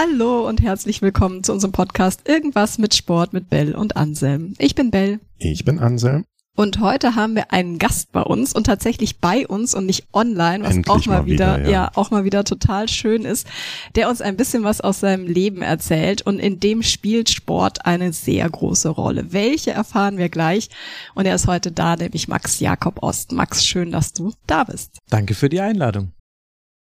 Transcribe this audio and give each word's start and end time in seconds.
Hallo 0.00 0.46
und 0.46 0.62
herzlich 0.62 1.02
willkommen 1.02 1.42
zu 1.42 1.52
unserem 1.52 1.72
Podcast 1.72 2.28
Irgendwas 2.28 2.78
mit 2.78 2.94
Sport 2.94 3.32
mit 3.32 3.50
Bell 3.50 3.74
und 3.74 3.96
Anselm. 3.96 4.54
Ich 4.58 4.76
bin 4.76 4.92
Bell. 4.92 5.18
Ich 5.38 5.64
bin 5.64 5.80
Anselm. 5.80 6.24
Und 6.54 6.78
heute 6.78 7.16
haben 7.16 7.34
wir 7.34 7.52
einen 7.52 7.80
Gast 7.80 8.12
bei 8.12 8.22
uns 8.22 8.52
und 8.52 8.62
tatsächlich 8.62 9.18
bei 9.18 9.44
uns 9.44 9.74
und 9.74 9.86
nicht 9.86 10.06
online, 10.12 10.62
was 10.62 10.76
Endlich 10.76 10.88
auch 10.88 11.06
mal, 11.06 11.18
mal 11.22 11.26
wieder, 11.26 11.58
wieder, 11.58 11.64
ja. 11.64 11.70
ja. 11.70 11.90
auch 11.96 12.12
mal 12.12 12.22
wieder 12.22 12.44
total 12.44 12.86
schön 12.86 13.24
ist, 13.24 13.48
der 13.96 14.08
uns 14.08 14.20
ein 14.20 14.36
bisschen 14.36 14.62
was 14.62 14.80
aus 14.80 15.00
seinem 15.00 15.26
Leben 15.26 15.62
erzählt 15.62 16.22
und 16.22 16.38
in 16.38 16.60
dem 16.60 16.84
spielt 16.84 17.28
Sport 17.28 17.84
eine 17.84 18.12
sehr 18.12 18.48
große 18.48 18.90
Rolle. 18.90 19.32
Welche 19.32 19.72
erfahren 19.72 20.16
wir 20.16 20.28
gleich 20.28 20.68
und 21.16 21.26
er 21.26 21.34
ist 21.34 21.48
heute 21.48 21.72
da, 21.72 21.96
nämlich 21.96 22.28
Max 22.28 22.60
Jakob 22.60 23.02
Ost. 23.02 23.32
Max, 23.32 23.66
schön, 23.66 23.90
dass 23.90 24.12
du 24.12 24.32
da 24.46 24.62
bist. 24.62 24.98
Danke 25.10 25.34
für 25.34 25.48
die 25.48 25.60
Einladung. 25.60 26.12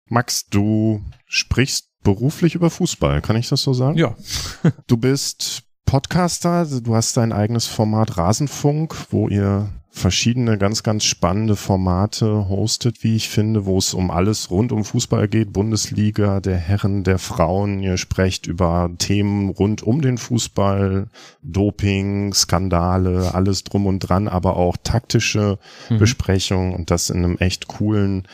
Max, 0.08 0.46
du 0.46 1.02
sprichst 1.26 1.88
beruflich 2.08 2.56
über 2.56 2.70
Fußball, 2.70 3.22
kann 3.22 3.36
ich 3.36 3.50
das 3.50 3.62
so 3.62 3.74
sagen? 3.74 3.98
Ja. 3.98 4.16
Du 4.88 4.96
bist 4.96 5.64
Podcaster, 5.86 6.66
du 6.66 6.96
hast 6.96 7.18
dein 7.18 7.34
eigenes 7.34 7.68
Format 7.68 8.18
Rasenfunk, 8.18 8.96
wo 9.10 9.28
ihr 9.28 9.68
verschiedene 9.90 10.58
ganz, 10.58 10.84
ganz 10.84 11.04
spannende 11.04 11.56
Formate 11.56 12.48
hostet, 12.50 13.04
wie 13.04 13.16
ich 13.16 13.28
finde, 13.30 13.66
wo 13.66 13.78
es 13.80 13.94
um 13.94 14.12
alles 14.12 14.52
rund 14.52 14.72
um 14.72 14.86
Fußball 14.86 15.28
geht, 15.28 15.52
Bundesliga, 15.52 16.40
der 16.40 16.56
Herren, 16.58 17.04
der 17.04 17.18
Frauen. 17.18 17.80
Ihr 17.82 17.98
sprecht 17.98 18.48
über 18.48 18.90
Themen 19.00 19.50
rund 19.50 19.82
um 19.84 20.02
den 20.02 20.18
Fußball, 20.18 21.08
Doping, 21.42 22.34
Skandale, 22.34 23.34
alles 23.34 23.64
drum 23.64 23.86
und 23.88 24.00
dran, 24.00 24.28
aber 24.28 24.56
auch 24.56 24.78
taktische 24.82 25.58
Mhm. 25.90 25.98
Besprechungen 25.98 26.74
und 26.74 26.90
das 26.92 27.10
in 27.10 27.18
einem 27.18 27.38
echt 27.38 27.68
coolen 27.68 28.28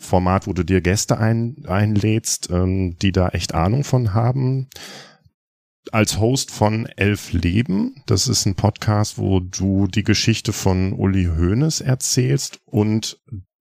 Format, 0.00 0.46
wo 0.46 0.52
du 0.52 0.64
dir 0.64 0.80
Gäste 0.80 1.18
ein, 1.18 1.64
einlädst, 1.66 2.48
ähm, 2.50 2.96
die 3.00 3.12
da 3.12 3.28
echt 3.28 3.54
Ahnung 3.54 3.84
von 3.84 4.14
haben. 4.14 4.68
Als 5.92 6.18
Host 6.18 6.50
von 6.50 6.86
Elf 6.86 7.32
Leben, 7.32 8.02
das 8.06 8.26
ist 8.26 8.46
ein 8.46 8.54
Podcast, 8.54 9.18
wo 9.18 9.40
du 9.40 9.86
die 9.86 10.02
Geschichte 10.02 10.52
von 10.52 10.92
Uli 10.92 11.26
Hoeneß 11.26 11.80
erzählst 11.80 12.60
und 12.64 13.20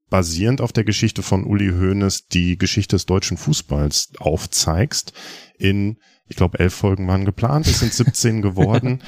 basierend 0.09 0.61
auf 0.61 0.71
der 0.71 0.83
Geschichte 0.83 1.23
von 1.23 1.43
Uli 1.43 1.69
Hoeneß 1.69 2.27
die 2.27 2.57
Geschichte 2.57 2.95
des 2.95 3.05
deutschen 3.05 3.37
Fußballs 3.37 4.13
aufzeigst. 4.19 5.13
In, 5.57 5.97
ich 6.29 6.35
glaube, 6.35 6.59
elf 6.59 6.73
Folgen 6.73 7.07
waren 7.07 7.25
geplant, 7.25 7.67
es 7.67 7.79
sind 7.79 7.93
17 7.93 8.41
geworden. 8.43 9.01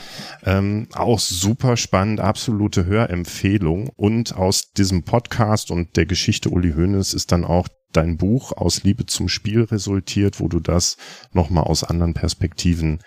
ähm, 0.44 0.88
auch 0.94 1.19
super 1.19 1.78
spannend, 1.78 2.19
absolute 2.19 2.86
Hörempfehlung. 2.86 3.89
Und 3.95 4.36
aus 4.36 4.73
diesem 4.73 5.03
Podcast 5.03 5.72
und 5.72 5.95
der 5.95 6.08
Geschichte 6.08 6.50
Uli 6.50 6.73
Hoeneß 6.73 7.13
ist 7.13 7.31
dann 7.31 7.45
auch 7.45 7.67
dein 7.94 8.17
Buch 8.17 8.53
aus 8.53 8.83
Liebe 8.83 9.05
zum 9.05 9.30
Spiel 9.30 9.63
resultiert, 9.63 10.39
wo 10.39 10.47
du 10.47 10.59
das 10.59 10.97
nochmal 11.31 11.66
aus 11.66 11.83
anderen 11.83 12.13
Perspektiven 12.13 13.00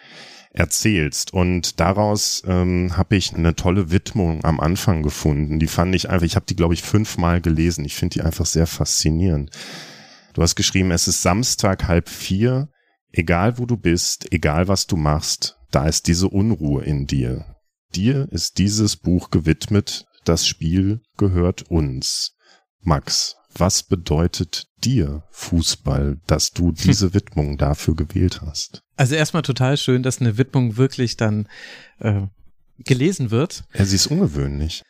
erzählst. 0.52 1.34
Und 1.34 1.80
daraus 1.80 2.42
ähm, 2.46 2.96
habe 2.96 3.16
ich 3.16 3.34
eine 3.34 3.56
tolle 3.56 3.90
Widmung 3.90 4.44
am 4.44 4.60
Anfang 4.60 5.02
gefunden. 5.02 5.58
Die 5.58 5.66
fand 5.66 5.94
ich 5.94 6.08
einfach, 6.08 6.24
ich 6.24 6.36
habe 6.36 6.46
die, 6.46 6.56
glaube 6.56 6.74
ich, 6.74 6.82
fünfmal 6.82 7.40
gelesen. 7.40 7.84
Ich 7.84 7.96
finde 7.96 8.14
die 8.14 8.22
einfach 8.22 8.46
sehr 8.46 8.68
faszinierend. 8.68 9.50
Du 10.34 10.42
hast 10.42 10.54
geschrieben, 10.54 10.92
es 10.92 11.08
ist 11.08 11.22
Samstag 11.22 11.88
halb 11.88 12.08
vier, 12.08 12.68
egal 13.16 13.58
wo 13.58 13.66
du 13.66 13.76
bist, 13.76 14.32
egal 14.32 14.68
was 14.68 14.86
du 14.86 14.96
machst, 14.96 15.56
da 15.70 15.86
ist 15.86 16.06
diese 16.06 16.28
Unruhe 16.28 16.84
in 16.84 17.06
dir. 17.06 17.56
Dir 17.94 18.28
ist 18.30 18.58
dieses 18.58 18.96
Buch 18.96 19.30
gewidmet, 19.30 20.06
das 20.24 20.46
Spiel 20.46 21.00
gehört 21.16 21.70
uns. 21.70 22.36
Max, 22.80 23.36
was 23.56 23.82
bedeutet 23.82 24.66
dir 24.82 25.24
Fußball, 25.30 26.20
dass 26.26 26.50
du 26.50 26.72
diese 26.84 27.14
Widmung 27.14 27.56
dafür 27.56 27.94
gewählt 27.94 28.42
hast? 28.42 28.82
Also 28.96 29.14
erstmal 29.14 29.42
total 29.42 29.76
schön, 29.76 30.02
dass 30.02 30.20
eine 30.20 30.38
Widmung 30.38 30.76
wirklich 30.76 31.16
dann 31.16 31.48
äh, 31.98 32.22
gelesen 32.78 33.30
wird. 33.30 33.64
Ja, 33.74 33.84
sie 33.84 33.96
ist 33.96 34.08
ungewöhnlich. 34.08 34.82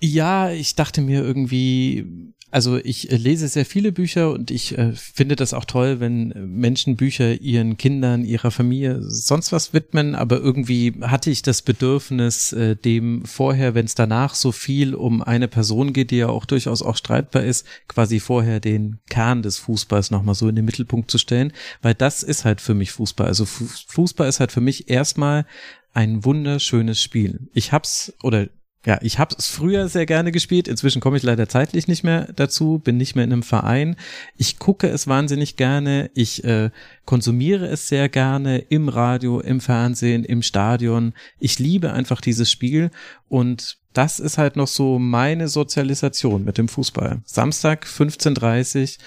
Ja, 0.00 0.50
ich 0.50 0.74
dachte 0.74 1.00
mir 1.00 1.22
irgendwie, 1.22 2.34
also 2.52 2.76
ich 2.76 3.10
äh, 3.10 3.16
lese 3.16 3.48
sehr 3.48 3.66
viele 3.66 3.90
Bücher 3.90 4.30
und 4.30 4.50
ich 4.50 4.78
äh, 4.78 4.92
finde 4.92 5.34
das 5.34 5.54
auch 5.54 5.64
toll, 5.64 5.98
wenn 5.98 6.28
Menschen 6.46 6.96
Bücher 6.96 7.40
ihren 7.40 7.76
Kindern, 7.78 8.24
ihrer 8.24 8.50
Familie, 8.50 9.02
sonst 9.02 9.50
was 9.50 9.72
widmen, 9.72 10.14
aber 10.14 10.38
irgendwie 10.38 10.94
hatte 11.00 11.30
ich 11.30 11.42
das 11.42 11.62
Bedürfnis, 11.62 12.52
äh, 12.52 12.76
dem 12.76 13.24
vorher, 13.24 13.74
wenn 13.74 13.86
es 13.86 13.94
danach 13.94 14.34
so 14.34 14.52
viel 14.52 14.94
um 14.94 15.22
eine 15.22 15.48
Person 15.48 15.92
geht, 15.92 16.10
die 16.10 16.18
ja 16.18 16.28
auch 16.28 16.44
durchaus 16.44 16.82
auch 16.82 16.96
streitbar 16.96 17.42
ist, 17.42 17.66
quasi 17.88 18.20
vorher 18.20 18.60
den 18.60 18.98
Kern 19.08 19.42
des 19.42 19.58
Fußballs 19.58 20.10
nochmal 20.10 20.34
so 20.34 20.48
in 20.48 20.54
den 20.54 20.64
Mittelpunkt 20.66 21.10
zu 21.10 21.18
stellen, 21.18 21.52
weil 21.80 21.94
das 21.94 22.22
ist 22.22 22.44
halt 22.44 22.60
für 22.60 22.74
mich 22.74 22.92
Fußball. 22.92 23.26
Also 23.26 23.46
Fu- 23.46 23.66
Fußball 23.88 24.28
ist 24.28 24.40
halt 24.40 24.52
für 24.52 24.60
mich 24.60 24.88
erstmal 24.90 25.46
ein 25.94 26.24
wunderschönes 26.24 27.00
Spiel. 27.02 27.48
Ich 27.54 27.72
hab's 27.72 28.12
oder 28.22 28.48
ja, 28.84 28.98
ich 29.00 29.18
habe 29.18 29.34
es 29.38 29.48
früher 29.48 29.88
sehr 29.88 30.06
gerne 30.06 30.32
gespielt. 30.32 30.66
Inzwischen 30.66 31.00
komme 31.00 31.16
ich 31.16 31.22
leider 31.22 31.48
zeitlich 31.48 31.86
nicht 31.86 32.02
mehr 32.02 32.32
dazu, 32.34 32.80
bin 32.82 32.96
nicht 32.96 33.14
mehr 33.14 33.24
in 33.24 33.32
einem 33.32 33.42
Verein. 33.44 33.96
Ich 34.36 34.58
gucke 34.58 34.88
es 34.88 35.06
wahnsinnig 35.06 35.56
gerne. 35.56 36.10
Ich 36.14 36.42
äh, 36.42 36.70
konsumiere 37.04 37.66
es 37.68 37.88
sehr 37.88 38.08
gerne 38.08 38.58
im 38.58 38.88
Radio, 38.88 39.40
im 39.40 39.60
Fernsehen, 39.60 40.24
im 40.24 40.42
Stadion. 40.42 41.14
Ich 41.38 41.60
liebe 41.60 41.92
einfach 41.92 42.20
dieses 42.20 42.50
Spiel 42.50 42.90
und 43.28 43.78
das 43.92 44.18
ist 44.18 44.38
halt 44.38 44.56
noch 44.56 44.68
so 44.68 44.98
meine 44.98 45.48
Sozialisation 45.48 46.44
mit 46.44 46.58
dem 46.58 46.66
Fußball. 46.66 47.20
Samstag 47.24 47.86
15:30 47.86 48.98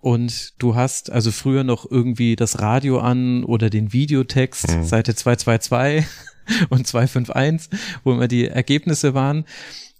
und 0.00 0.52
du 0.58 0.76
hast 0.76 1.10
also 1.10 1.32
früher 1.32 1.64
noch 1.64 1.90
irgendwie 1.90 2.36
das 2.36 2.60
Radio 2.60 3.00
an 3.00 3.42
oder 3.42 3.68
den 3.68 3.92
Videotext, 3.92 4.76
Mhm. 4.76 4.84
Seite 4.84 5.14
222 5.14 6.06
und 6.68 6.86
251, 6.86 7.78
wo 8.04 8.12
immer 8.12 8.28
die 8.28 8.46
Ergebnisse 8.46 9.14
waren. 9.14 9.44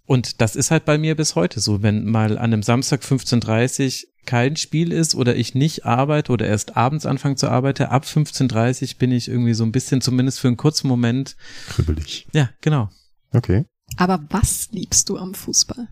Und 0.06 0.40
das 0.40 0.56
ist 0.56 0.70
halt 0.70 0.86
bei 0.86 0.96
mir 0.96 1.16
bis 1.16 1.34
heute 1.34 1.60
so, 1.60 1.82
wenn 1.82 2.06
mal 2.06 2.38
an 2.38 2.52
einem 2.52 2.62
Samstag 2.62 3.02
15.30 3.02 4.06
kein 4.24 4.56
Spiel 4.56 4.92
ist 4.92 5.14
oder 5.14 5.36
ich 5.36 5.54
nicht 5.54 5.86
arbeite 5.86 6.32
oder 6.32 6.46
erst 6.46 6.76
abends 6.76 7.06
anfange 7.06 7.36
zu 7.36 7.48
arbeiten, 7.48 7.84
ab 7.84 8.04
15.30 8.04 8.98
bin 8.98 9.12
ich 9.12 9.28
irgendwie 9.28 9.54
so 9.54 9.64
ein 9.64 9.72
bisschen, 9.72 10.00
zumindest 10.00 10.40
für 10.40 10.48
einen 10.48 10.56
kurzen 10.56 10.88
Moment, 10.88 11.36
Kribbelig. 11.68 12.26
ja, 12.32 12.50
genau. 12.60 12.90
Okay. 13.32 13.64
Aber 13.96 14.22
was 14.30 14.68
liebst 14.70 15.08
du 15.08 15.16
am 15.18 15.34
Fußball? 15.34 15.88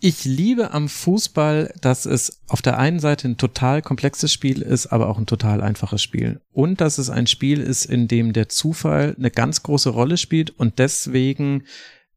Ich 0.00 0.24
liebe 0.24 0.72
am 0.72 0.88
Fußball, 0.88 1.74
dass 1.80 2.06
es 2.06 2.40
auf 2.46 2.62
der 2.62 2.78
einen 2.78 3.00
Seite 3.00 3.26
ein 3.26 3.36
total 3.36 3.82
komplexes 3.82 4.32
Spiel 4.32 4.62
ist, 4.62 4.86
aber 4.86 5.08
auch 5.08 5.18
ein 5.18 5.26
total 5.26 5.60
einfaches 5.60 6.02
Spiel. 6.02 6.40
Und 6.52 6.80
dass 6.80 6.98
es 6.98 7.10
ein 7.10 7.26
Spiel 7.26 7.60
ist, 7.60 7.84
in 7.84 8.06
dem 8.06 8.32
der 8.32 8.48
Zufall 8.48 9.16
eine 9.18 9.32
ganz 9.32 9.64
große 9.64 9.90
Rolle 9.90 10.16
spielt 10.16 10.50
und 10.50 10.78
deswegen 10.78 11.64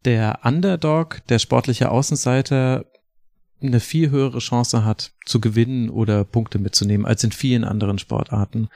der 0.05 0.41
Underdog, 0.43 1.21
der 1.29 1.39
sportliche 1.39 1.89
Außenseiter, 1.89 2.85
eine 3.63 3.79
viel 3.79 4.09
höhere 4.09 4.39
Chance 4.39 4.85
hat 4.85 5.13
zu 5.25 5.39
gewinnen 5.39 5.89
oder 5.89 6.23
Punkte 6.23 6.59
mitzunehmen 6.59 7.05
als 7.05 7.23
in 7.23 7.31
vielen 7.31 7.63
anderen 7.63 7.99
Sportarten. 7.99 8.69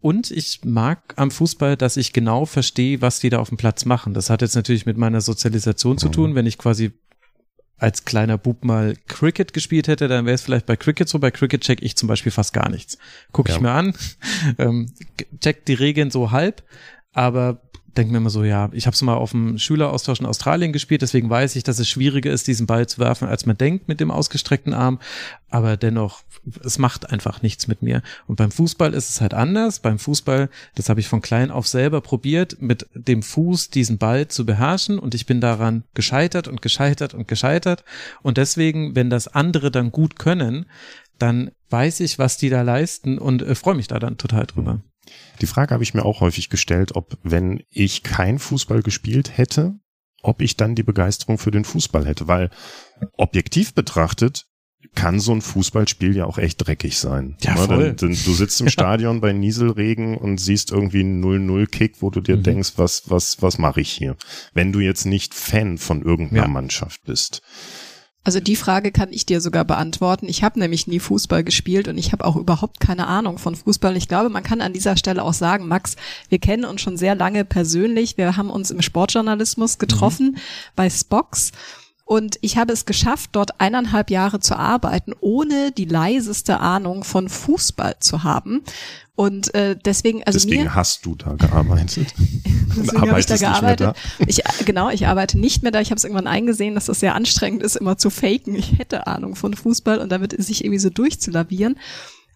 Und 0.00 0.30
ich 0.30 0.60
mag 0.64 1.14
am 1.16 1.30
Fußball, 1.30 1.76
dass 1.76 1.96
ich 1.96 2.12
genau 2.12 2.44
verstehe, 2.44 3.00
was 3.00 3.20
die 3.20 3.30
da 3.30 3.38
auf 3.38 3.50
dem 3.50 3.58
Platz 3.58 3.84
machen. 3.84 4.14
Das 4.14 4.30
hat 4.30 4.42
jetzt 4.42 4.56
natürlich 4.56 4.84
mit 4.84 4.96
meiner 4.96 5.20
Sozialisation 5.20 5.96
zu 5.96 6.08
tun. 6.08 6.34
Wenn 6.34 6.46
ich 6.46 6.58
quasi 6.58 6.92
als 7.82 8.04
kleiner 8.04 8.38
Bub 8.38 8.64
mal 8.64 8.94
Cricket 9.08 9.52
gespielt 9.52 9.88
hätte, 9.88 10.06
dann 10.06 10.24
wäre 10.24 10.34
es 10.36 10.42
vielleicht 10.42 10.66
bei 10.66 10.76
Cricket 10.76 11.08
so. 11.08 11.18
Bei 11.18 11.32
Cricket 11.32 11.62
check 11.62 11.82
ich 11.82 11.96
zum 11.96 12.06
Beispiel 12.06 12.30
fast 12.30 12.52
gar 12.52 12.68
nichts. 12.70 12.96
Guck 13.32 13.48
Ja. 13.48 13.56
ich 13.56 13.60
mir 13.60 13.72
an, 13.72 13.92
ähm, 14.58 14.92
check 15.40 15.64
die 15.66 15.74
Regeln 15.74 16.10
so 16.10 16.30
halb, 16.30 16.62
aber 17.12 17.60
denk 17.96 18.10
mir 18.10 18.18
immer 18.18 18.30
so, 18.30 18.44
ja, 18.44 18.70
ich 18.72 18.86
habe 18.86 18.94
es 18.94 19.02
mal 19.02 19.14
auf 19.14 19.32
dem 19.32 19.58
Schüleraustausch 19.58 20.20
in 20.20 20.26
Australien 20.26 20.72
gespielt, 20.72 21.02
deswegen 21.02 21.28
weiß 21.28 21.56
ich, 21.56 21.62
dass 21.62 21.78
es 21.78 21.88
schwieriger 21.88 22.30
ist, 22.30 22.46
diesen 22.46 22.66
Ball 22.66 22.86
zu 22.86 22.98
werfen, 22.98 23.28
als 23.28 23.46
man 23.46 23.58
denkt 23.58 23.88
mit 23.88 24.00
dem 24.00 24.10
ausgestreckten 24.10 24.72
Arm. 24.72 24.98
Aber 25.50 25.76
dennoch, 25.76 26.22
es 26.64 26.78
macht 26.78 27.10
einfach 27.10 27.42
nichts 27.42 27.68
mit 27.68 27.82
mir. 27.82 28.02
Und 28.26 28.36
beim 28.36 28.50
Fußball 28.50 28.94
ist 28.94 29.10
es 29.10 29.20
halt 29.20 29.34
anders. 29.34 29.80
Beim 29.80 29.98
Fußball, 29.98 30.48
das 30.74 30.88
habe 30.88 31.00
ich 31.00 31.08
von 31.08 31.20
klein 31.20 31.50
auf 31.50 31.68
selber 31.68 32.00
probiert, 32.00 32.56
mit 32.60 32.86
dem 32.94 33.22
Fuß 33.22 33.68
diesen 33.68 33.98
Ball 33.98 34.28
zu 34.28 34.46
beherrschen. 34.46 34.98
Und 34.98 35.14
ich 35.14 35.26
bin 35.26 35.40
daran 35.40 35.84
gescheitert 35.92 36.48
und 36.48 36.62
gescheitert 36.62 37.12
und 37.12 37.28
gescheitert. 37.28 37.84
Und 38.22 38.38
deswegen, 38.38 38.96
wenn 38.96 39.10
das 39.10 39.28
andere 39.28 39.70
dann 39.70 39.92
gut 39.92 40.18
können, 40.18 40.66
dann 41.18 41.50
weiß 41.68 42.00
ich, 42.00 42.18
was 42.18 42.38
die 42.38 42.48
da 42.48 42.62
leisten 42.62 43.18
und 43.18 43.42
äh, 43.42 43.54
freue 43.54 43.74
mich 43.74 43.88
da 43.88 43.98
dann 43.98 44.16
total 44.16 44.46
drüber. 44.46 44.80
Die 45.40 45.46
Frage 45.46 45.72
habe 45.74 45.82
ich 45.82 45.94
mir 45.94 46.04
auch 46.04 46.20
häufig 46.20 46.48
gestellt, 46.48 46.94
ob 46.94 47.18
wenn 47.22 47.62
ich 47.70 48.02
kein 48.02 48.38
Fußball 48.38 48.82
gespielt 48.82 49.36
hätte, 49.36 49.74
ob 50.22 50.40
ich 50.40 50.56
dann 50.56 50.74
die 50.74 50.82
Begeisterung 50.84 51.38
für 51.38 51.50
den 51.50 51.64
Fußball 51.64 52.06
hätte, 52.06 52.28
weil 52.28 52.50
objektiv 53.16 53.74
betrachtet 53.74 54.46
kann 54.96 55.20
so 55.20 55.32
ein 55.32 55.40
Fußballspiel 55.42 56.16
ja 56.16 56.26
auch 56.26 56.38
echt 56.38 56.66
dreckig 56.66 56.98
sein. 56.98 57.36
Ja, 57.40 57.54
Ne, 57.54 57.66
voll. 57.66 57.78
denn- 57.78 57.96
denn 57.96 58.18
Du 58.24 58.34
sitzt 58.34 58.60
im 58.60 58.68
Stadion 58.68 59.20
bei 59.20 59.32
Nieselregen 59.32 60.16
und 60.18 60.38
siehst 60.38 60.72
irgendwie 60.72 61.00
einen 61.00 61.20
0-0-Kick, 61.24 62.02
wo 62.02 62.10
du 62.10 62.20
dir 62.20 62.36
Mhm. 62.36 62.42
denkst, 62.42 62.72
was, 62.76 63.08
was, 63.08 63.40
was 63.42 63.58
mache 63.58 63.80
ich 63.80 63.90
hier? 63.90 64.16
Wenn 64.54 64.72
du 64.72 64.80
jetzt 64.80 65.04
nicht 65.06 65.34
Fan 65.34 65.78
von 65.78 66.02
irgendeiner 66.02 66.42
Ja. 66.42 66.48
Mannschaft 66.48 67.00
bist. 67.04 67.42
Also 68.24 68.38
die 68.38 68.54
Frage 68.54 68.92
kann 68.92 69.12
ich 69.12 69.26
dir 69.26 69.40
sogar 69.40 69.64
beantworten. 69.64 70.28
Ich 70.28 70.44
habe 70.44 70.60
nämlich 70.60 70.86
nie 70.86 71.00
Fußball 71.00 71.42
gespielt 71.42 71.88
und 71.88 71.98
ich 71.98 72.12
habe 72.12 72.24
auch 72.24 72.36
überhaupt 72.36 72.78
keine 72.78 73.08
Ahnung 73.08 73.38
von 73.38 73.56
Fußball. 73.56 73.96
Ich 73.96 74.06
glaube, 74.06 74.28
man 74.28 74.44
kann 74.44 74.60
an 74.60 74.72
dieser 74.72 74.96
Stelle 74.96 75.24
auch 75.24 75.32
sagen, 75.32 75.66
Max, 75.66 75.96
wir 76.28 76.38
kennen 76.38 76.64
uns 76.64 76.80
schon 76.80 76.96
sehr 76.96 77.16
lange 77.16 77.44
persönlich. 77.44 78.16
Wir 78.16 78.36
haben 78.36 78.50
uns 78.50 78.70
im 78.70 78.80
Sportjournalismus 78.80 79.78
getroffen 79.78 80.32
mhm. 80.32 80.38
bei 80.76 80.88
Spox. 80.88 81.50
Und 82.12 82.36
ich 82.42 82.58
habe 82.58 82.74
es 82.74 82.84
geschafft, 82.84 83.30
dort 83.32 83.58
eineinhalb 83.58 84.10
Jahre 84.10 84.38
zu 84.38 84.54
arbeiten, 84.54 85.14
ohne 85.20 85.72
die 85.72 85.86
leiseste 85.86 86.60
Ahnung 86.60 87.04
von 87.04 87.30
Fußball 87.30 88.00
zu 88.00 88.22
haben. 88.22 88.60
Und 89.14 89.54
äh, 89.54 89.78
deswegen, 89.82 90.22
also 90.22 90.38
deswegen 90.38 90.64
mir, 90.64 90.74
hast 90.74 91.06
du 91.06 91.14
da 91.14 91.32
gearbeitet. 91.32 92.12
deswegen 92.76 93.10
habe 93.10 93.18
ich 93.18 93.24
da 93.24 93.38
gearbeitet. 93.38 93.96
Ich, 94.26 94.42
genau, 94.66 94.90
ich 94.90 95.06
arbeite 95.06 95.38
nicht 95.38 95.62
mehr 95.62 95.72
da. 95.72 95.80
Ich 95.80 95.88
habe 95.88 95.96
es 95.96 96.04
irgendwann 96.04 96.26
eingesehen, 96.26 96.74
dass 96.74 96.84
das 96.84 97.00
sehr 97.00 97.14
anstrengend 97.14 97.62
ist, 97.62 97.76
immer 97.76 97.96
zu 97.96 98.10
faken. 98.10 98.56
Ich 98.56 98.78
hätte 98.78 99.06
Ahnung 99.06 99.34
von 99.34 99.54
Fußball 99.54 99.96
und 99.98 100.12
damit 100.12 100.38
sich 100.38 100.66
irgendwie 100.66 100.80
so 100.80 100.90
durchzulavieren. 100.90 101.78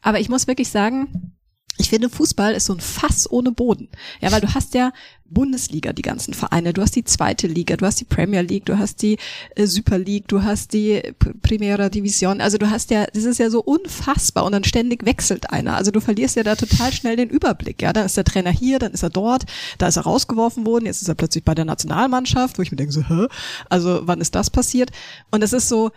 Aber 0.01 0.21
ich 0.21 0.31
muss 0.31 0.47
wirklich 0.47 0.71
sagen, 0.71 1.36
ich 1.79 1.91
finde, 1.91 2.09
Fußball 2.09 2.55
ist 2.55 2.67
so 2.67 2.75
ein 2.75 2.81
Fass 2.81 3.31
ohne 3.31 3.53
Boden. 3.53 3.89
Ja, 4.21 4.33
weil 4.33 4.41
du 4.41 4.55
hast 4.55 4.75
ja 4.75 4.93
Bundesliga, 5.29 5.93
die 5.93 6.03
ganzen 6.03 6.35
Vereine, 6.35 6.73
du 6.73 6.83
hast 6.83 6.95
die 6.95 7.05
zweite 7.05 7.47
Liga, 7.47 7.77
du 7.77 7.85
hast 7.85 8.01
die 8.01 8.05
Premier 8.05 8.43
League, 8.43 8.65
du 8.65 8.79
hast 8.79 9.03
die 9.03 9.19
äh, 9.57 9.67
Super 9.67 9.99
League, 9.99 10.29
du 10.29 10.43
hast 10.43 10.73
die 10.73 11.03
Primera 11.43 11.89
Division. 11.89 12.41
Also 12.41 12.59
du 12.59 12.71
hast 12.71 12.91
ja, 12.91 13.07
das 13.13 13.25
ist 13.25 13.39
ja 13.39 13.51
so 13.51 13.63
unfassbar 13.63 14.45
und 14.45 14.53
dann 14.53 14.65
ständig 14.65 15.05
wechselt 15.05 15.51
einer. 15.51 15.77
Also 15.77 15.91
du 15.91 16.01
verlierst 16.01 16.37
ja 16.37 16.43
da 16.43 16.55
total 16.55 16.93
schnell 16.93 17.17
den 17.17 17.29
Überblick. 17.29 17.83
Ja, 17.83 17.93
dann 17.93 18.07
ist 18.07 18.17
der 18.17 18.25
Trainer 18.25 18.51
hier, 18.51 18.79
dann 18.79 18.93
ist 18.93 19.03
er 19.03 19.11
dort, 19.11 19.45
da 19.79 19.89
ist 19.89 19.97
er 19.97 20.05
rausgeworfen 20.05 20.65
worden, 20.65 20.87
jetzt 20.87 21.03
ist 21.03 21.09
er 21.09 21.15
plötzlich 21.15 21.45
bei 21.45 21.55
der 21.55 21.65
Nationalmannschaft, 21.65 22.59
wo 22.59 22.63
ich 22.63 22.71
mir 22.71 22.77
denke 22.77 22.93
so, 22.93 23.03
hä? 23.03 23.27
Also 23.69 24.03
wann 24.05 24.21
ist 24.21 24.35
das 24.35 24.51
passiert? 24.51 24.91
Und 25.31 25.43
es 25.43 25.53
ist 25.53 25.69
so, 25.69 25.91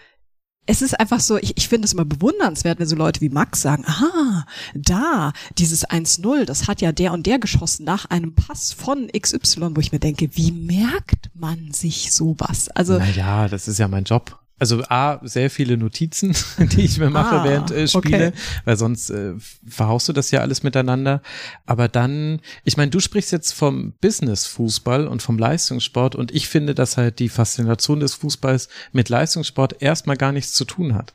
es 0.70 0.84
ist 0.84 1.00
einfach 1.00 1.20
so, 1.20 1.38
ich, 1.38 1.58
ich 1.58 1.68
finde 1.68 1.86
es 1.86 1.94
immer 1.94 2.06
bewundernswert, 2.06 2.78
wenn 2.78 2.86
so 2.86 2.96
Leute 2.96 3.22
wie 3.22 3.30
Max 3.30 3.62
sagen, 3.62 3.86
ah, 3.88 4.46
da, 4.76 5.34
dieses 5.58 5.88
1-0, 5.88 6.46
das 6.46 6.68
hat 6.68 6.80
ja 6.82 6.92
der 6.92 7.12
und 7.12 7.26
der 7.26 7.40
geschossen 7.40 7.86
nach 7.86 8.06
einem 8.06 8.36
Pass 8.36 8.72
von 8.72 9.08
XY, 9.08 9.76
wo 9.76 9.80
ich 9.80 9.92
mir 9.92 10.00
denke, 10.00 10.30
wie 10.34 10.52
merkt 10.52 11.32
man 11.34 11.72
sich 11.72 12.12
sowas? 12.12 12.70
Also. 12.70 13.00
Naja, 13.00 13.48
das 13.48 13.68
ist 13.68 13.80
ja 13.80 13.88
mein 13.88 14.04
Job 14.04 14.38
also 14.60 14.84
A, 14.90 15.20
sehr 15.24 15.50
viele 15.50 15.78
Notizen, 15.78 16.36
die 16.58 16.82
ich 16.82 17.00
mir 17.00 17.10
mache, 17.10 17.40
ah, 17.40 17.44
während 17.44 17.72
äh, 17.72 17.88
Spiele, 17.88 18.28
okay. 18.28 18.32
weil 18.66 18.78
sonst 18.78 19.10
äh, 19.10 19.34
verhaust 19.68 20.10
du 20.10 20.14
das 20.14 20.32
ja 20.32 20.42
alles 20.42 20.64
miteinander. 20.64 21.22
Aber 21.66 21.88
dann, 21.88 22.42
ich 22.66 22.78
meine, 22.78 22.92
du 22.92 23.00
sprichst 23.00 23.32
jetzt 23.32 23.54
vom 23.54 23.94
Business-Fußball 24.02 25.08
und 25.08 25.22
vom 25.22 25.38
Leistungssport 25.38 26.16
und 26.16 26.34
ich 26.34 26.50
finde, 26.50 26.76
dass 26.76 26.98
halt 26.98 27.20
die 27.20 27.30
Faszination 27.30 28.02
des 28.02 28.16
Fußballs 28.16 28.68
mit 28.92 29.10
Leistungssport 29.10 29.82
erstmal 29.82 30.18
gar 30.18 30.34
nichts 30.34 30.54
zu 30.54 30.66
tun 30.66 30.94
hat. 30.94 31.14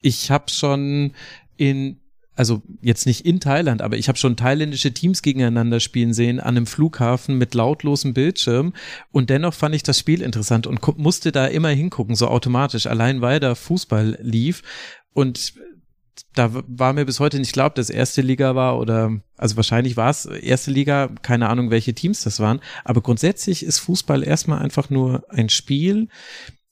Ich 0.00 0.30
habe 0.30 0.50
schon 0.50 1.14
in 1.56 2.01
also 2.34 2.62
jetzt 2.80 3.06
nicht 3.06 3.26
in 3.26 3.40
Thailand, 3.40 3.82
aber 3.82 3.96
ich 3.96 4.08
habe 4.08 4.18
schon 4.18 4.36
thailändische 4.36 4.92
Teams 4.92 5.22
gegeneinander 5.22 5.80
spielen 5.80 6.14
sehen 6.14 6.40
an 6.40 6.56
einem 6.56 6.66
Flughafen 6.66 7.36
mit 7.36 7.54
lautlosem 7.54 8.14
Bildschirm. 8.14 8.72
Und 9.10 9.28
dennoch 9.28 9.54
fand 9.54 9.74
ich 9.74 9.82
das 9.82 9.98
Spiel 9.98 10.22
interessant 10.22 10.66
und 10.66 10.80
musste 10.98 11.30
da 11.30 11.46
immer 11.46 11.68
hingucken, 11.68 12.16
so 12.16 12.28
automatisch, 12.28 12.86
allein 12.86 13.20
weil 13.20 13.38
da 13.38 13.54
Fußball 13.54 14.18
lief. 14.22 14.62
Und 15.12 15.54
da 16.34 16.50
war 16.52 16.94
mir 16.94 17.04
bis 17.04 17.20
heute 17.20 17.38
nicht 17.38 17.52
klar, 17.52 17.66
ob 17.66 17.74
das 17.74 17.90
erste 17.90 18.22
Liga 18.22 18.54
war 18.54 18.78
oder, 18.78 19.20
also 19.36 19.56
wahrscheinlich 19.56 19.96
war 19.98 20.10
es 20.10 20.24
erste 20.24 20.70
Liga, 20.70 21.10
keine 21.20 21.48
Ahnung, 21.48 21.70
welche 21.70 21.94
Teams 21.94 22.22
das 22.22 22.40
waren, 22.40 22.60
aber 22.84 23.02
grundsätzlich 23.02 23.64
ist 23.64 23.78
Fußball 23.80 24.22
erstmal 24.22 24.60
einfach 24.60 24.88
nur 24.88 25.24
ein 25.28 25.48
Spiel, 25.48 26.08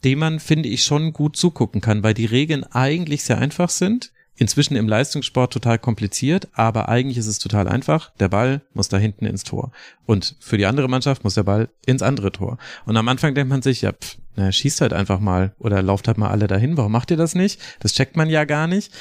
dem 0.04 0.18
man, 0.18 0.40
finde 0.40 0.68
ich, 0.68 0.84
schon 0.84 1.12
gut 1.12 1.36
zugucken 1.36 1.80
kann, 1.80 2.02
weil 2.02 2.14
die 2.14 2.26
Regeln 2.26 2.64
eigentlich 2.64 3.24
sehr 3.24 3.38
einfach 3.38 3.68
sind 3.68 4.12
inzwischen 4.40 4.74
im 4.74 4.88
Leistungssport 4.88 5.52
total 5.52 5.78
kompliziert, 5.78 6.48
aber 6.54 6.88
eigentlich 6.88 7.18
ist 7.18 7.26
es 7.26 7.38
total 7.38 7.68
einfach. 7.68 8.10
Der 8.16 8.30
Ball 8.30 8.62
muss 8.72 8.88
da 8.88 8.96
hinten 8.96 9.26
ins 9.26 9.44
Tor. 9.44 9.70
Und 10.06 10.34
für 10.40 10.56
die 10.56 10.64
andere 10.64 10.88
Mannschaft 10.88 11.24
muss 11.24 11.34
der 11.34 11.42
Ball 11.42 11.68
ins 11.84 12.00
andere 12.00 12.32
Tor. 12.32 12.56
Und 12.86 12.96
am 12.96 13.06
Anfang 13.06 13.34
denkt 13.34 13.50
man 13.50 13.60
sich, 13.60 13.82
ja, 13.82 13.92
pff, 13.92 14.16
na, 14.36 14.50
schießt 14.50 14.80
halt 14.80 14.94
einfach 14.94 15.20
mal 15.20 15.54
oder 15.58 15.82
lauft 15.82 16.08
halt 16.08 16.16
mal 16.16 16.30
alle 16.30 16.46
dahin. 16.46 16.78
Warum 16.78 16.90
macht 16.90 17.10
ihr 17.10 17.18
das 17.18 17.34
nicht? 17.34 17.60
Das 17.80 17.92
checkt 17.92 18.16
man 18.16 18.30
ja 18.30 18.44
gar 18.44 18.66
nicht. 18.66 18.92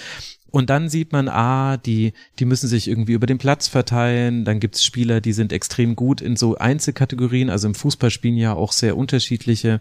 Und 0.51 0.69
dann 0.69 0.89
sieht 0.89 1.13
man, 1.13 1.29
ah, 1.29 1.77
die, 1.77 2.11
die 2.39 2.45
müssen 2.45 2.67
sich 2.67 2.89
irgendwie 2.89 3.13
über 3.13 3.27
den 3.27 3.37
Platz 3.37 3.69
verteilen. 3.69 4.43
Dann 4.43 4.59
gibt's 4.59 4.83
Spieler, 4.83 5.21
die 5.21 5.33
sind 5.33 5.53
extrem 5.53 5.95
gut 5.95 6.19
in 6.19 6.35
so 6.35 6.57
Einzelkategorien. 6.57 7.49
Also 7.49 7.67
im 7.69 7.75
Fußball 7.75 8.09
spielen 8.09 8.35
ja 8.35 8.55
auch 8.55 8.73
sehr 8.73 8.97
unterschiedliche 8.97 9.79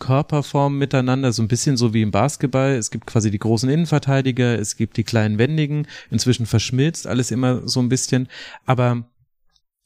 Körperformen 0.00 0.76
miteinander, 0.76 1.32
so 1.32 1.42
ein 1.42 1.48
bisschen 1.48 1.76
so 1.76 1.94
wie 1.94 2.02
im 2.02 2.10
Basketball. 2.10 2.72
Es 2.72 2.90
gibt 2.90 3.06
quasi 3.06 3.30
die 3.30 3.38
großen 3.38 3.70
Innenverteidiger, 3.70 4.58
es 4.58 4.76
gibt 4.76 4.96
die 4.96 5.04
kleinen 5.04 5.38
Wendigen. 5.38 5.86
Inzwischen 6.10 6.46
verschmilzt 6.46 7.06
alles 7.06 7.30
immer 7.30 7.68
so 7.68 7.78
ein 7.78 7.88
bisschen. 7.88 8.28
Aber 8.66 9.04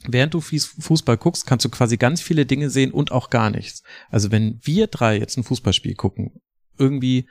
während 0.06 0.32
du 0.32 0.40
Fußball 0.40 1.18
guckst, 1.18 1.46
kannst 1.46 1.66
du 1.66 1.68
quasi 1.68 1.98
ganz 1.98 2.22
viele 2.22 2.46
Dinge 2.46 2.70
sehen 2.70 2.92
und 2.92 3.12
auch 3.12 3.28
gar 3.28 3.50
nichts. 3.50 3.82
Also 4.08 4.32
wenn 4.32 4.58
wir 4.62 4.86
drei 4.86 5.18
jetzt 5.18 5.36
ein 5.36 5.44
Fußballspiel 5.44 5.94
gucken, 5.94 6.40
irgendwie 6.78 7.28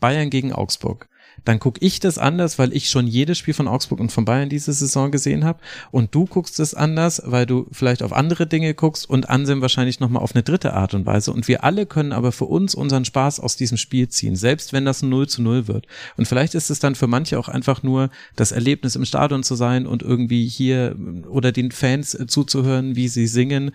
Bayern 0.00 0.30
gegen 0.30 0.52
Augsburg, 0.52 1.08
dann 1.44 1.58
gucke 1.58 1.84
ich 1.84 2.00
das 2.00 2.18
anders, 2.18 2.58
weil 2.58 2.72
ich 2.72 2.90
schon 2.90 3.06
jedes 3.06 3.38
Spiel 3.38 3.54
von 3.54 3.68
Augsburg 3.68 4.00
und 4.00 4.12
von 4.12 4.24
Bayern 4.24 4.48
diese 4.48 4.72
Saison 4.72 5.10
gesehen 5.10 5.44
habe. 5.44 5.60
Und 5.90 6.14
du 6.14 6.26
guckst 6.26 6.60
es 6.60 6.74
anders, 6.74 7.22
weil 7.24 7.46
du 7.46 7.66
vielleicht 7.72 8.02
auf 8.02 8.12
andere 8.12 8.46
Dinge 8.46 8.74
guckst 8.74 9.08
und 9.08 9.28
Ansem 9.28 9.60
wahrscheinlich 9.60 10.00
nochmal 10.00 10.22
auf 10.22 10.34
eine 10.34 10.42
dritte 10.42 10.74
Art 10.74 10.94
und 10.94 11.06
Weise. 11.06 11.32
Und 11.32 11.48
wir 11.48 11.64
alle 11.64 11.86
können 11.86 12.12
aber 12.12 12.32
für 12.32 12.46
uns 12.46 12.74
unseren 12.74 13.04
Spaß 13.04 13.40
aus 13.40 13.56
diesem 13.56 13.76
Spiel 13.76 14.08
ziehen, 14.08 14.36
selbst 14.36 14.72
wenn 14.72 14.84
das 14.84 15.02
ein 15.02 15.08
0 15.08 15.28
zu 15.28 15.42
0 15.42 15.68
wird. 15.68 15.86
Und 16.16 16.26
vielleicht 16.26 16.54
ist 16.54 16.70
es 16.70 16.78
dann 16.78 16.94
für 16.94 17.06
manche 17.06 17.38
auch 17.38 17.48
einfach 17.48 17.82
nur 17.82 18.10
das 18.36 18.52
Erlebnis 18.52 18.96
im 18.96 19.04
Stadion 19.04 19.42
zu 19.42 19.54
sein 19.54 19.86
und 19.86 20.02
irgendwie 20.02 20.46
hier 20.46 20.96
oder 21.28 21.52
den 21.52 21.70
Fans 21.70 22.16
zuzuhören, 22.26 22.96
wie 22.96 23.08
sie 23.08 23.26
singen 23.26 23.72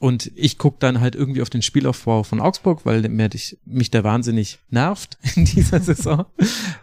und 0.00 0.30
ich 0.36 0.58
guck 0.58 0.78
dann 0.78 1.00
halt 1.00 1.16
irgendwie 1.16 1.42
auf 1.42 1.50
den 1.50 1.62
Spielaufbau 1.62 2.22
von 2.22 2.40
Augsburg, 2.40 2.86
weil 2.86 3.08
mir 3.08 3.28
dich, 3.28 3.58
mich 3.64 3.90
der 3.90 4.04
wahnsinnig 4.04 4.58
nervt 4.70 5.18
in 5.34 5.44
dieser 5.44 5.80
Saison. 5.80 6.26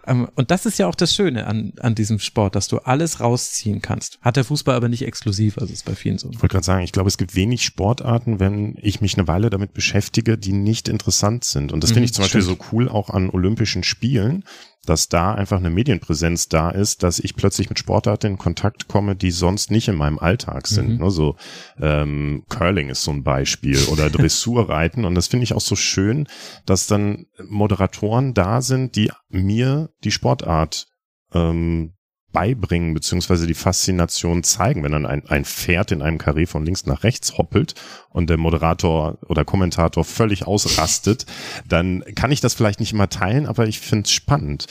Ähm, 0.06 0.28
und 0.36 0.52
das 0.52 0.66
ist 0.66 0.80
ja 0.80 0.88
auch 0.88 0.96
das 0.96 1.14
Schöne 1.14 1.48
an, 1.48 1.74
an 1.80 1.96
diesem 1.96 2.20
Sport, 2.20 2.56
dass 2.56 2.68
du 2.68 2.80
alles 2.80 3.22
rausziehen 3.22 3.81
kannst. 3.81 4.19
Hat 4.22 4.36
der 4.36 4.44
Fußball 4.44 4.76
aber 4.76 4.90
nicht 4.90 5.06
exklusiv, 5.06 5.57
also 5.57 5.72
ist 5.72 5.86
bei 5.86 5.95
vielen 5.95 6.18
so. 6.18 6.30
Ich 6.30 6.42
wollte 6.42 6.54
gerade 6.54 6.66
sagen, 6.66 6.84
ich 6.84 6.92
glaube, 6.92 7.07
es 7.07 7.18
gibt 7.18 7.36
wenig 7.36 7.64
Sportarten, 7.64 8.40
wenn 8.40 8.78
ich 8.81 9.00
mich 9.00 9.18
eine 9.18 9.28
Weile 9.28 9.50
damit 9.50 9.74
beschäftige, 9.74 10.38
die 10.38 10.54
nicht 10.54 10.90
interessant 10.90 11.45
sind. 11.45 11.72
Und 11.72 11.84
das 11.84 11.92
finde 11.92 12.06
ich 12.06 12.12
mhm, 12.12 12.16
zum 12.16 12.24
Beispiel 12.26 12.42
so 12.42 12.57
cool 12.72 12.90
auch 12.90 13.10
an 13.10 13.30
Olympischen 13.30 13.84
Spielen, 13.84 14.44
dass 14.85 15.09
da 15.09 15.33
einfach 15.33 15.57
eine 15.57 15.69
Medienpräsenz 15.69 16.47
da 16.47 16.69
ist, 16.69 17.04
dass 17.04 17.19
ich 17.19 17.35
plötzlich 17.35 17.69
mit 17.69 17.80
Sportarten 17.80 18.27
in 18.27 18.37
Kontakt 18.37 18.87
komme, 18.87 19.15
die 19.15 19.31
sonst 19.31 19.71
nicht 19.71 19.87
in 19.87 19.95
meinem 19.95 20.19
Alltag 20.19 20.68
sind. 20.68 20.94
Mhm. 20.94 20.97
Ne? 20.97 21.11
So 21.11 21.35
ähm, 21.80 22.44
Curling 22.49 22.89
ist 22.89 23.04
so 23.04 23.11
ein 23.11 23.23
Beispiel 23.23 23.83
oder 23.85 24.09
Dressurreiten. 24.09 25.06
Und 25.06 25.15
das 25.15 25.27
finde 25.27 25.45
ich 25.45 25.54
auch 25.54 25.61
so 25.61 25.75
schön, 25.75 26.27
dass 26.65 26.87
dann 26.87 27.25
Moderatoren 27.47 28.33
da 28.33 28.61
sind, 28.61 28.95
die 28.95 29.11
mir 29.30 29.89
die 30.04 30.11
Sportart 30.11 30.87
ähm, 31.33 31.94
beibringen, 32.35 32.94
beziehungsweise 32.94 33.47
die 33.47 33.54
Faszination 33.54 34.44
zeigen, 34.44 34.83
wenn 34.83 34.92
dann 34.92 35.06
ein, 35.06 35.25
ein 35.27 35.45
Pferd 35.45 35.94
in 35.94 36.01
einem 36.01 36.18
Karree 36.18 36.45
von 36.45 36.65
links 36.65 36.85
nach 36.85 37.04
rechts 37.04 37.37
hoppelt 37.37 37.75
und 38.09 38.30
der 38.30 38.35
Moderator 38.35 39.18
oder 39.30 39.45
Kommentator 39.45 40.04
völlig 40.04 40.45
ausrastet, 40.45 41.25
dann 41.65 42.04
kann 42.13 42.33
ich 42.33 42.42
das 42.42 42.54
vielleicht 42.54 42.81
nicht 42.81 42.92
immer 42.92 43.07
teilen, 43.07 43.45
aber 43.47 43.68
ich 43.68 43.80
finde 43.80 44.04
es 44.04 44.11
spannend. 44.11 44.68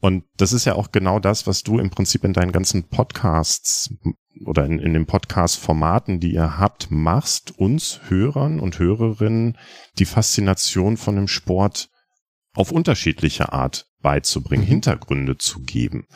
Und 0.00 0.26
das 0.36 0.52
ist 0.52 0.64
ja 0.64 0.76
auch 0.76 0.92
genau 0.92 1.18
das, 1.18 1.48
was 1.48 1.64
du 1.64 1.80
im 1.80 1.90
Prinzip 1.90 2.22
in 2.22 2.34
deinen 2.34 2.52
ganzen 2.52 2.84
Podcasts 2.84 3.92
oder 4.44 4.64
in, 4.64 4.78
in 4.78 4.94
den 4.94 5.06
Podcast-Formaten, 5.06 6.20
die 6.20 6.34
ihr 6.34 6.56
habt, 6.56 6.92
machst, 6.92 7.58
uns 7.58 8.00
Hörern 8.06 8.60
und 8.60 8.78
Hörerinnen 8.78 9.58
die 9.98 10.04
Faszination 10.04 10.96
von 10.96 11.16
dem 11.16 11.26
Sport 11.26 11.90
auf 12.54 12.70
unterschiedliche 12.70 13.52
Art 13.52 13.88
beizubringen, 14.00 14.62
mhm. 14.62 14.68
Hintergründe 14.68 15.36
zu 15.36 15.62
geben. 15.62 16.06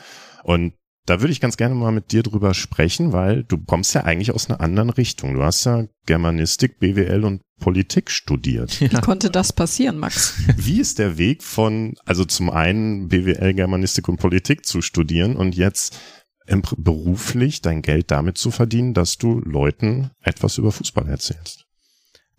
Und 0.43 0.75
da 1.05 1.19
würde 1.19 1.33
ich 1.33 1.41
ganz 1.41 1.57
gerne 1.57 1.75
mal 1.75 1.91
mit 1.91 2.11
dir 2.11 2.23
drüber 2.23 2.53
sprechen, 2.53 3.11
weil 3.11 3.43
du 3.43 3.57
kommst 3.57 3.93
ja 3.93 4.03
eigentlich 4.03 4.31
aus 4.31 4.49
einer 4.49 4.61
anderen 4.61 4.89
Richtung. 4.89 5.33
Du 5.33 5.43
hast 5.43 5.65
ja 5.65 5.85
Germanistik, 6.05 6.79
BWL 6.79 7.25
und 7.25 7.41
Politik 7.59 8.09
studiert. 8.09 8.79
Wie 8.79 8.89
konnte 8.89 9.29
das 9.29 9.53
passieren, 9.53 9.97
Max? 9.97 10.35
Wie 10.57 10.79
ist 10.79 10.99
der 10.99 11.17
Weg 11.17 11.43
von, 11.43 11.95
also 12.05 12.23
zum 12.25 12.49
einen 12.49 13.09
BWL, 13.09 13.53
Germanistik 13.53 14.07
und 14.07 14.17
Politik 14.17 14.65
zu 14.65 14.81
studieren 14.81 15.35
und 15.35 15.55
jetzt 15.55 15.97
beruflich 16.77 17.61
dein 17.61 17.81
Geld 17.81 18.11
damit 18.11 18.37
zu 18.37 18.51
verdienen, 18.51 18.93
dass 18.93 19.17
du 19.17 19.39
Leuten 19.39 20.11
etwas 20.21 20.57
über 20.57 20.71
Fußball 20.71 21.07
erzählst? 21.07 21.65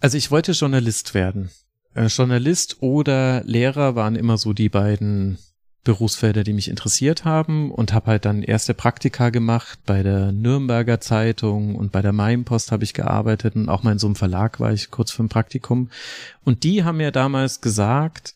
Also 0.01 0.19
ich 0.19 0.31
wollte 0.31 0.53
Journalist 0.53 1.15
werden. 1.15 1.51
Äh, 1.95 2.07
Journalist 2.07 2.83
oder 2.83 3.43
Lehrer 3.45 3.95
waren 3.95 4.17
immer 4.17 4.37
so 4.37 4.53
die 4.53 4.69
beiden 4.69 5.39
Berufsfelder, 5.85 6.45
die 6.45 6.55
mich 6.55 6.69
interessiert 6.69 7.25
haben 7.25 7.71
und 7.71 7.93
habe 7.93 8.07
halt 8.07 8.25
dann 8.25 8.43
erste 8.43 8.73
Praktika 8.73 9.29
gemacht. 9.29 9.79
Bei 9.85 10.03
der 10.03 10.33
Nürnberger 10.33 11.01
Zeitung 11.01 11.77
und 11.77 11.93
bei 11.93 12.01
der 12.01 12.13
Mainpost 12.13 12.73
habe 12.73 12.85
ich 12.85 12.95
gearbeitet 12.95 13.55
und 13.55 13.69
auch 13.69 13.83
mal 13.83 13.93
in 13.93 13.99
so 13.99 14.07
einem 14.07 14.17
Verlag 14.17 14.61
war 14.61 14.73
ich 14.73 14.91
kurz 14.91 15.13
für 15.13 15.23
ein 15.23 15.29
Praktikum. 15.29 15.91
Und 16.43 16.65
die 16.65 16.85
haben 16.85 16.97
mir 16.97 17.11
damals 17.11 17.61
gesagt, 17.61 18.35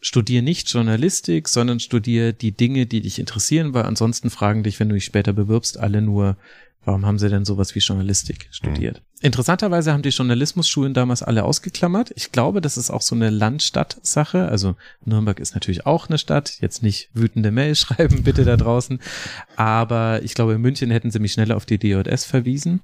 studier 0.00 0.42
nicht 0.42 0.70
Journalistik, 0.70 1.48
sondern 1.48 1.80
studier 1.80 2.32
die 2.32 2.52
Dinge, 2.52 2.86
die 2.86 3.00
dich 3.00 3.18
interessieren, 3.18 3.74
weil 3.74 3.84
ansonsten 3.84 4.30
fragen 4.30 4.62
dich, 4.62 4.78
wenn 4.78 4.88
du 4.88 4.94
dich 4.94 5.04
später 5.04 5.32
bewirbst, 5.32 5.78
alle 5.78 6.00
nur, 6.00 6.36
warum 6.84 7.04
haben 7.04 7.18
sie 7.18 7.28
denn 7.28 7.44
sowas 7.44 7.74
wie 7.74 7.80
Journalistik 7.80 8.48
studiert? 8.50 9.00
Mhm. 9.00 9.26
Interessanterweise 9.26 9.92
haben 9.92 10.02
die 10.02 10.10
Journalismusschulen 10.10 10.94
damals 10.94 11.22
alle 11.22 11.44
ausgeklammert. 11.44 12.12
Ich 12.14 12.30
glaube, 12.32 12.60
das 12.60 12.76
ist 12.76 12.90
auch 12.90 13.02
so 13.02 13.14
eine 13.14 13.30
Land-Stadt-Sache. 13.30 14.48
Also 14.48 14.76
Nürnberg 15.04 15.40
ist 15.40 15.54
natürlich 15.54 15.86
auch 15.86 16.08
eine 16.08 16.18
Stadt. 16.18 16.58
Jetzt 16.60 16.82
nicht 16.82 17.10
wütende 17.14 17.50
Mail 17.50 17.74
schreiben, 17.76 18.22
bitte 18.22 18.44
da 18.44 18.56
draußen. 18.56 19.00
Aber 19.56 20.22
ich 20.22 20.34
glaube, 20.34 20.54
in 20.54 20.60
München 20.60 20.90
hätten 20.90 21.10
sie 21.10 21.18
mich 21.18 21.32
schneller 21.32 21.56
auf 21.56 21.66
die 21.66 21.78
DJS 21.78 22.24
verwiesen. 22.24 22.80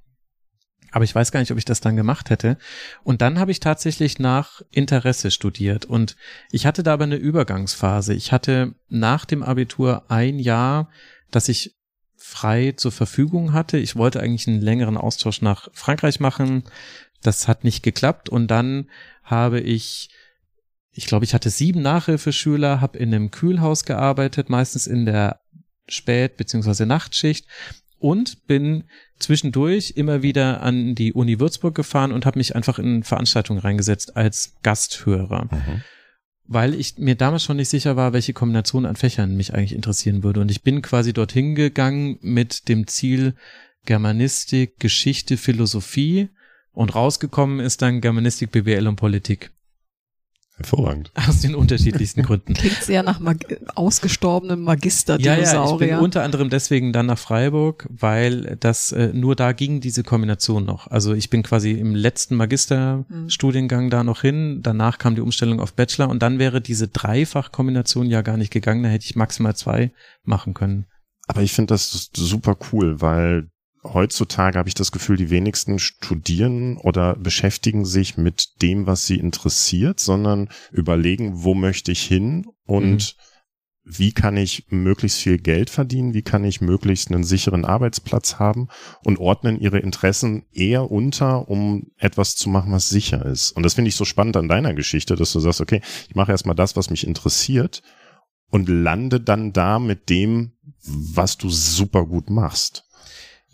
Aber 0.94 1.04
ich 1.04 1.14
weiß 1.14 1.32
gar 1.32 1.40
nicht, 1.40 1.50
ob 1.50 1.58
ich 1.58 1.64
das 1.64 1.80
dann 1.80 1.96
gemacht 1.96 2.30
hätte. 2.30 2.56
Und 3.02 3.20
dann 3.20 3.40
habe 3.40 3.50
ich 3.50 3.58
tatsächlich 3.58 4.20
nach 4.20 4.62
Interesse 4.70 5.32
studiert. 5.32 5.84
Und 5.86 6.14
ich 6.52 6.66
hatte 6.66 6.84
da 6.84 6.92
aber 6.92 7.02
eine 7.02 7.16
Übergangsphase. 7.16 8.14
Ich 8.14 8.30
hatte 8.30 8.74
nach 8.88 9.24
dem 9.24 9.42
Abitur 9.42 10.04
ein 10.08 10.38
Jahr, 10.38 10.90
dass 11.32 11.48
ich 11.48 11.74
frei 12.26 12.72
zur 12.76 12.90
Verfügung 12.90 13.52
hatte. 13.52 13.76
Ich 13.76 13.96
wollte 13.96 14.20
eigentlich 14.20 14.48
einen 14.48 14.62
längeren 14.62 14.96
Austausch 14.96 15.42
nach 15.42 15.68
Frankreich 15.72 16.20
machen. 16.20 16.64
Das 17.22 17.48
hat 17.48 17.64
nicht 17.64 17.82
geklappt. 17.82 18.28
Und 18.28 18.48
dann 18.48 18.88
habe 19.22 19.60
ich 19.60 20.08
ich 20.96 21.06
glaube, 21.06 21.24
ich 21.24 21.34
hatte 21.34 21.50
sieben 21.50 21.82
Nachhilfeschüler, 21.82 22.80
habe 22.80 22.98
in 22.98 23.12
einem 23.12 23.30
Kühlhaus 23.32 23.84
gearbeitet, 23.84 24.48
meistens 24.48 24.86
in 24.86 25.04
der 25.04 25.40
Spät- 25.88 26.36
bzw. 26.36 26.86
Nachtschicht 26.86 27.46
und 27.98 28.46
bin 28.46 28.84
zwischendurch 29.18 29.94
immer 29.96 30.22
wieder 30.22 30.62
an 30.62 30.94
die 30.94 31.12
Uni 31.12 31.40
Würzburg 31.40 31.74
gefahren 31.74 32.12
und 32.12 32.26
habe 32.26 32.38
mich 32.38 32.54
einfach 32.54 32.78
in 32.78 33.02
Veranstaltungen 33.02 33.58
reingesetzt 33.58 34.16
als 34.16 34.54
Gasthörer. 34.62 35.46
Mhm. 35.50 35.82
Weil 36.46 36.74
ich 36.74 36.98
mir 36.98 37.14
damals 37.14 37.42
schon 37.42 37.56
nicht 37.56 37.70
sicher 37.70 37.96
war, 37.96 38.12
welche 38.12 38.34
Kombination 38.34 38.84
an 38.84 38.96
Fächern 38.96 39.36
mich 39.36 39.54
eigentlich 39.54 39.74
interessieren 39.74 40.22
würde. 40.22 40.40
Und 40.40 40.50
ich 40.50 40.62
bin 40.62 40.82
quasi 40.82 41.12
dorthin 41.12 41.54
gegangen 41.54 42.18
mit 42.20 42.68
dem 42.68 42.86
Ziel 42.86 43.34
Germanistik, 43.86 44.78
Geschichte, 44.78 45.36
Philosophie 45.36 46.28
und 46.72 46.94
rausgekommen 46.94 47.60
ist 47.60 47.82
dann 47.82 48.00
Germanistik, 48.00 48.50
BWL 48.50 48.88
und 48.88 48.96
Politik. 48.96 49.53
Hervorragend. 50.56 51.10
Aus 51.14 51.40
den 51.40 51.56
unterschiedlichsten 51.56 52.22
Gründen. 52.24 52.54
Klingt 52.54 52.82
sehr 52.82 53.02
nach 53.02 53.18
Mag 53.18 53.60
ausgestorbenem 53.74 54.62
Magister-Dinosaurier. 54.62 55.42
Ja, 55.44 55.66
ja, 55.66 55.72
ich 55.72 55.78
bin 55.78 55.98
unter 56.04 56.22
anderem 56.22 56.48
deswegen 56.48 56.92
dann 56.92 57.06
nach 57.06 57.18
Freiburg, 57.18 57.88
weil 57.90 58.56
das 58.60 58.92
äh, 58.92 59.10
nur 59.12 59.34
da 59.34 59.50
ging 59.50 59.80
diese 59.80 60.04
Kombination 60.04 60.64
noch. 60.64 60.86
Also 60.86 61.12
ich 61.12 61.28
bin 61.28 61.42
quasi 61.42 61.72
im 61.72 61.96
letzten 61.96 62.36
Magisterstudiengang 62.36 63.86
mhm. 63.86 63.90
da 63.90 64.04
noch 64.04 64.20
hin, 64.20 64.60
danach 64.62 64.98
kam 64.98 65.16
die 65.16 65.22
Umstellung 65.22 65.60
auf 65.60 65.72
Bachelor 65.74 66.08
und 66.08 66.22
dann 66.22 66.38
wäre 66.38 66.60
diese 66.60 66.86
Dreifach-Kombination 66.86 68.06
ja 68.06 68.22
gar 68.22 68.36
nicht 68.36 68.52
gegangen, 68.52 68.84
da 68.84 68.88
hätte 68.88 69.06
ich 69.06 69.16
maximal 69.16 69.56
zwei 69.56 69.92
machen 70.22 70.54
können. 70.54 70.86
Aber 71.26 71.42
ich 71.42 71.52
finde 71.52 71.74
das 71.74 72.10
super 72.14 72.56
cool, 72.70 73.00
weil 73.00 73.48
heutzutage 73.84 74.58
habe 74.58 74.68
ich 74.68 74.74
das 74.74 74.92
Gefühl, 74.92 75.16
die 75.16 75.30
wenigsten 75.30 75.78
studieren 75.78 76.76
oder 76.78 77.16
beschäftigen 77.16 77.84
sich 77.84 78.16
mit 78.16 78.62
dem, 78.62 78.86
was 78.86 79.06
sie 79.06 79.18
interessiert, 79.18 80.00
sondern 80.00 80.48
überlegen, 80.72 81.44
wo 81.44 81.54
möchte 81.54 81.92
ich 81.92 82.02
hin 82.02 82.46
und 82.64 83.16
mhm. 83.16 83.20
wie 83.84 84.12
kann 84.12 84.36
ich 84.36 84.66
möglichst 84.68 85.18
viel 85.18 85.38
Geld 85.38 85.70
verdienen, 85.70 86.14
wie 86.14 86.22
kann 86.22 86.44
ich 86.44 86.60
möglichst 86.60 87.10
einen 87.10 87.24
sicheren 87.24 87.64
Arbeitsplatz 87.64 88.38
haben 88.38 88.68
und 89.04 89.18
ordnen 89.18 89.60
ihre 89.60 89.78
Interessen 89.78 90.46
eher 90.52 90.90
unter, 90.90 91.48
um 91.48 91.90
etwas 91.98 92.36
zu 92.36 92.48
machen, 92.48 92.72
was 92.72 92.88
sicher 92.88 93.24
ist. 93.26 93.52
Und 93.52 93.62
das 93.64 93.74
finde 93.74 93.90
ich 93.90 93.96
so 93.96 94.04
spannend 94.04 94.36
an 94.36 94.48
deiner 94.48 94.74
Geschichte, 94.74 95.14
dass 95.14 95.32
du 95.32 95.40
sagst, 95.40 95.60
okay, 95.60 95.82
ich 96.08 96.14
mache 96.14 96.32
erstmal 96.32 96.56
das, 96.56 96.74
was 96.76 96.90
mich 96.90 97.06
interessiert 97.06 97.82
und 98.50 98.68
lande 98.68 99.20
dann 99.20 99.52
da 99.52 99.78
mit 99.78 100.08
dem, 100.08 100.52
was 100.84 101.36
du 101.36 101.50
super 101.50 102.06
gut 102.06 102.30
machst. 102.30 102.84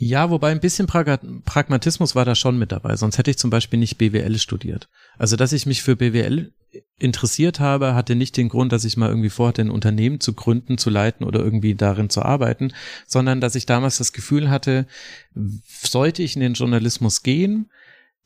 Ja, 0.02 0.30
wobei 0.30 0.50
ein 0.50 0.60
bisschen 0.60 0.86
Pragmatismus 0.86 2.14
war 2.14 2.24
da 2.24 2.34
schon 2.34 2.58
mit 2.58 2.72
dabei. 2.72 2.96
Sonst 2.96 3.18
hätte 3.18 3.30
ich 3.30 3.36
zum 3.36 3.50
Beispiel 3.50 3.78
nicht 3.78 3.98
BWL 3.98 4.38
studiert. 4.38 4.88
Also, 5.18 5.36
dass 5.36 5.52
ich 5.52 5.66
mich 5.66 5.82
für 5.82 5.94
BWL 5.94 6.54
interessiert 6.98 7.60
habe, 7.60 7.94
hatte 7.94 8.14
nicht 8.14 8.38
den 8.38 8.48
Grund, 8.48 8.72
dass 8.72 8.86
ich 8.86 8.96
mal 8.96 9.10
irgendwie 9.10 9.28
vorhatte, 9.28 9.60
ein 9.60 9.70
Unternehmen 9.70 10.18
zu 10.18 10.32
gründen, 10.32 10.78
zu 10.78 10.88
leiten 10.88 11.26
oder 11.26 11.40
irgendwie 11.40 11.74
darin 11.74 12.08
zu 12.08 12.22
arbeiten, 12.22 12.72
sondern 13.06 13.42
dass 13.42 13.54
ich 13.56 13.66
damals 13.66 13.98
das 13.98 14.14
Gefühl 14.14 14.48
hatte, 14.48 14.86
sollte 15.34 16.22
ich 16.22 16.34
in 16.34 16.40
den 16.40 16.54
Journalismus 16.54 17.22
gehen, 17.22 17.70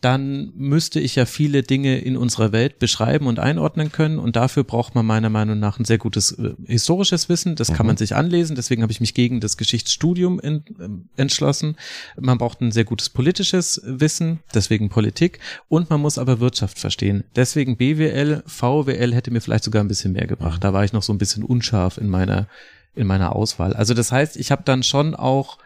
dann 0.04 0.52
müsste 0.54 1.00
ich 1.00 1.14
ja 1.14 1.24
viele 1.24 1.62
Dinge 1.62 1.98
in 1.98 2.18
unserer 2.18 2.52
Welt 2.52 2.78
beschreiben 2.78 3.26
und 3.26 3.38
einordnen 3.38 3.90
können. 3.90 4.18
Und 4.18 4.36
dafür 4.36 4.62
braucht 4.62 4.94
man 4.94 5.06
meiner 5.06 5.30
Meinung 5.30 5.58
nach 5.58 5.78
ein 5.78 5.86
sehr 5.86 5.96
gutes 5.96 6.32
äh, 6.32 6.54
historisches 6.66 7.30
Wissen. 7.30 7.56
Das 7.56 7.70
mhm. 7.70 7.74
kann 7.74 7.86
man 7.86 7.96
sich 7.96 8.14
anlesen. 8.14 8.54
Deswegen 8.54 8.82
habe 8.82 8.92
ich 8.92 9.00
mich 9.00 9.14
gegen 9.14 9.40
das 9.40 9.56
Geschichtsstudium 9.56 10.38
in, 10.40 10.56
äh, 10.78 11.20
entschlossen. 11.20 11.76
Man 12.20 12.36
braucht 12.36 12.60
ein 12.60 12.70
sehr 12.70 12.84
gutes 12.84 13.08
politisches 13.08 13.80
Wissen, 13.84 14.40
deswegen 14.52 14.90
Politik. 14.90 15.38
Und 15.68 15.88
man 15.88 16.02
muss 16.02 16.18
aber 16.18 16.38
Wirtschaft 16.38 16.78
verstehen. 16.78 17.24
Deswegen 17.34 17.78
BWL, 17.78 18.42
VWL 18.46 19.14
hätte 19.14 19.30
mir 19.30 19.40
vielleicht 19.40 19.64
sogar 19.64 19.82
ein 19.82 19.88
bisschen 19.88 20.12
mehr 20.12 20.26
gebracht. 20.26 20.62
Da 20.62 20.74
war 20.74 20.84
ich 20.84 20.92
noch 20.92 21.02
so 21.02 21.14
ein 21.14 21.18
bisschen 21.18 21.44
unscharf 21.44 21.96
in 21.96 22.10
meiner, 22.10 22.46
in 22.94 23.06
meiner 23.06 23.34
Auswahl. 23.34 23.72
Also 23.72 23.94
das 23.94 24.12
heißt, 24.12 24.36
ich 24.36 24.50
habe 24.50 24.64
dann 24.66 24.82
schon 24.82 25.14
auch 25.14 25.56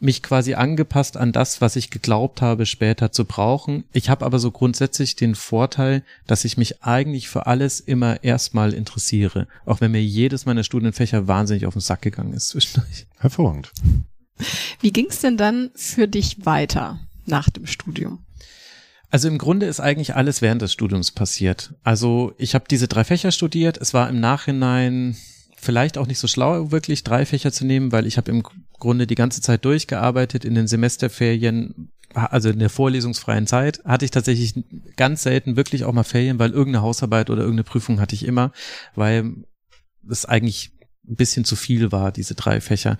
mich 0.00 0.22
quasi 0.22 0.54
angepasst 0.54 1.16
an 1.16 1.32
das, 1.32 1.60
was 1.60 1.76
ich 1.76 1.90
geglaubt 1.90 2.40
habe, 2.40 2.66
später 2.66 3.10
zu 3.12 3.24
brauchen. 3.24 3.84
Ich 3.92 4.10
habe 4.10 4.24
aber 4.24 4.38
so 4.38 4.50
grundsätzlich 4.50 5.16
den 5.16 5.34
Vorteil, 5.34 6.02
dass 6.26 6.44
ich 6.44 6.56
mich 6.56 6.82
eigentlich 6.82 7.28
für 7.28 7.46
alles 7.46 7.80
immer 7.80 8.22
erstmal 8.22 8.74
interessiere, 8.74 9.48
auch 9.66 9.80
wenn 9.80 9.92
mir 9.92 10.02
jedes 10.02 10.46
meiner 10.46 10.64
Studienfächer 10.64 11.26
wahnsinnig 11.26 11.66
auf 11.66 11.74
den 11.74 11.80
Sack 11.80 12.02
gegangen 12.02 12.32
ist 12.32 12.48
zwischendurch. 12.48 13.06
Hervorragend. 13.18 13.72
Wie 14.80 14.92
ging 14.92 15.06
es 15.10 15.20
denn 15.20 15.36
dann 15.36 15.70
für 15.74 16.06
dich 16.06 16.46
weiter 16.46 17.00
nach 17.26 17.50
dem 17.50 17.66
Studium? 17.66 18.20
Also 19.10 19.28
im 19.28 19.38
Grunde 19.38 19.66
ist 19.66 19.80
eigentlich 19.80 20.14
alles 20.14 20.42
während 20.42 20.62
des 20.62 20.72
Studiums 20.72 21.10
passiert. 21.10 21.74
Also 21.82 22.34
ich 22.36 22.54
habe 22.54 22.66
diese 22.70 22.88
drei 22.88 23.04
Fächer 23.04 23.32
studiert. 23.32 23.78
Es 23.78 23.94
war 23.94 24.08
im 24.08 24.20
Nachhinein 24.20 25.16
vielleicht 25.60 25.98
auch 25.98 26.06
nicht 26.06 26.18
so 26.18 26.28
schlau, 26.28 26.70
wirklich 26.70 27.04
drei 27.04 27.26
Fächer 27.26 27.52
zu 27.52 27.66
nehmen, 27.66 27.92
weil 27.92 28.06
ich 28.06 28.16
habe 28.16 28.30
im 28.30 28.42
Grunde 28.78 29.06
die 29.06 29.14
ganze 29.14 29.40
Zeit 29.40 29.64
durchgearbeitet 29.64 30.44
in 30.44 30.54
den 30.54 30.66
Semesterferien, 30.66 31.90
also 32.14 32.48
in 32.48 32.58
der 32.58 32.70
vorlesungsfreien 32.70 33.46
Zeit, 33.46 33.84
hatte 33.84 34.04
ich 34.04 34.10
tatsächlich 34.10 34.54
ganz 34.96 35.22
selten 35.22 35.56
wirklich 35.56 35.84
auch 35.84 35.92
mal 35.92 36.04
Ferien, 36.04 36.38
weil 36.38 36.50
irgendeine 36.50 36.82
Hausarbeit 36.82 37.30
oder 37.30 37.42
irgendeine 37.42 37.64
Prüfung 37.64 38.00
hatte 38.00 38.14
ich 38.14 38.24
immer, 38.24 38.52
weil 38.94 39.44
es 40.08 40.24
eigentlich 40.24 40.72
ein 41.06 41.16
bisschen 41.16 41.44
zu 41.44 41.56
viel 41.56 41.92
war, 41.92 42.12
diese 42.12 42.34
drei 42.34 42.60
Fächer. 42.60 42.96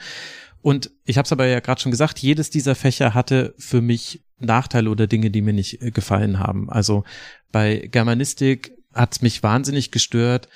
Und 0.60 0.90
ich 1.04 1.16
habe 1.16 1.26
es 1.26 1.32
aber 1.32 1.46
ja 1.46 1.60
gerade 1.60 1.80
schon 1.80 1.92
gesagt, 1.92 2.18
jedes 2.18 2.50
dieser 2.50 2.74
Fächer 2.74 3.14
hatte 3.14 3.54
für 3.58 3.80
mich 3.80 4.24
Nachteile 4.38 4.90
oder 4.90 5.06
Dinge, 5.06 5.30
die 5.30 5.42
mir 5.42 5.52
nicht 5.52 5.82
äh, 5.82 5.90
gefallen 5.90 6.38
haben. 6.38 6.70
Also 6.70 7.04
bei 7.52 7.88
Germanistik 7.90 8.72
hat 8.92 9.22
mich 9.22 9.42
wahnsinnig 9.42 9.90
gestört, 9.90 10.48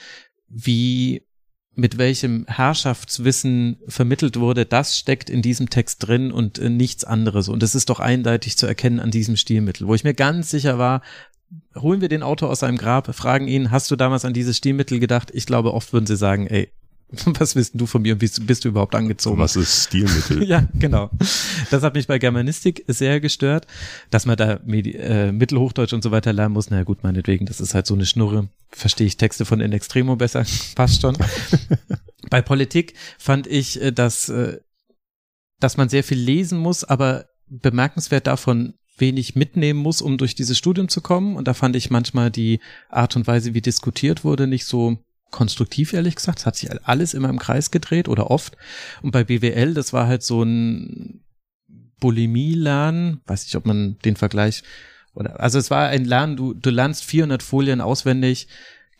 wie 0.48 1.22
mit 1.74 1.96
welchem 1.96 2.44
Herrschaftswissen 2.48 3.78
vermittelt 3.88 4.38
wurde, 4.38 4.66
das 4.66 4.98
steckt 4.98 5.30
in 5.30 5.40
diesem 5.40 5.70
Text 5.70 6.06
drin 6.06 6.30
und 6.30 6.58
äh, 6.58 6.68
nichts 6.68 7.04
anderes. 7.04 7.48
Und 7.48 7.62
das 7.62 7.74
ist 7.74 7.88
doch 7.88 8.00
eindeutig 8.00 8.58
zu 8.58 8.66
erkennen 8.66 9.00
an 9.00 9.10
diesem 9.10 9.36
Stilmittel, 9.36 9.86
wo 9.86 9.94
ich 9.94 10.04
mir 10.04 10.14
ganz 10.14 10.50
sicher 10.50 10.78
war, 10.78 11.00
holen 11.76 12.00
wir 12.00 12.08
den 12.08 12.22
Autor 12.22 12.50
aus 12.50 12.60
seinem 12.60 12.78
Grab, 12.78 13.14
fragen 13.14 13.48
ihn, 13.48 13.70
hast 13.70 13.90
du 13.90 13.96
damals 13.96 14.24
an 14.24 14.34
dieses 14.34 14.56
Stilmittel 14.56 15.00
gedacht? 15.00 15.30
Ich 15.32 15.46
glaube, 15.46 15.74
oft 15.74 15.92
würden 15.92 16.06
sie 16.06 16.16
sagen, 16.16 16.46
ey, 16.46 16.70
was 17.38 17.54
wissen 17.56 17.78
du 17.78 17.86
von 17.86 18.02
mir 18.02 18.14
und 18.14 18.22
wie 18.22 18.30
bist 18.44 18.64
du 18.64 18.68
überhaupt 18.68 18.94
angezogen? 18.94 19.38
Was 19.38 19.56
ist 19.56 19.84
Stilmittel? 19.84 20.42
ja, 20.48 20.66
genau. 20.74 21.10
Das 21.70 21.82
hat 21.82 21.94
mich 21.94 22.06
bei 22.06 22.18
Germanistik 22.18 22.84
sehr 22.88 23.20
gestört, 23.20 23.66
dass 24.10 24.24
man 24.26 24.36
da 24.36 24.60
Medi 24.64 24.92
äh, 24.92 25.30
Mittelhochdeutsch 25.32 25.92
und 25.92 26.02
so 26.02 26.10
weiter 26.10 26.32
lernen 26.32 26.54
muss. 26.54 26.70
Na 26.70 26.78
ja, 26.78 26.82
gut, 26.84 27.02
meinetwegen, 27.02 27.46
das 27.46 27.60
ist 27.60 27.74
halt 27.74 27.86
so 27.86 27.94
eine 27.94 28.06
Schnurre. 28.06 28.48
Verstehe 28.70 29.06
ich 29.06 29.16
Texte 29.16 29.44
von 29.44 29.60
In 29.60 29.72
Extremo 29.72 30.16
besser. 30.16 30.44
Passt 30.74 31.02
schon. 31.02 31.16
bei 32.30 32.40
Politik 32.40 32.94
fand 33.18 33.46
ich, 33.46 33.80
äh, 33.80 33.92
dass, 33.92 34.28
äh, 34.28 34.58
dass 35.60 35.76
man 35.76 35.88
sehr 35.88 36.04
viel 36.04 36.18
lesen 36.18 36.58
muss, 36.58 36.82
aber 36.84 37.26
bemerkenswert 37.48 38.26
davon 38.26 38.74
wenig 38.96 39.36
mitnehmen 39.36 39.80
muss, 39.80 40.00
um 40.00 40.16
durch 40.16 40.34
dieses 40.34 40.56
Studium 40.56 40.88
zu 40.88 41.00
kommen. 41.02 41.36
Und 41.36 41.48
da 41.48 41.54
fand 41.54 41.76
ich 41.76 41.90
manchmal 41.90 42.30
die 42.30 42.60
Art 42.88 43.16
und 43.16 43.26
Weise, 43.26 43.52
wie 43.52 43.60
diskutiert 43.60 44.24
wurde, 44.24 44.46
nicht 44.46 44.64
so 44.64 44.98
konstruktiv, 45.32 45.92
ehrlich 45.92 46.14
gesagt. 46.14 46.38
Es 46.38 46.46
hat 46.46 46.54
sich 46.54 46.70
alles 46.86 47.14
immer 47.14 47.28
im 47.28 47.40
Kreis 47.40 47.72
gedreht 47.72 48.08
oder 48.08 48.30
oft. 48.30 48.56
Und 49.02 49.10
bei 49.10 49.24
BWL, 49.24 49.74
das 49.74 49.92
war 49.92 50.06
halt 50.06 50.22
so 50.22 50.44
ein 50.44 51.24
Bulimie-Lernen. 51.98 53.20
Weiß 53.26 53.44
nicht, 53.44 53.56
ob 53.56 53.66
man 53.66 53.98
den 54.04 54.14
Vergleich 54.14 54.62
oder, 55.14 55.40
also 55.40 55.58
es 55.58 55.70
war 55.70 55.88
ein 55.88 56.04
Lernen, 56.04 56.36
du, 56.36 56.54
du 56.54 56.70
lernst 56.70 57.04
400 57.04 57.42
Folien 57.42 57.80
auswendig, 57.80 58.48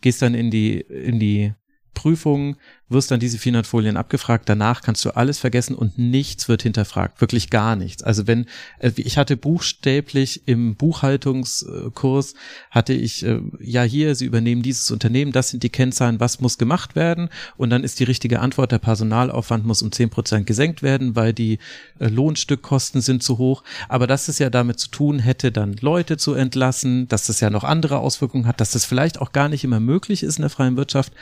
gehst 0.01 0.23
dann 0.23 0.35
in 0.35 0.51
die, 0.51 0.81
in 0.81 1.19
die 1.19 1.55
Prüfung, 1.95 2.57
wirst 2.93 3.11
dann 3.11 3.21
diese 3.21 3.39
400 3.39 3.67
Folien 3.67 3.97
abgefragt, 3.97 4.49
danach 4.49 4.83
kannst 4.83 5.05
du 5.05 5.11
alles 5.11 5.39
vergessen 5.39 5.75
und 5.75 5.99
nichts 5.99 6.49
wird 6.49 6.63
hinterfragt, 6.63 7.21
wirklich 7.21 7.51
gar 7.51 7.77
nichts. 7.77 8.03
Also 8.03 8.27
wenn, 8.27 8.47
äh, 8.79 8.93
ich 8.97 9.19
hatte 9.19 9.37
buchstäblich 9.37 10.43
im 10.47 10.77
Buchhaltungskurs, 10.77 12.35
hatte 12.71 12.93
ich, 12.93 13.25
äh, 13.25 13.41
ja 13.61 13.83
hier, 13.83 14.15
Sie 14.15 14.27
übernehmen 14.27 14.63
dieses 14.63 14.91
Unternehmen, 14.91 15.33
das 15.33 15.51
sind 15.51 15.63
die 15.63 15.71
Kennzahlen, 15.71 16.21
was 16.21 16.41
muss 16.41 16.59
gemacht 16.59 16.95
werden? 16.95 17.29
Und 17.57 17.71
dann 17.71 17.85
ist 17.85 18.01
die 18.01 18.05
richtige 18.05 18.41
Antwort, 18.41 18.73
der 18.73 18.79
Personalaufwand 18.79 19.67
muss 19.67 19.83
um 19.83 19.93
10 19.93 20.11
Prozent 20.11 20.47
gesenkt 20.47 20.83
werden, 20.83 21.17
weil 21.17 21.33
die 21.33 21.59
äh, 21.99 22.09
Lohnstückkosten 22.09 23.01
sind 23.01 23.23
zu 23.23 23.39
hoch, 23.39 23.63
aber 23.89 24.07
dass 24.07 24.29
es 24.29 24.39
ja 24.39 24.51
damit 24.51 24.79
zu 24.79 24.91
tun 24.91 25.19
hätte, 25.19 25.53
dann 25.53 25.77
Leute 25.81 26.17
zu 26.17 26.35
entlassen, 26.35 27.09
dass 27.09 27.27
das 27.27 27.41
ja 27.41 27.51
noch 27.51 27.65
andere 27.65 27.99
Auswirkungen 27.99 28.47
hat, 28.47 28.61
dass 28.61 28.73
das 28.73 28.85
vielleicht 28.85 29.21
auch 29.21 29.33
gar 29.33 29.49
nicht 29.49 29.65
immer 29.65 29.81
möglich 29.81 30.23
ist 30.23 30.37
in 30.37 30.43
der 30.43 30.51
freien 30.51 30.77
Wirtschaft, 30.77 31.13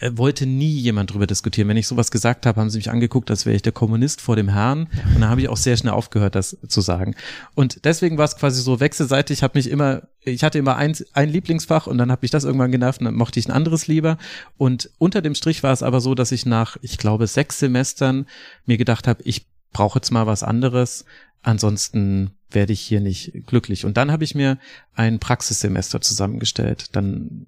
wollte 0.00 0.46
nie 0.46 0.76
jemand 0.76 1.12
drüber 1.12 1.26
diskutieren. 1.26 1.68
Wenn 1.68 1.76
ich 1.76 1.86
sowas 1.86 2.10
gesagt 2.10 2.46
habe, 2.46 2.60
haben 2.60 2.70
sie 2.70 2.78
mich 2.78 2.90
angeguckt, 2.90 3.30
als 3.30 3.46
wäre 3.46 3.54
ich 3.54 3.62
der 3.62 3.72
Kommunist 3.72 4.20
vor 4.20 4.36
dem 4.36 4.48
Herrn. 4.48 4.88
Und 5.14 5.20
dann 5.20 5.30
habe 5.30 5.40
ich 5.40 5.48
auch 5.48 5.56
sehr 5.56 5.76
schnell 5.76 5.92
aufgehört, 5.92 6.34
das 6.34 6.56
zu 6.66 6.80
sagen. 6.80 7.14
Und 7.54 7.84
deswegen 7.84 8.18
war 8.18 8.24
es 8.24 8.36
quasi 8.36 8.60
so 8.60 8.80
wechselseitig. 8.80 9.38
Ich 9.38 9.42
habe 9.42 9.56
mich 9.56 9.70
immer, 9.70 10.02
ich 10.20 10.42
hatte 10.42 10.58
immer 10.58 10.76
ein, 10.76 10.96
ein 11.12 11.28
Lieblingsfach 11.28 11.86
und 11.86 11.98
dann 11.98 12.10
habe 12.10 12.24
ich 12.24 12.30
das 12.30 12.44
irgendwann 12.44 12.72
genervt 12.72 13.00
und 13.00 13.06
dann 13.06 13.14
mochte 13.14 13.38
ich 13.38 13.46
ein 13.48 13.52
anderes 13.52 13.86
lieber. 13.86 14.18
Und 14.56 14.90
unter 14.98 15.22
dem 15.22 15.34
Strich 15.34 15.62
war 15.62 15.72
es 15.72 15.82
aber 15.82 16.00
so, 16.00 16.14
dass 16.14 16.32
ich 16.32 16.44
nach, 16.44 16.76
ich 16.82 16.98
glaube, 16.98 17.26
sechs 17.26 17.60
Semestern 17.60 18.26
mir 18.66 18.78
gedacht 18.78 19.06
habe, 19.06 19.22
ich 19.22 19.46
brauche 19.72 19.98
jetzt 19.98 20.10
mal 20.10 20.26
was 20.26 20.42
anderes. 20.42 21.04
Ansonsten 21.42 22.32
werde 22.50 22.72
ich 22.72 22.80
hier 22.80 23.00
nicht 23.00 23.46
glücklich. 23.46 23.84
Und 23.84 23.96
dann 23.96 24.10
habe 24.10 24.24
ich 24.24 24.34
mir 24.34 24.58
ein 24.94 25.18
Praxissemester 25.18 26.00
zusammengestellt. 26.00 26.96
Dann 26.96 27.46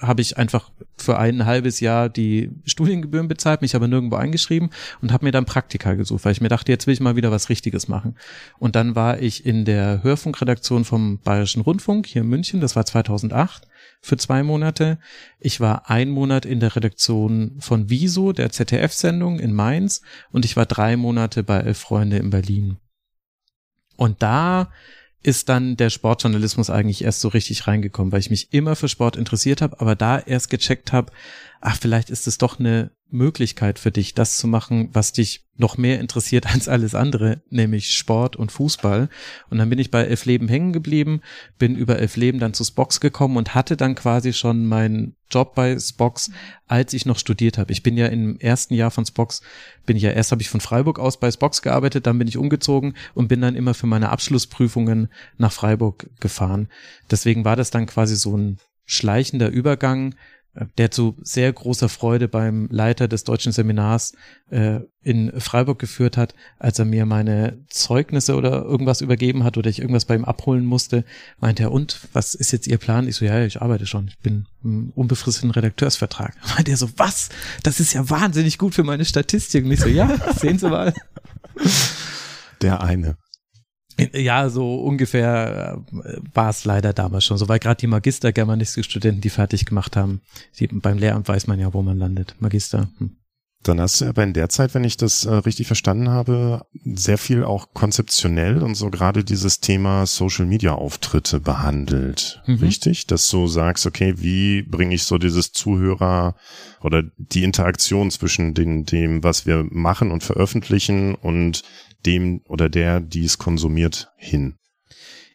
habe 0.00 0.22
ich 0.22 0.38
einfach 0.38 0.70
für 0.96 1.18
ein 1.18 1.44
halbes 1.44 1.80
Jahr 1.80 2.08
die 2.08 2.52
Studiengebühren 2.64 3.26
bezahlt, 3.26 3.62
mich 3.62 3.74
aber 3.74 3.88
nirgendwo 3.88 4.16
eingeschrieben 4.16 4.70
und 5.02 5.12
habe 5.12 5.24
mir 5.24 5.32
dann 5.32 5.44
Praktika 5.44 5.94
gesucht, 5.94 6.24
weil 6.24 6.32
ich 6.32 6.40
mir 6.40 6.48
dachte, 6.48 6.70
jetzt 6.70 6.86
will 6.86 6.94
ich 6.94 7.00
mal 7.00 7.16
wieder 7.16 7.32
was 7.32 7.48
Richtiges 7.48 7.88
machen. 7.88 8.16
Und 8.58 8.76
dann 8.76 8.94
war 8.94 9.20
ich 9.20 9.44
in 9.44 9.64
der 9.64 10.02
Hörfunkredaktion 10.04 10.84
vom 10.84 11.18
Bayerischen 11.18 11.62
Rundfunk 11.62 12.06
hier 12.06 12.22
in 12.22 12.28
München, 12.28 12.60
das 12.60 12.76
war 12.76 12.86
2008 12.86 13.66
für 14.00 14.16
zwei 14.16 14.44
Monate. 14.44 14.98
Ich 15.40 15.58
war 15.60 15.90
ein 15.90 16.10
Monat 16.10 16.46
in 16.46 16.60
der 16.60 16.76
Redaktion 16.76 17.56
von 17.58 17.90
Wieso, 17.90 18.32
der 18.32 18.50
ZDF-Sendung 18.50 19.40
in 19.40 19.52
Mainz 19.52 20.02
und 20.30 20.44
ich 20.44 20.56
war 20.56 20.66
drei 20.66 20.96
Monate 20.96 21.42
bei 21.42 21.58
Elf 21.58 21.78
Freunde 21.78 22.18
in 22.18 22.30
Berlin. 22.30 22.76
Und 23.96 24.22
da 24.22 24.70
ist 25.28 25.50
dann 25.50 25.76
der 25.76 25.90
Sportjournalismus 25.90 26.70
eigentlich 26.70 27.04
erst 27.04 27.20
so 27.20 27.28
richtig 27.28 27.66
reingekommen, 27.66 28.12
weil 28.12 28.20
ich 28.20 28.30
mich 28.30 28.54
immer 28.54 28.76
für 28.76 28.88
Sport 28.88 29.14
interessiert 29.14 29.60
habe, 29.60 29.78
aber 29.78 29.94
da 29.94 30.18
erst 30.18 30.48
gecheckt 30.48 30.94
habe, 30.94 31.12
ach, 31.60 31.76
vielleicht 31.78 32.08
ist 32.08 32.26
es 32.26 32.38
doch 32.38 32.58
eine 32.58 32.92
Möglichkeit 33.10 33.78
für 33.78 33.90
dich, 33.90 34.14
das 34.14 34.36
zu 34.36 34.46
machen, 34.46 34.90
was 34.92 35.12
dich 35.12 35.44
noch 35.56 35.76
mehr 35.76 35.98
interessiert 35.98 36.46
als 36.46 36.68
alles 36.68 36.94
andere, 36.94 37.42
nämlich 37.50 37.94
Sport 37.94 38.36
und 38.36 38.52
Fußball. 38.52 39.08
Und 39.50 39.58
dann 39.58 39.68
bin 39.70 39.78
ich 39.78 39.90
bei 39.90 40.04
Elf 40.04 40.24
Leben 40.24 40.48
hängen 40.48 40.72
geblieben, 40.72 41.20
bin 41.58 41.74
über 41.76 41.98
Elf 41.98 42.16
Leben 42.16 42.38
dann 42.38 42.54
zu 42.54 42.64
Spox 42.64 43.00
gekommen 43.00 43.36
und 43.36 43.54
hatte 43.54 43.76
dann 43.76 43.94
quasi 43.94 44.32
schon 44.32 44.66
meinen 44.66 45.16
Job 45.30 45.54
bei 45.54 45.78
Spox, 45.78 46.30
als 46.66 46.92
ich 46.92 47.06
noch 47.06 47.18
studiert 47.18 47.58
habe. 47.58 47.72
Ich 47.72 47.82
bin 47.82 47.96
ja 47.96 48.06
im 48.06 48.38
ersten 48.38 48.74
Jahr 48.74 48.90
von 48.90 49.04
Spox, 49.04 49.42
bin 49.84 49.96
ich 49.96 50.02
ja 50.02 50.10
erst 50.10 50.32
habe 50.32 50.42
ich 50.42 50.48
von 50.48 50.60
Freiburg 50.60 50.98
aus 50.98 51.18
bei 51.18 51.30
Spox 51.30 51.62
gearbeitet, 51.62 52.06
dann 52.06 52.18
bin 52.18 52.28
ich 52.28 52.36
umgezogen 52.36 52.94
und 53.14 53.28
bin 53.28 53.40
dann 53.40 53.56
immer 53.56 53.74
für 53.74 53.86
meine 53.86 54.10
Abschlussprüfungen 54.10 55.08
nach 55.38 55.52
Freiburg 55.52 56.08
gefahren. 56.20 56.68
Deswegen 57.10 57.44
war 57.44 57.56
das 57.56 57.70
dann 57.70 57.86
quasi 57.86 58.16
so 58.16 58.36
ein 58.36 58.58
schleichender 58.86 59.50
Übergang 59.50 60.14
der 60.78 60.90
zu 60.90 61.16
sehr 61.22 61.52
großer 61.52 61.88
Freude 61.88 62.28
beim 62.28 62.68
Leiter 62.70 63.08
des 63.08 63.24
deutschen 63.24 63.52
Seminars 63.52 64.12
äh, 64.50 64.80
in 65.02 65.32
Freiburg 65.40 65.78
geführt 65.78 66.16
hat, 66.16 66.34
als 66.58 66.78
er 66.78 66.84
mir 66.84 67.06
meine 67.06 67.58
Zeugnisse 67.68 68.36
oder 68.36 68.62
irgendwas 68.64 69.00
übergeben 69.00 69.44
hat 69.44 69.56
oder 69.56 69.70
ich 69.70 69.80
irgendwas 69.80 70.04
bei 70.04 70.14
ihm 70.14 70.24
abholen 70.24 70.64
musste, 70.64 71.04
meinte 71.40 71.64
er, 71.64 71.72
und 71.72 72.00
was 72.12 72.34
ist 72.34 72.52
jetzt 72.52 72.66
Ihr 72.66 72.78
Plan? 72.78 73.08
Ich 73.08 73.16
so, 73.16 73.24
ja, 73.24 73.44
ich 73.44 73.62
arbeite 73.62 73.86
schon, 73.86 74.08
ich 74.08 74.18
bin 74.18 74.46
im 74.64 74.90
unbefristeten 74.94 75.50
Redakteursvertrag. 75.50 76.34
Meinte 76.54 76.72
er 76.72 76.76
so, 76.76 76.88
was? 76.96 77.28
Das 77.62 77.80
ist 77.80 77.92
ja 77.92 78.10
wahnsinnig 78.10 78.58
gut 78.58 78.74
für 78.74 78.84
meine 78.84 79.04
Statistik. 79.04 79.64
Und 79.64 79.72
ich 79.72 79.80
so, 79.80 79.88
ja, 79.88 80.10
sehen 80.34 80.58
Sie 80.58 80.68
mal. 80.68 80.92
Der 82.60 82.82
eine. 82.82 83.16
Ja, 84.12 84.48
so 84.48 84.76
ungefähr 84.76 85.82
äh, 86.04 86.16
war 86.32 86.50
es 86.50 86.64
leider 86.64 86.92
damals 86.92 87.24
schon 87.24 87.38
so, 87.38 87.48
weil 87.48 87.58
gerade 87.58 87.80
die 87.80 87.86
Magister-Germanistik-Studenten, 87.88 89.20
die 89.20 89.30
fertig 89.30 89.66
gemacht 89.66 89.96
haben, 89.96 90.20
die, 90.58 90.68
beim 90.68 90.98
Lehramt 90.98 91.28
weiß 91.28 91.46
man 91.48 91.58
ja, 91.58 91.74
wo 91.74 91.82
man 91.82 91.98
landet. 91.98 92.36
Magister. 92.38 92.88
Hm. 92.98 93.16
Dann 93.64 93.80
hast 93.80 94.00
du 94.00 94.04
aber 94.04 94.22
in 94.22 94.34
der 94.34 94.48
Zeit, 94.48 94.74
wenn 94.74 94.84
ich 94.84 94.96
das 94.96 95.24
äh, 95.24 95.34
richtig 95.34 95.66
verstanden 95.66 96.08
habe, 96.08 96.64
sehr 96.84 97.18
viel 97.18 97.42
auch 97.42 97.74
konzeptionell 97.74 98.62
und 98.62 98.76
so 98.76 98.88
gerade 98.88 99.24
dieses 99.24 99.58
Thema 99.58 100.06
Social 100.06 100.46
Media 100.46 100.72
Auftritte 100.72 101.40
behandelt. 101.40 102.40
Mhm. 102.46 102.58
Richtig? 102.58 103.08
Dass 103.08 103.28
du 103.28 103.48
sagst, 103.48 103.84
okay, 103.84 104.14
wie 104.18 104.62
bringe 104.62 104.94
ich 104.94 105.02
so 105.02 105.18
dieses 105.18 105.50
Zuhörer 105.50 106.36
oder 106.80 107.02
die 107.16 107.42
Interaktion 107.42 108.12
zwischen 108.12 108.54
den, 108.54 108.84
dem, 108.84 109.24
was 109.24 109.44
wir 109.44 109.66
machen 109.70 110.12
und 110.12 110.22
veröffentlichen 110.22 111.16
und 111.16 111.64
dem 112.06 112.42
oder 112.46 112.68
der, 112.68 113.00
die 113.00 113.24
es 113.24 113.38
konsumiert, 113.38 114.12
hin? 114.16 114.56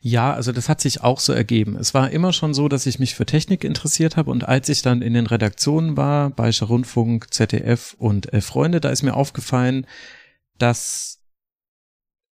Ja, 0.06 0.34
also 0.34 0.52
das 0.52 0.68
hat 0.68 0.82
sich 0.82 1.02
auch 1.02 1.20
so 1.22 1.32
ergeben. 1.32 1.78
Es 1.78 1.94
war 1.94 2.12
immer 2.12 2.34
schon 2.34 2.54
so, 2.54 2.68
dass 2.68 2.86
ich 2.86 3.00
mich 3.00 3.16
für 3.16 3.26
Technik 3.26 3.64
interessiert 3.64 4.18
habe 4.18 4.32
und 4.32 4.46
als 4.46 4.68
ich 4.68 4.82
dann 4.82 5.02
in 5.02 5.14
den 5.14 5.28
Redaktionen 5.28 5.96
war, 5.96 6.30
Bayerischer 6.30 6.66
Rundfunk, 6.66 7.34
ZDF 7.34 7.96
und 7.98 8.34
Elf 8.34 8.46
Freunde, 8.46 8.82
da 8.82 8.90
ist 8.90 9.04
mir 9.04 9.14
aufgefallen, 9.14 9.88
dass 10.58 11.22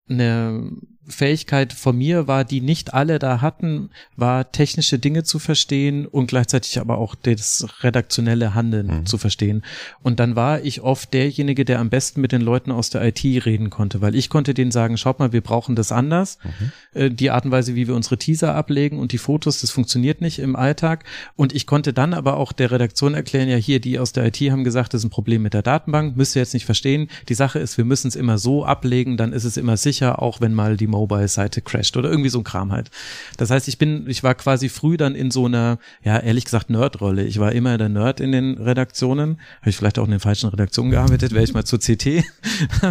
eine 0.10 0.70
Fähigkeit 1.08 1.74
von 1.74 1.98
mir 1.98 2.28
war, 2.28 2.46
die 2.46 2.62
nicht 2.62 2.94
alle 2.94 3.18
da 3.18 3.42
hatten, 3.42 3.90
war 4.16 4.52
technische 4.52 5.00
Dinge 5.00 5.24
zu 5.24 5.40
verstehen 5.40 6.06
und 6.06 6.28
gleichzeitig 6.28 6.80
aber 6.80 6.98
auch 6.98 7.16
das 7.16 7.68
redaktionelle 7.82 8.54
Handeln 8.54 8.88
mhm. 8.88 9.06
zu 9.06 9.18
verstehen. 9.18 9.64
Und 10.04 10.20
dann 10.20 10.36
war 10.36 10.62
ich 10.62 10.82
oft 10.82 11.14
derjenige, 11.14 11.66
der 11.66 11.80
am 11.80 11.90
besten 11.90 12.22
mit 12.22 12.32
den 12.32 12.42
Leuten 12.42 12.72
aus 12.72 12.92
der 12.92 13.04
IT 13.04 13.24
reden 13.24 13.72
konnte, 13.72 14.02
weil 14.02 14.16
ich 14.16 14.30
konnte 14.30 14.54
denen 14.54 14.72
sagen, 14.72 14.96
schaut 14.98 15.20
mal, 15.20 15.34
wir 15.34 15.42
brauchen 15.42 15.76
das 15.76 15.92
anders. 15.92 16.38
Mhm. 16.44 16.72
Äh, 16.94 17.10
die 17.10 17.32
Art 17.32 17.46
und 17.46 17.52
Weise, 17.52 17.76
wie 17.76 17.88
wir 17.88 17.96
unsere 17.96 18.18
Teaser 18.18 18.54
ablegen 18.54 19.00
und 19.00 19.12
die 19.12 19.18
Fotos, 19.18 19.62
das 19.62 19.72
funktioniert 19.72 20.22
nicht 20.22 20.38
im 20.38 20.56
Alltag. 20.56 21.04
Und 21.36 21.54
ich 21.54 21.66
konnte 21.66 21.94
dann 21.94 22.14
aber 22.14 22.38
auch 22.38 22.52
der 22.52 22.70
Redaktion 22.72 23.16
erklären, 23.16 23.50
ja 23.50 23.58
hier, 23.58 23.80
die 23.80 23.98
aus 23.98 24.14
der 24.14 24.26
IT 24.26 24.38
haben 24.38 24.64
gesagt, 24.64 24.94
das 24.94 25.02
ist 25.02 25.06
ein 25.06 25.10
Problem 25.10 25.42
mit 25.42 25.56
der 25.56 25.64
Datenbank, 25.64 26.16
müsst 26.16 26.36
ihr 26.36 26.42
jetzt 26.42 26.54
nicht 26.54 26.66
verstehen. 26.66 27.10
Die 27.28 27.34
Sache 27.34 27.58
ist, 27.58 27.78
wir 27.78 27.86
müssen 27.86 28.08
es 28.08 28.16
immer 28.16 28.38
so 28.38 28.66
ablegen, 28.66 29.18
dann 29.18 29.34
ist 29.34 29.46
es 29.46 29.58
immer 29.58 29.78
sicher, 29.78 30.22
auch 30.22 30.42
wenn 30.42 30.54
mal 30.54 30.78
die 30.78 30.88
Mobile-Seite 30.92 31.62
crasht 31.62 31.98
oder 31.98 32.10
irgendwie 32.10 32.30
so 32.30 32.40
ein 32.40 32.44
Kram 32.44 32.72
halt. 32.72 32.92
Das 33.38 33.50
heißt, 33.50 33.68
ich 33.68 33.78
bin, 33.78 34.08
ich 34.08 34.24
war 34.24 34.36
quasi 34.36 34.70
früh 34.70 34.98
dann 34.98 35.16
in 35.16 35.32
so 35.32 35.46
einer, 35.46 35.80
ja, 36.04 36.20
ehrlich 36.20 36.46
gesagt, 36.46 36.70
Nerd-Rolle. 36.70 37.24
Ich 37.24 37.40
war 37.40 37.52
immer 37.52 37.78
der 37.78 37.90
Nerd 37.90 38.20
in 38.20 38.32
den 38.32 38.58
Redaktionen. 38.58 39.40
Habe 39.62 39.70
ich 39.70 39.78
vielleicht 39.78 39.98
auch 39.98 40.06
in 40.06 40.12
den 40.12 40.20
falschen 40.20 40.50
Redaktionen 40.50 40.92
gearbeitet, 40.92 41.34
wäre 41.34 41.44
ich 41.44 41.54
mal 41.54 41.66
zur 41.66 41.80
CT, 41.80 42.06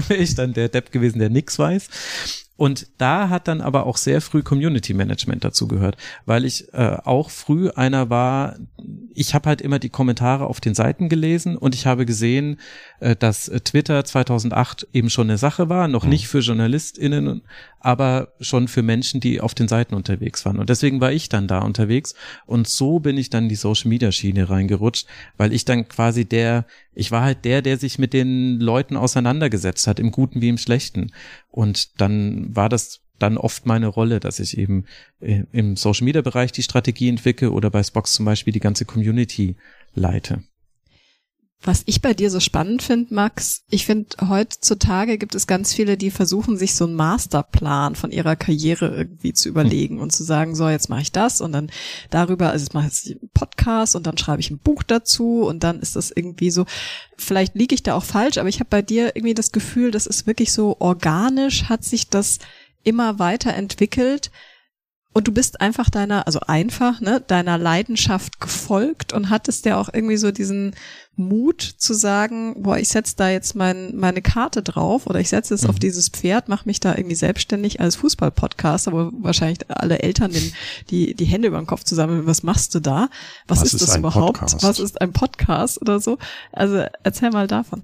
wäre 0.09 0.17
ich 0.19 0.35
dann 0.35 0.53
der 0.53 0.69
Depp 0.69 0.91
gewesen, 0.91 1.19
der 1.19 1.31
nix 1.31 1.59
weiß. 1.59 1.89
Und 2.61 2.89
da 2.99 3.31
hat 3.31 3.49
dann 3.49 3.63
aber 3.63 3.87
auch 3.87 3.97
sehr 3.97 4.21
früh 4.21 4.43
Community 4.43 4.93
Management 4.93 5.45
dazu 5.45 5.67
gehört, 5.67 5.97
weil 6.27 6.45
ich 6.45 6.75
äh, 6.75 6.99
auch 7.05 7.31
früh 7.31 7.71
einer 7.71 8.11
war, 8.11 8.57
ich 9.15 9.33
habe 9.33 9.49
halt 9.49 9.63
immer 9.63 9.79
die 9.79 9.89
Kommentare 9.89 10.45
auf 10.45 10.61
den 10.61 10.75
Seiten 10.75 11.09
gelesen 11.09 11.57
und 11.57 11.75
ich 11.75 11.87
habe 11.87 12.05
gesehen, 12.05 12.61
äh, 12.99 13.17
dass 13.17 13.49
äh, 13.49 13.61
Twitter 13.61 14.05
2008 14.05 14.89
eben 14.93 15.09
schon 15.09 15.31
eine 15.31 15.39
Sache 15.39 15.71
war, 15.71 15.89
noch 15.89 16.05
mhm. 16.05 16.11
nicht 16.11 16.29
für 16.29 16.41
JournalistInnen, 16.41 17.41
aber 17.81 18.35
schon 18.41 18.69
für 18.69 18.83
Menschen, 18.83 19.21
die 19.21 19.41
auf 19.41 19.55
den 19.55 19.67
Seiten 19.67 19.95
unterwegs 19.95 20.45
waren. 20.45 20.59
Und 20.59 20.69
deswegen 20.69 21.01
war 21.01 21.13
ich 21.13 21.31
dann 21.31 21.49
da 21.49 21.61
unterwegs 21.61 22.15
und 22.45 22.69
so 22.69 22.99
bin 22.99 23.17
ich 23.17 23.31
dann 23.31 23.49
die 23.49 23.55
Social 23.55 23.89
Media 23.89 24.13
Schiene 24.13 24.51
reingerutscht, 24.51 25.07
weil 25.39 25.55
ich 25.55 25.65
dann 25.65 25.89
quasi 25.89 26.27
der, 26.27 26.67
ich 26.93 27.11
war 27.11 27.23
halt 27.23 27.45
der, 27.45 27.63
der 27.63 27.79
sich 27.79 27.99
mit 27.99 28.13
den 28.13 28.61
Leuten 28.61 28.97
auseinandergesetzt 28.97 29.87
hat, 29.87 30.01
im 30.01 30.11
Guten 30.11 30.41
wie 30.41 30.49
im 30.49 30.59
Schlechten. 30.59 31.13
Und 31.49 32.01
dann 32.01 32.55
war 32.55 32.69
das 32.69 33.01
dann 33.19 33.37
oft 33.37 33.67
meine 33.67 33.87
Rolle, 33.87 34.19
dass 34.19 34.41
ich 34.41 34.57
eben 34.59 34.87
äh, 35.21 35.45
im 35.53 35.77
Social 35.77 36.05
Media 36.05 36.23
Bereich 36.23 36.53
die 36.53 36.63
Strategie 36.63 37.09
entwickle 37.09 37.53
oder 37.53 37.71
bei 37.71 37.83
Spox 37.83 38.15
zum 38.15 38.25
Beispiel 38.25 38.53
die 38.53 38.61
ganze 38.61 38.85
Community 38.85 39.57
leite. 39.95 40.43
Was 41.63 41.83
ich 41.85 42.01
bei 42.01 42.15
dir 42.15 42.31
so 42.31 42.41
spannend 42.41 42.83
finde, 42.83 43.13
Max, 43.13 43.65
ich 43.69 43.85
finde, 43.85 44.17
heutzutage 44.27 45.19
gibt 45.19 45.35
es 45.35 45.47
ganz 45.47 45.75
viele, 45.75 45.99
die 45.99 46.11
versuchen, 46.11 46.57
sich 46.57 46.75
so 46.75 46.87
einen 46.87 46.95
Masterplan 46.95 47.97
von 47.97 48.11
ihrer 48.11 48.35
Karriere 48.35 48.89
irgendwie 48.89 49.35
zu 49.35 49.51
überlegen 49.51 50.01
und 50.01 50.11
zu 50.11 50.25
sagen, 50.25 50.55
so, 50.55 50.71
jetzt 50.71 50.89
mache 50.89 51.03
ich 51.03 51.13
das 51.13 51.43
und 51.43 51.53
dann 51.53 51.71
darüber, 52.09 52.49
also 52.49 52.65
jetzt 52.65 52.73
mache 52.73 52.89
ich 52.91 53.11
einen 53.11 53.29
Podcast 53.35 53.95
und 53.95 54.07
dann 54.07 54.17
schreibe 54.17 54.41
ich 54.41 54.51
ein 54.51 54.59
Buch 54.59 54.83
dazu 54.83 55.43
und 55.43 55.63
dann 55.63 55.81
ist 55.81 55.97
das 55.97 56.11
irgendwie 56.11 56.51
so, 56.51 56.65
vielleicht 57.19 57.55
liege 57.55 57.75
ich 57.75 57.83
da 57.83 57.95
auch 57.95 58.05
falsch, 58.05 58.39
aber 58.39 58.49
ich 58.49 58.61
habe 58.61 58.71
bei 58.71 58.81
dir 58.81 59.15
irgendwie 59.15 59.35
das 59.35 59.53
Gefühl, 59.53 59.91
das 59.91 60.07
ist 60.07 60.27
wirklich 60.27 60.53
so 60.53 60.77
organisch, 60.79 61.65
hat 61.65 61.85
sich 61.85 62.09
das 62.09 62.39
immer 62.85 63.19
weiterentwickelt 63.19 64.31
und 65.13 65.27
du 65.27 65.33
bist 65.33 65.61
einfach 65.61 65.91
deiner, 65.91 66.27
also 66.27 66.41
einfach, 66.47 67.01
ne, 67.01 67.21
deiner 67.27 67.59
Leidenschaft 67.59 68.41
gefolgt 68.41 69.13
und 69.13 69.29
hattest 69.29 69.65
ja 69.67 69.81
auch 69.81 69.89
irgendwie 69.93 70.17
so 70.17 70.31
diesen 70.31 70.75
Mut 71.17 71.63
zu 71.63 71.95
sagen, 71.95 72.63
boah, 72.63 72.79
ich 72.79 72.89
setze 72.89 73.17
da 73.17 73.29
jetzt 73.29 73.57
mein, 73.57 73.97
meine 73.97 74.23
Karte 74.23 74.63
drauf 74.63 75.07
oder 75.09 75.19
ich 75.19 75.29
setze 75.29 75.53
es 75.53 75.65
mhm. 75.65 75.71
auf 75.71 75.79
dieses 75.81 76.09
Pferd, 76.09 76.49
mache 76.49 76.67
mich 76.67 76.79
da 76.79 76.95
irgendwie 76.95 77.17
selbstständig 77.17 77.81
als 77.81 77.97
Fußballpodcaster, 77.97 78.93
wo 78.93 79.11
wahrscheinlich 79.21 79.59
alle 79.69 79.99
Eltern 79.99 80.33
den, 80.33 80.53
die, 80.91 81.15
die 81.15 81.25
Hände 81.25 81.49
über 81.49 81.59
den 81.59 81.67
Kopf 81.67 81.83
zusammen, 81.83 82.27
was 82.27 82.45
machst 82.45 82.75
du 82.77 82.81
da? 82.81 83.09
Was, 83.49 83.61
was 83.61 83.67
ist, 83.67 83.75
ist 83.75 83.89
das 83.89 83.97
überhaupt? 83.97 84.39
Podcast? 84.39 84.63
Was 84.63 84.79
ist 84.79 85.01
ein 85.01 85.13
Podcast 85.13 85.81
oder 85.83 85.99
so? 85.99 86.19
Also 86.53 86.85
erzähl 87.03 87.31
mal 87.31 87.49
davon. 87.49 87.83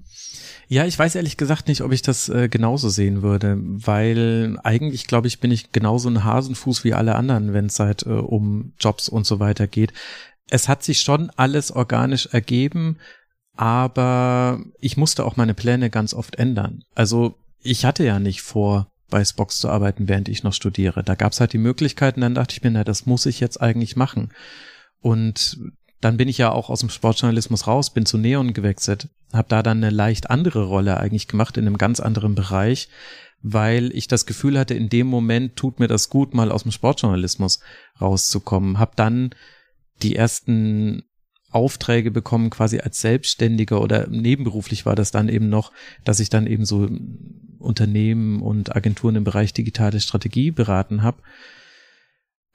Ja, 0.69 0.85
ich 0.85 0.99
weiß 0.99 1.15
ehrlich 1.15 1.37
gesagt 1.37 1.69
nicht, 1.69 1.81
ob 1.81 1.93
ich 1.93 2.01
das 2.01 2.27
äh, 2.27 2.49
genauso 2.49 2.89
sehen 2.89 3.21
würde, 3.21 3.57
weil 3.61 4.59
eigentlich, 4.63 5.07
glaube 5.07 5.27
ich, 5.27 5.39
bin 5.39 5.49
ich 5.51 5.71
genauso 5.71 6.09
ein 6.09 6.25
Hasenfuß 6.25 6.83
wie 6.83 6.93
alle 6.93 7.15
anderen, 7.15 7.53
wenn 7.53 7.67
es 7.67 7.79
halt 7.79 8.05
äh, 8.05 8.09
um 8.09 8.73
Jobs 8.77 9.07
und 9.07 9.25
so 9.25 9.39
weiter 9.39 9.67
geht. 9.67 9.93
Es 10.49 10.67
hat 10.67 10.83
sich 10.83 10.99
schon 10.99 11.29
alles 11.37 11.71
organisch 11.71 12.27
ergeben, 12.27 12.97
aber 13.55 14.61
ich 14.79 14.97
musste 14.97 15.25
auch 15.25 15.37
meine 15.37 15.53
Pläne 15.53 15.89
ganz 15.89 16.13
oft 16.13 16.35
ändern. 16.35 16.83
Also 16.95 17.35
ich 17.61 17.85
hatte 17.85 18.03
ja 18.03 18.19
nicht 18.19 18.41
vor, 18.41 18.87
bei 19.09 19.23
Spox 19.23 19.59
zu 19.59 19.69
arbeiten, 19.69 20.09
während 20.09 20.27
ich 20.27 20.43
noch 20.43 20.53
studiere. 20.53 21.01
Da 21.01 21.15
gab 21.15 21.31
es 21.31 21.39
halt 21.39 21.53
die 21.53 21.57
Möglichkeiten, 21.57 22.21
dann 22.21 22.35
dachte 22.35 22.53
ich 22.53 22.63
mir, 22.63 22.71
na, 22.71 22.83
das 22.83 23.05
muss 23.05 23.25
ich 23.25 23.39
jetzt 23.39 23.61
eigentlich 23.61 23.95
machen. 23.95 24.31
Und 24.99 25.57
dann 26.01 26.17
bin 26.17 26.27
ich 26.27 26.37
ja 26.37 26.51
auch 26.51 26.69
aus 26.69 26.81
dem 26.81 26.89
Sportjournalismus 26.89 27.67
raus, 27.67 27.93
bin 27.93 28.05
zu 28.05 28.17
Neon 28.17 28.53
gewechselt, 28.53 29.09
habe 29.33 29.49
da 29.49 29.63
dann 29.63 29.77
eine 29.77 29.89
leicht 29.89 30.29
andere 30.29 30.65
Rolle 30.65 30.97
eigentlich 30.97 31.27
gemacht 31.27 31.57
in 31.57 31.65
einem 31.65 31.77
ganz 31.77 31.99
anderen 31.99 32.35
Bereich, 32.35 32.89
weil 33.41 33.91
ich 33.95 34.07
das 34.07 34.25
Gefühl 34.25 34.57
hatte, 34.57 34.73
in 34.73 34.89
dem 34.89 35.07
Moment 35.07 35.55
tut 35.55 35.79
mir 35.79 35.87
das 35.87 36.09
gut, 36.09 36.33
mal 36.33 36.51
aus 36.51 36.63
dem 36.63 36.71
Sportjournalismus 36.71 37.59
rauszukommen. 37.99 38.79
Hab 38.79 38.95
dann 38.95 39.31
die 40.01 40.15
ersten 40.15 41.03
Aufträge 41.49 42.11
bekommen, 42.11 42.49
quasi 42.49 42.79
als 42.79 43.01
Selbstständiger 43.01 43.81
oder 43.81 44.07
nebenberuflich 44.07 44.85
war 44.85 44.95
das 44.95 45.11
dann 45.11 45.29
eben 45.29 45.49
noch, 45.49 45.71
dass 46.03 46.19
ich 46.19 46.29
dann 46.29 46.45
eben 46.45 46.65
so 46.65 46.89
Unternehmen 47.59 48.41
und 48.41 48.75
Agenturen 48.75 49.15
im 49.15 49.23
Bereich 49.23 49.53
digitale 49.53 49.99
Strategie 49.99 50.51
beraten 50.51 51.03
habe. 51.03 51.21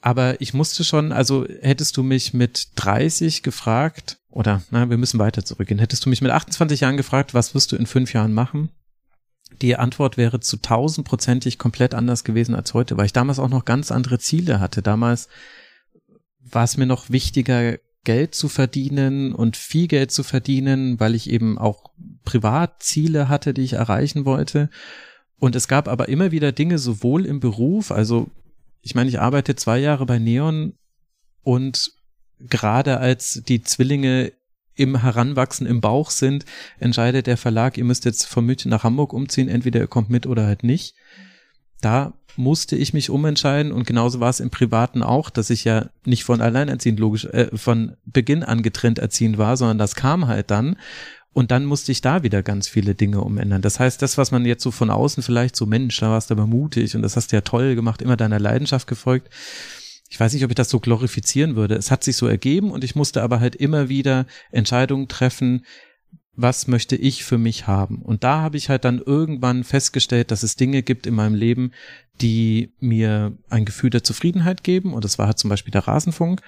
Aber 0.02 0.40
ich 0.40 0.52
musste 0.52 0.82
schon, 0.82 1.12
also 1.12 1.46
hättest 1.60 1.96
du 1.96 2.02
mich 2.02 2.34
mit 2.34 2.70
30 2.74 3.42
gefragt, 3.42 4.18
oder 4.30 4.62
na, 4.70 4.90
wir 4.90 4.98
müssen 4.98 5.20
weiter 5.20 5.44
zurückgehen, 5.44 5.78
hättest 5.78 6.04
du 6.04 6.10
mich 6.10 6.20
mit 6.20 6.32
28 6.32 6.80
Jahren 6.80 6.96
gefragt, 6.96 7.34
was 7.34 7.54
wirst 7.54 7.70
du 7.70 7.76
in 7.76 7.86
fünf 7.86 8.12
Jahren 8.12 8.32
machen? 8.32 8.70
Die 9.60 9.76
Antwort 9.76 10.16
wäre 10.16 10.40
zu 10.40 10.56
tausendprozentig 10.56 11.56
komplett 11.56 11.94
anders 11.94 12.24
gewesen 12.24 12.56
als 12.56 12.74
heute, 12.74 12.96
weil 12.96 13.06
ich 13.06 13.12
damals 13.12 13.38
auch 13.38 13.48
noch 13.48 13.64
ganz 13.64 13.92
andere 13.92 14.18
Ziele 14.18 14.58
hatte. 14.58 14.82
Damals 14.82 15.28
war 16.40 16.64
es 16.64 16.76
mir 16.76 16.86
noch 16.86 17.10
wichtiger, 17.10 17.78
Geld 18.04 18.34
zu 18.34 18.48
verdienen 18.48 19.32
und 19.32 19.56
viel 19.56 19.86
Geld 19.86 20.10
zu 20.10 20.24
verdienen, 20.24 20.98
weil 20.98 21.14
ich 21.14 21.30
eben 21.30 21.56
auch 21.58 21.92
Privatziele 22.24 23.28
hatte, 23.28 23.54
die 23.54 23.62
ich 23.62 23.74
erreichen 23.74 24.24
wollte. 24.24 24.68
Und 25.38 25.54
es 25.54 25.68
gab 25.68 25.86
aber 25.86 26.08
immer 26.08 26.32
wieder 26.32 26.50
Dinge, 26.50 26.78
sowohl 26.78 27.24
im 27.26 27.38
Beruf, 27.38 27.92
also 27.92 28.28
ich 28.82 28.94
meine, 28.94 29.08
ich 29.08 29.20
arbeite 29.20 29.56
zwei 29.56 29.78
Jahre 29.78 30.04
bei 30.06 30.18
Neon 30.18 30.74
und 31.42 31.92
gerade 32.38 32.98
als 32.98 33.42
die 33.46 33.62
Zwillinge 33.62 34.32
im 34.74 35.00
Heranwachsen 35.00 35.66
im 35.66 35.80
Bauch 35.80 36.10
sind, 36.10 36.44
entscheidet 36.78 37.26
der 37.26 37.36
Verlag, 37.36 37.78
ihr 37.78 37.84
müsst 37.84 38.04
jetzt 38.04 38.26
von 38.26 38.44
München 38.44 38.70
nach 38.70 38.84
Hamburg 38.84 39.12
umziehen, 39.12 39.48
entweder 39.48 39.80
ihr 39.80 39.86
kommt 39.86 40.10
mit 40.10 40.26
oder 40.26 40.46
halt 40.46 40.64
nicht. 40.64 40.94
Da 41.80 42.14
musste 42.36 42.76
ich 42.76 42.94
mich 42.94 43.10
umentscheiden 43.10 43.72
und 43.72 43.86
genauso 43.86 44.18
war 44.18 44.30
es 44.30 44.40
im 44.40 44.50
Privaten 44.50 45.02
auch, 45.02 45.30
dass 45.30 45.50
ich 45.50 45.64
ja 45.64 45.90
nicht 46.04 46.24
von 46.24 46.40
alleinerziehend 46.40 46.98
logisch, 46.98 47.26
äh, 47.26 47.56
von 47.56 47.96
Beginn 48.04 48.42
an 48.42 48.62
getrennt 48.62 48.98
erziehend 48.98 49.36
war, 49.36 49.56
sondern 49.56 49.78
das 49.78 49.94
kam 49.94 50.26
halt 50.26 50.50
dann 50.50 50.76
und 51.32 51.50
dann 51.50 51.64
musste 51.64 51.92
ich 51.92 52.00
da 52.00 52.22
wieder 52.22 52.42
ganz 52.42 52.68
viele 52.68 52.94
Dinge 52.94 53.20
umändern. 53.22 53.62
Das 53.62 53.80
heißt, 53.80 54.02
das, 54.02 54.18
was 54.18 54.30
man 54.30 54.44
jetzt 54.44 54.62
so 54.62 54.70
von 54.70 54.90
außen 54.90 55.22
vielleicht 55.22 55.56
so, 55.56 55.64
Mensch, 55.66 55.98
da 55.98 56.10
warst 56.10 56.30
du 56.30 56.34
aber 56.34 56.46
mutig 56.46 56.94
und 56.94 57.02
das 57.02 57.16
hast 57.16 57.32
du 57.32 57.36
ja 57.36 57.40
toll 57.40 57.74
gemacht, 57.74 58.02
immer 58.02 58.16
deiner 58.16 58.38
Leidenschaft 58.38 58.86
gefolgt. 58.86 59.30
Ich 60.10 60.20
weiß 60.20 60.34
nicht, 60.34 60.44
ob 60.44 60.50
ich 60.50 60.56
das 60.56 60.68
so 60.68 60.78
glorifizieren 60.78 61.56
würde. 61.56 61.74
Es 61.74 61.90
hat 61.90 62.04
sich 62.04 62.16
so 62.16 62.26
ergeben 62.26 62.70
und 62.70 62.84
ich 62.84 62.94
musste 62.94 63.22
aber 63.22 63.40
halt 63.40 63.56
immer 63.56 63.88
wieder 63.88 64.26
Entscheidungen 64.50 65.08
treffen, 65.08 65.64
was 66.34 66.66
möchte 66.66 66.96
ich 66.96 67.24
für 67.24 67.38
mich 67.38 67.66
haben? 67.66 68.00
Und 68.02 68.24
da 68.24 68.40
habe 68.40 68.56
ich 68.56 68.68
halt 68.68 68.84
dann 68.84 68.98
irgendwann 68.98 69.64
festgestellt, 69.64 70.30
dass 70.30 70.42
es 70.42 70.56
Dinge 70.56 70.82
gibt 70.82 71.06
in 71.06 71.14
meinem 71.14 71.34
Leben, 71.34 71.72
die 72.20 72.72
mir 72.78 73.36
ein 73.48 73.64
Gefühl 73.64 73.90
der 73.90 74.02
Zufriedenheit 74.02 74.64
geben. 74.64 74.94
Und 74.94 75.04
das 75.04 75.18
war 75.18 75.26
halt 75.26 75.38
zum 75.38 75.50
Beispiel 75.50 75.72
der 75.72 75.86
Rasenfunk. 75.86 76.40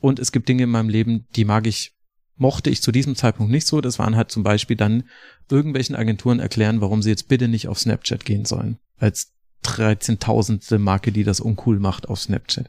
Und 0.00 0.20
es 0.20 0.30
gibt 0.30 0.48
Dinge 0.48 0.64
in 0.64 0.70
meinem 0.70 0.88
Leben, 0.88 1.26
die 1.34 1.44
mag 1.44 1.66
ich 1.66 1.92
mochte 2.36 2.70
ich 2.70 2.82
zu 2.82 2.92
diesem 2.92 3.16
Zeitpunkt 3.16 3.52
nicht 3.52 3.66
so. 3.66 3.80
Das 3.80 3.98
waren 3.98 4.16
halt 4.16 4.30
zum 4.30 4.42
Beispiel 4.42 4.76
dann 4.76 5.04
irgendwelchen 5.50 5.96
Agenturen 5.96 6.40
erklären, 6.40 6.80
warum 6.80 7.02
sie 7.02 7.10
jetzt 7.10 7.28
bitte 7.28 7.48
nicht 7.48 7.68
auf 7.68 7.78
Snapchat 7.78 8.24
gehen 8.24 8.44
sollen. 8.44 8.78
Als 8.98 9.32
13.000. 9.64 10.78
Marke, 10.78 11.12
die 11.12 11.24
das 11.24 11.40
uncool 11.40 11.78
macht 11.78 12.08
auf 12.08 12.18
Snapchat. 12.20 12.68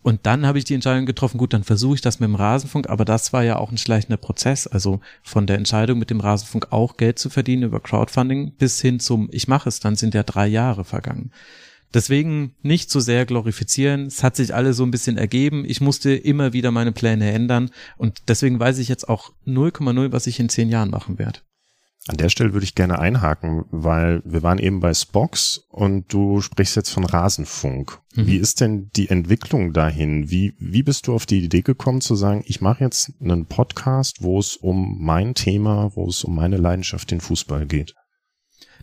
Und 0.00 0.26
dann 0.26 0.46
habe 0.46 0.58
ich 0.58 0.64
die 0.64 0.74
Entscheidung 0.74 1.06
getroffen, 1.06 1.38
gut, 1.38 1.52
dann 1.52 1.64
versuche 1.64 1.96
ich 1.96 2.00
das 2.00 2.20
mit 2.20 2.28
dem 2.28 2.36
Rasenfunk, 2.36 2.88
aber 2.88 3.04
das 3.04 3.32
war 3.32 3.42
ja 3.42 3.58
auch 3.58 3.70
ein 3.70 3.78
schleichender 3.78 4.16
Prozess. 4.16 4.66
Also 4.66 5.00
von 5.22 5.46
der 5.46 5.56
Entscheidung 5.56 5.98
mit 5.98 6.10
dem 6.10 6.20
Rasenfunk 6.20 6.68
auch 6.70 6.96
Geld 6.96 7.18
zu 7.18 7.30
verdienen 7.30 7.64
über 7.64 7.80
Crowdfunding 7.80 8.52
bis 8.52 8.80
hin 8.80 9.00
zum 9.00 9.28
Ich 9.32 9.48
mache 9.48 9.68
es, 9.68 9.80
dann 9.80 9.96
sind 9.96 10.14
ja 10.14 10.22
drei 10.22 10.46
Jahre 10.46 10.84
vergangen. 10.84 11.32
Deswegen 11.94 12.54
nicht 12.62 12.90
zu 12.90 13.00
so 13.00 13.04
sehr 13.04 13.24
glorifizieren. 13.24 14.06
Es 14.06 14.22
hat 14.22 14.36
sich 14.36 14.54
alles 14.54 14.76
so 14.76 14.84
ein 14.84 14.90
bisschen 14.90 15.16
ergeben. 15.16 15.64
Ich 15.66 15.80
musste 15.80 16.14
immer 16.14 16.52
wieder 16.52 16.70
meine 16.70 16.92
Pläne 16.92 17.30
ändern 17.32 17.70
und 17.96 18.28
deswegen 18.28 18.60
weiß 18.60 18.78
ich 18.78 18.88
jetzt 18.88 19.08
auch 19.08 19.32
0,0, 19.46 20.12
was 20.12 20.26
ich 20.26 20.38
in 20.38 20.48
zehn 20.48 20.68
Jahren 20.68 20.90
machen 20.90 21.18
werde. 21.18 21.40
An 22.08 22.16
der 22.16 22.30
Stelle 22.30 22.54
würde 22.54 22.64
ich 22.64 22.74
gerne 22.74 22.98
einhaken, 22.98 23.66
weil 23.70 24.22
wir 24.24 24.42
waren 24.42 24.58
eben 24.58 24.80
bei 24.80 24.94
Spox 24.94 25.66
und 25.68 26.10
du 26.10 26.40
sprichst 26.40 26.74
jetzt 26.74 26.88
von 26.88 27.04
Rasenfunk. 27.04 28.00
Mhm. 28.14 28.26
Wie 28.26 28.36
ist 28.36 28.62
denn 28.62 28.90
die 28.96 29.10
Entwicklung 29.10 29.74
dahin? 29.74 30.30
Wie, 30.30 30.54
wie 30.58 30.82
bist 30.82 31.06
du 31.06 31.14
auf 31.14 31.26
die 31.26 31.44
Idee 31.44 31.60
gekommen 31.60 32.00
zu 32.00 32.14
sagen, 32.14 32.42
ich 32.46 32.62
mache 32.62 32.84
jetzt 32.84 33.12
einen 33.20 33.44
Podcast, 33.44 34.22
wo 34.22 34.38
es 34.38 34.56
um 34.56 34.96
mein 35.00 35.34
Thema, 35.34 35.94
wo 35.96 36.08
es 36.08 36.24
um 36.24 36.34
meine 36.34 36.56
Leidenschaft, 36.56 37.10
den 37.10 37.20
Fußball 37.20 37.66
geht? 37.66 37.94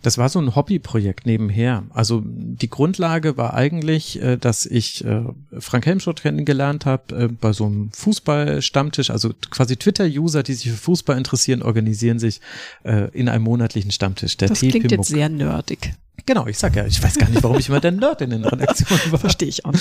Das 0.06 0.20
war 0.20 0.30
so 0.30 0.38
ein 0.38 0.56
Hobbyprojekt 0.56 1.26
nebenher. 1.26 1.84
Also 1.90 2.22
die 2.24 2.70
Grundlage 2.70 3.38
war 3.38 3.56
eigentlich, 3.56 4.22
äh, 4.22 4.38
dass 4.38 4.68
ich 4.68 5.04
äh, 5.04 5.24
Frank 5.58 5.88
Helmschott 5.88 6.22
kennengelernt 6.22 6.86
habe 6.86 7.16
äh, 7.16 7.28
bei 7.28 7.54
so 7.54 7.66
einem 7.66 7.90
Fußballstammtisch. 7.92 9.10
Also 9.10 9.32
quasi 9.50 9.78
Twitter-User, 9.78 10.44
die 10.44 10.54
sich 10.54 10.70
für 10.70 10.78
Fußball 10.78 11.18
interessieren, 11.18 11.64
organisieren 11.64 12.20
sich 12.20 12.40
in 12.84 13.30
einem 13.30 13.44
monatlichen 13.44 13.90
Stammtisch. 13.90 14.38
Der 14.38 14.50
das 14.50 14.60
klingt 14.60 14.92
jetzt 14.92 15.08
sehr 15.08 15.30
nerdig. 15.30 15.96
Genau, 16.28 16.48
ich 16.48 16.58
sag 16.58 16.76
ja, 16.76 16.86
ich 16.88 17.02
weiß 17.04 17.20
gar 17.20 17.30
nicht, 17.30 17.44
warum 17.44 17.60
ich 17.60 17.70
immer 17.70 17.80
der 17.80 17.92
Nerd 17.92 18.22
in 18.22 18.32
den 18.32 18.44
Redaktionen 18.44 19.12
war. 19.12 19.20
Verstehe 19.20 19.48
ich 19.48 19.64
auch. 19.64 19.74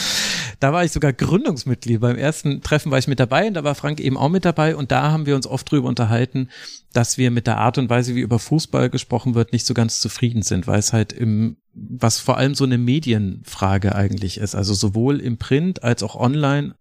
Da 0.60 0.74
war 0.74 0.84
ich 0.84 0.92
sogar 0.92 1.14
Gründungsmitglied. 1.14 2.00
Beim 2.00 2.16
ersten 2.16 2.60
Treffen 2.60 2.90
war 2.90 2.98
ich 2.98 3.08
mit 3.08 3.18
dabei 3.18 3.48
und 3.48 3.54
da 3.54 3.64
war 3.64 3.74
Frank 3.74 3.98
eben 3.98 4.18
auch 4.18 4.28
mit 4.28 4.44
dabei 4.44 4.76
und 4.76 4.92
da 4.92 5.10
haben 5.10 5.24
wir 5.24 5.36
uns 5.36 5.46
oft 5.46 5.70
drüber 5.70 5.88
unterhalten, 5.88 6.50
dass 6.92 7.16
wir 7.16 7.30
mit 7.30 7.46
der 7.46 7.58
Art 7.58 7.78
und 7.78 7.88
Weise, 7.88 8.14
wie 8.14 8.20
über 8.20 8.38
Fußball 8.38 8.90
gesprochen 8.90 9.34
wird, 9.34 9.52
nicht 9.52 9.64
so 9.64 9.72
ganz 9.72 10.00
zufrieden 10.00 10.42
sind, 10.42 10.66
weil 10.66 10.78
es 10.78 10.92
halt 10.92 11.14
im, 11.14 11.56
was 11.72 12.18
vor 12.18 12.36
allem 12.36 12.54
so 12.54 12.64
eine 12.64 12.78
Medienfrage 12.78 13.94
eigentlich 13.94 14.36
ist. 14.36 14.54
Also 14.54 14.74
sowohl 14.74 15.20
im 15.20 15.38
Print 15.38 15.82
als 15.82 16.02
auch 16.02 16.14
online 16.14 16.74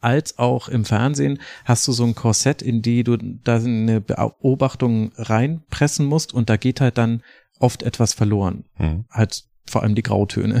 als 0.00 0.38
auch 0.38 0.68
im 0.68 0.84
Fernsehen 0.84 1.40
hast 1.64 1.86
du 1.88 1.92
so 1.92 2.04
ein 2.04 2.14
Korsett, 2.14 2.62
in 2.62 2.82
die 2.82 3.02
du 3.02 3.16
da 3.16 3.56
eine 3.56 4.00
Beobachtung 4.00 5.10
reinpressen 5.16 6.06
musst 6.06 6.32
und 6.32 6.48
da 6.48 6.56
geht 6.56 6.80
halt 6.80 6.98
dann 6.98 7.22
oft 7.58 7.82
etwas 7.82 8.14
verloren. 8.14 8.64
Mhm. 8.78 9.04
Halt 9.10 9.44
vor 9.68 9.82
allem 9.82 9.94
die 9.94 10.02
Grautöne. 10.02 10.60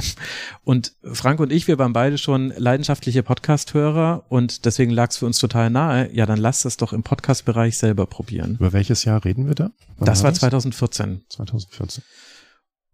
Und 0.64 0.92
Frank 1.02 1.40
und 1.40 1.52
ich, 1.52 1.66
wir 1.66 1.78
waren 1.78 1.92
beide 1.92 2.18
schon 2.18 2.52
leidenschaftliche 2.56 3.22
Podcast-Hörer 3.22 4.24
und 4.28 4.64
deswegen 4.64 4.90
lag 4.90 5.10
es 5.10 5.18
für 5.18 5.26
uns 5.26 5.38
total 5.38 5.70
nahe. 5.70 6.12
Ja, 6.14 6.26
dann 6.26 6.38
lass 6.38 6.62
das 6.62 6.76
doch 6.76 6.92
im 6.92 7.02
Podcast-Bereich 7.02 7.78
selber 7.78 8.06
probieren. 8.06 8.56
Über 8.58 8.72
welches 8.72 9.04
Jahr 9.04 9.24
reden 9.24 9.46
wir 9.46 9.54
da? 9.54 9.70
Wann 9.96 10.06
das 10.06 10.22
war 10.22 10.32
2014. 10.32 11.22
2014. 11.28 12.04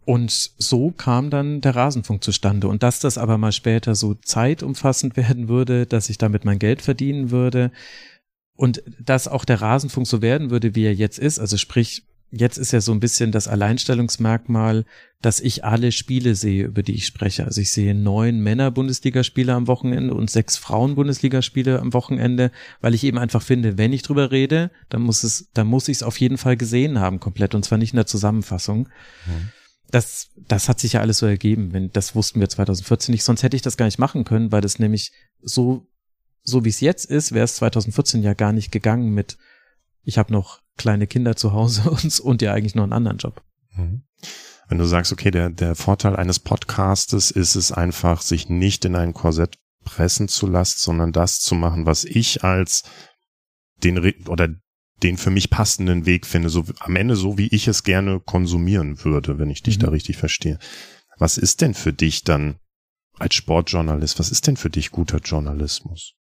Und 0.06 0.30
so 0.30 0.90
kam 0.90 1.30
dann 1.30 1.60
der 1.62 1.74
Rasenfunk 1.74 2.22
zustande. 2.22 2.68
Und 2.68 2.82
dass 2.82 3.00
das 3.00 3.16
aber 3.16 3.38
mal 3.38 3.52
später 3.52 3.94
so 3.94 4.14
zeitumfassend 4.14 5.16
werden 5.16 5.48
würde, 5.48 5.86
dass 5.86 6.08
ich 6.10 6.18
damit 6.18 6.44
mein 6.44 6.58
Geld 6.58 6.82
verdienen 6.82 7.30
würde 7.30 7.70
und 8.56 8.82
dass 9.00 9.26
auch 9.28 9.44
der 9.44 9.60
Rasenfunk 9.60 10.06
so 10.06 10.22
werden 10.22 10.50
würde, 10.50 10.74
wie 10.74 10.84
er 10.84 10.94
jetzt 10.94 11.18
ist, 11.18 11.40
also 11.40 11.56
sprich 11.56 12.04
jetzt 12.36 12.58
ist 12.58 12.72
ja 12.72 12.80
so 12.80 12.92
ein 12.92 13.00
bisschen 13.00 13.30
das 13.32 13.46
Alleinstellungsmerkmal, 13.48 14.84
dass 15.22 15.40
ich 15.40 15.64
alle 15.64 15.92
Spiele 15.92 16.34
sehe, 16.34 16.64
über 16.64 16.82
die 16.82 16.94
ich 16.94 17.06
spreche. 17.06 17.44
Also 17.44 17.60
ich 17.60 17.70
sehe 17.70 17.94
neun 17.94 18.40
Männer-Bundesligaspiele 18.40 19.54
am 19.54 19.68
Wochenende 19.68 20.14
und 20.14 20.30
sechs 20.30 20.56
Frauen-Bundesligaspiele 20.56 21.78
am 21.78 21.92
Wochenende, 21.92 22.50
weil 22.80 22.94
ich 22.94 23.04
eben 23.04 23.18
einfach 23.18 23.42
finde, 23.42 23.78
wenn 23.78 23.92
ich 23.92 24.02
drüber 24.02 24.32
rede, 24.32 24.70
dann 24.88 25.02
muss 25.02 25.22
es, 25.22 25.48
dann 25.54 25.68
muss 25.68 25.88
ich 25.88 25.98
es 25.98 26.02
auf 26.02 26.18
jeden 26.18 26.36
Fall 26.36 26.56
gesehen 26.56 26.98
haben 26.98 27.20
komplett 27.20 27.54
und 27.54 27.64
zwar 27.64 27.78
nicht 27.78 27.92
in 27.92 27.98
der 27.98 28.06
Zusammenfassung. 28.06 28.88
Mhm. 29.26 29.50
Das, 29.90 30.30
das 30.36 30.68
hat 30.68 30.80
sich 30.80 30.94
ja 30.94 31.00
alles 31.00 31.18
so 31.18 31.26
ergeben. 31.26 31.72
Wenn, 31.72 31.92
das 31.92 32.16
wussten 32.16 32.40
wir 32.40 32.48
2014 32.48 33.12
nicht, 33.12 33.22
sonst 33.22 33.44
hätte 33.44 33.56
ich 33.56 33.62
das 33.62 33.76
gar 33.76 33.86
nicht 33.86 33.98
machen 33.98 34.24
können, 34.24 34.50
weil 34.50 34.60
das 34.60 34.80
nämlich 34.80 35.12
so, 35.40 35.86
so 36.42 36.64
wie 36.64 36.70
es 36.70 36.80
jetzt 36.80 37.04
ist, 37.04 37.30
wäre 37.30 37.44
es 37.44 37.56
2014 37.56 38.22
ja 38.22 38.34
gar 38.34 38.52
nicht 38.52 38.72
gegangen 38.72 39.14
mit, 39.14 39.38
ich 40.02 40.18
habe 40.18 40.32
noch 40.32 40.63
kleine 40.76 41.06
Kinder 41.06 41.36
zu 41.36 41.52
Hause 41.52 41.90
und, 41.90 42.20
und 42.20 42.42
ja 42.42 42.52
eigentlich 42.52 42.74
noch 42.74 42.84
einen 42.84 42.92
anderen 42.92 43.18
Job. 43.18 43.42
Mhm. 43.74 44.02
Wenn 44.68 44.78
du 44.78 44.86
sagst, 44.86 45.12
okay, 45.12 45.30
der, 45.30 45.50
der 45.50 45.74
Vorteil 45.74 46.16
eines 46.16 46.38
Podcastes 46.38 47.30
ist 47.30 47.54
es 47.54 47.70
einfach, 47.70 48.22
sich 48.22 48.48
nicht 48.48 48.84
in 48.84 48.96
ein 48.96 49.12
Korsett 49.12 49.58
pressen 49.84 50.28
zu 50.28 50.46
lassen, 50.46 50.78
sondern 50.78 51.12
das 51.12 51.40
zu 51.40 51.54
machen, 51.54 51.84
was 51.84 52.04
ich 52.04 52.42
als 52.42 52.84
den 53.82 53.98
oder 54.26 54.48
den 55.02 55.18
für 55.18 55.30
mich 55.30 55.50
passenden 55.50 56.06
Weg 56.06 56.24
finde, 56.24 56.48
so 56.48 56.64
am 56.80 56.96
Ende 56.96 57.16
so 57.16 57.36
wie 57.36 57.48
ich 57.48 57.68
es 57.68 57.82
gerne 57.82 58.20
konsumieren 58.20 59.04
würde, 59.04 59.38
wenn 59.38 59.50
ich 59.50 59.62
dich 59.62 59.76
mhm. 59.78 59.82
da 59.82 59.88
richtig 59.90 60.16
verstehe. 60.16 60.58
Was 61.18 61.36
ist 61.36 61.60
denn 61.60 61.74
für 61.74 61.92
dich 61.92 62.24
dann 62.24 62.56
als 63.18 63.34
Sportjournalist, 63.34 64.18
was 64.18 64.30
ist 64.30 64.46
denn 64.46 64.56
für 64.56 64.70
dich 64.70 64.90
guter 64.90 65.18
Journalismus? 65.18 66.14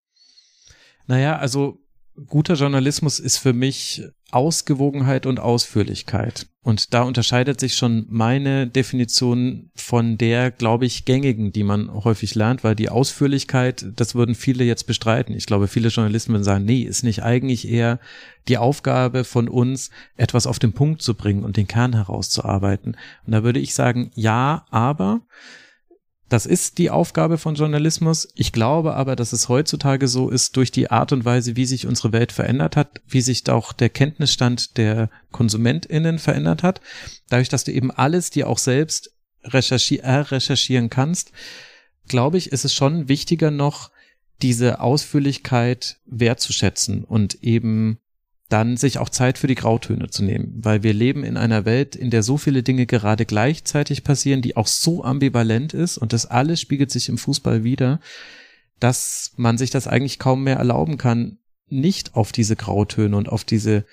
Naja, 1.07 1.39
also 1.39 1.79
guter 2.27 2.55
Journalismus 2.55 3.19
ist 3.19 3.39
für 3.39 3.53
mich 3.53 4.03
Ausgewogenheit 4.31 5.27
und 5.27 5.41
Ausführlichkeit. 5.41 6.47
Und 6.63 6.95
da 6.95 7.03
unterscheidet 7.03 7.61
sich 7.61 7.75
schon 7.75 8.07
meine 8.09 8.67
Definition 8.67 9.71
von 9.75 10.17
der, 10.17 10.51
glaube 10.51 10.87
ich, 10.87 11.05
gängigen, 11.05 11.53
die 11.53 11.65
man 11.65 11.93
häufig 11.93 12.35
lernt, 12.35 12.65
weil 12.65 12.75
die 12.75 12.89
Ausführlichkeit, 12.89 13.85
das 13.97 14.15
würden 14.15 14.35
viele 14.35 14.65
jetzt 14.65 14.87
bestreiten. 14.87 15.35
Ich 15.35 15.47
glaube, 15.47 15.69
viele 15.69 15.89
Journalisten 15.89 16.33
würden 16.33 16.45
sagen, 16.45 16.65
nee, 16.65 16.83
ist 16.83 17.03
nicht 17.03 17.23
eigentlich 17.23 17.69
eher 17.69 17.99
die 18.49 18.59
Aufgabe 18.59 19.25
von 19.25 19.49
uns, 19.49 19.91
etwas 20.17 20.47
auf 20.47 20.59
den 20.59 20.73
Punkt 20.73 21.03
zu 21.03 21.15
bringen 21.15 21.45
und 21.45 21.57
den 21.57 21.67
Kern 21.67 21.95
herauszuarbeiten. 21.95 22.97
Und 23.27 23.33
da 23.33 23.43
würde 23.43 23.61
ich 23.61 23.75
sagen, 23.75 24.13
ja, 24.15 24.65
aber 24.71 25.23
das 26.33 26.47
ist 26.47 26.79
die 26.79 26.89
Aufgabe 26.89 27.37
von 27.37 27.57
Journalismus. 27.57 28.27
Ich 28.35 28.53
glaube 28.53 28.95
aber, 28.95 29.17
dass 29.17 29.35
es 29.35 29.51
heutzutage 29.51 30.09
so 30.09 30.31
ist, 30.31 30.57
durch 30.57 30.71
die 30.71 30.91
Art 30.91 31.13
und 31.13 31.27
Weise, 31.27 31.57
wie 31.57 31.67
sich 31.67 31.87
unsere 31.87 32.13
Welt 32.13 32.33
verändert 32.33 32.75
hat, 32.75 33.03
wie 33.07 33.21
sich 33.21 33.51
auch 33.51 33.75
der 33.75 33.91
Kenntnisstand 33.91 34.79
der 34.79 35.11
KonsumentInnen 35.31 36.19
verändert 36.19 36.63
hat, 36.63 36.81
dadurch, 37.29 37.51
dass 37.51 37.65
du 37.65 37.73
eben 37.73 37.91
alles 37.91 38.31
dir 38.31 38.49
auch 38.49 38.57
selbst 38.57 39.11
recherchi 39.45 39.99
äh, 39.99 40.11
recherchieren 40.11 40.89
kannst, 40.89 41.33
glaube 42.09 42.39
ich, 42.39 42.51
ist 42.51 42.65
es 42.65 42.73
schon 42.73 43.09
wichtiger 43.09 43.51
noch, 43.51 43.91
diese 44.41 44.81
Ausführlichkeit 44.81 45.99
wertzuschätzen 46.07 47.05
und 47.05 47.45
eben 47.45 47.99
dann 48.53 48.77
sich 48.77 48.99
auch 48.99 49.09
Zeit 49.09 49.39
für 49.39 49.47
die 49.47 49.55
Grautöne 49.55 50.11
zu 50.11 50.23
nehmen, 50.23 50.53
weil 50.57 50.83
wir 50.83 50.93
leben 50.93 51.25
in 51.25 51.37
einer 51.37 51.65
Welt, 51.65 51.97
in 51.97 52.11
der 52.11 52.23
so 52.23 52.37
viele 52.37 52.63
Dinge 52.63 52.87
gerade 52.87 53.25
gleichzeitig 53.25 54.05
passieren, 54.05 54.43
die 54.43 54.57
auch 54.57 54.67
so 54.67 55.03
ambivalent 55.03 55.73
ist. 55.73 55.97
Und 55.97 56.13
das 56.13 56.27
alles 56.27 56.61
spiegelt 56.61 56.91
sich 56.91 57.09
im 57.09 57.19
Fußball 57.19 57.65
wieder, 57.65 58.01
dass 58.79 59.33
man 59.37 59.57
sich 59.57 59.71
das 59.71 59.87
eigentlich 59.87 60.19
kaum 60.19 60.45
mehr 60.45 60.57
erlauben 60.57 60.99
kann, 60.99 61.39
nicht 61.69 62.15
auf 62.15 62.33
diese 62.33 62.57
Grautöne 62.57 63.17
und 63.17 63.29
auf 63.29 63.45
diese 63.45 63.85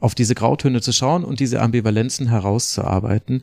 auf 0.00 0.14
diese 0.14 0.36
Grautöne 0.36 0.80
zu 0.80 0.92
schauen 0.92 1.24
und 1.24 1.40
diese 1.40 1.60
Ambivalenzen 1.60 2.28
herauszuarbeiten. 2.28 3.42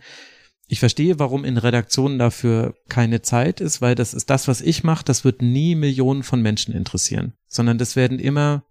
Ich 0.68 0.80
verstehe, 0.80 1.20
warum 1.20 1.44
in 1.44 1.58
Redaktionen 1.58 2.18
dafür 2.18 2.76
keine 2.88 3.22
Zeit 3.22 3.60
ist, 3.60 3.82
weil 3.82 3.94
das 3.94 4.14
ist 4.14 4.30
das, 4.30 4.48
was 4.48 4.62
ich 4.62 4.84
mache, 4.84 5.04
das 5.04 5.26
wird 5.26 5.42
nie 5.42 5.76
Millionen 5.76 6.24
von 6.24 6.42
Menschen 6.42 6.74
interessieren, 6.74 7.34
sondern 7.48 7.78
das 7.78 7.98
werden 7.98 8.20
immer 8.20 8.64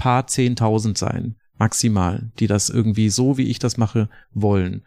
paar 0.00 0.26
Zehntausend 0.26 0.96
sein, 0.96 1.36
maximal, 1.58 2.32
die 2.38 2.46
das 2.46 2.70
irgendwie 2.70 3.10
so, 3.10 3.36
wie 3.36 3.48
ich 3.48 3.58
das 3.58 3.76
mache, 3.76 4.08
wollen. 4.32 4.86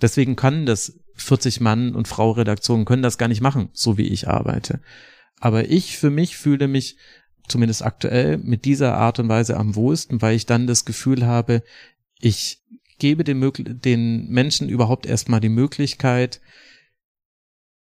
Deswegen 0.00 0.36
kann 0.36 0.64
das 0.64 0.98
40 1.16 1.60
Mann 1.60 1.94
und 1.94 2.08
Frau 2.08 2.30
Redaktionen 2.30 2.86
können 2.86 3.02
das 3.02 3.18
gar 3.18 3.28
nicht 3.28 3.42
machen, 3.42 3.68
so 3.74 3.98
wie 3.98 4.08
ich 4.08 4.26
arbeite. 4.26 4.80
Aber 5.38 5.68
ich 5.68 5.98
für 5.98 6.08
mich 6.08 6.38
fühle 6.38 6.66
mich 6.66 6.96
zumindest 7.46 7.84
aktuell 7.84 8.38
mit 8.38 8.64
dieser 8.64 8.94
Art 8.96 9.18
und 9.18 9.28
Weise 9.28 9.58
am 9.58 9.74
wohlsten, 9.74 10.22
weil 10.22 10.34
ich 10.34 10.46
dann 10.46 10.66
das 10.66 10.86
Gefühl 10.86 11.26
habe, 11.26 11.62
ich 12.18 12.62
gebe 12.98 13.22
den, 13.22 13.80
den 13.80 14.28
Menschen 14.28 14.70
überhaupt 14.70 15.04
erstmal 15.04 15.40
die 15.40 15.50
Möglichkeit, 15.50 16.40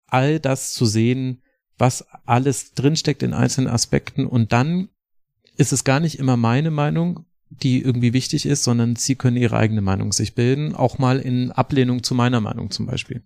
all 0.06 0.40
das 0.40 0.72
zu 0.72 0.86
sehen, 0.86 1.42
was 1.76 2.06
alles 2.24 2.72
drinsteckt 2.72 3.22
in 3.22 3.34
einzelnen 3.34 3.68
Aspekten 3.68 4.26
und 4.26 4.52
dann 4.52 4.88
ist 5.56 5.72
es 5.72 5.84
gar 5.84 6.00
nicht 6.00 6.18
immer 6.18 6.36
meine 6.36 6.70
Meinung, 6.70 7.24
die 7.50 7.82
irgendwie 7.82 8.12
wichtig 8.12 8.46
ist, 8.46 8.64
sondern 8.64 8.96
sie 8.96 9.14
können 9.14 9.36
ihre 9.36 9.56
eigene 9.56 9.80
Meinung 9.80 10.12
sich 10.12 10.34
bilden, 10.34 10.74
auch 10.74 10.98
mal 10.98 11.20
in 11.20 11.52
Ablehnung 11.52 12.02
zu 12.02 12.14
meiner 12.14 12.40
Meinung 12.40 12.70
zum 12.70 12.86
Beispiel. 12.86 13.22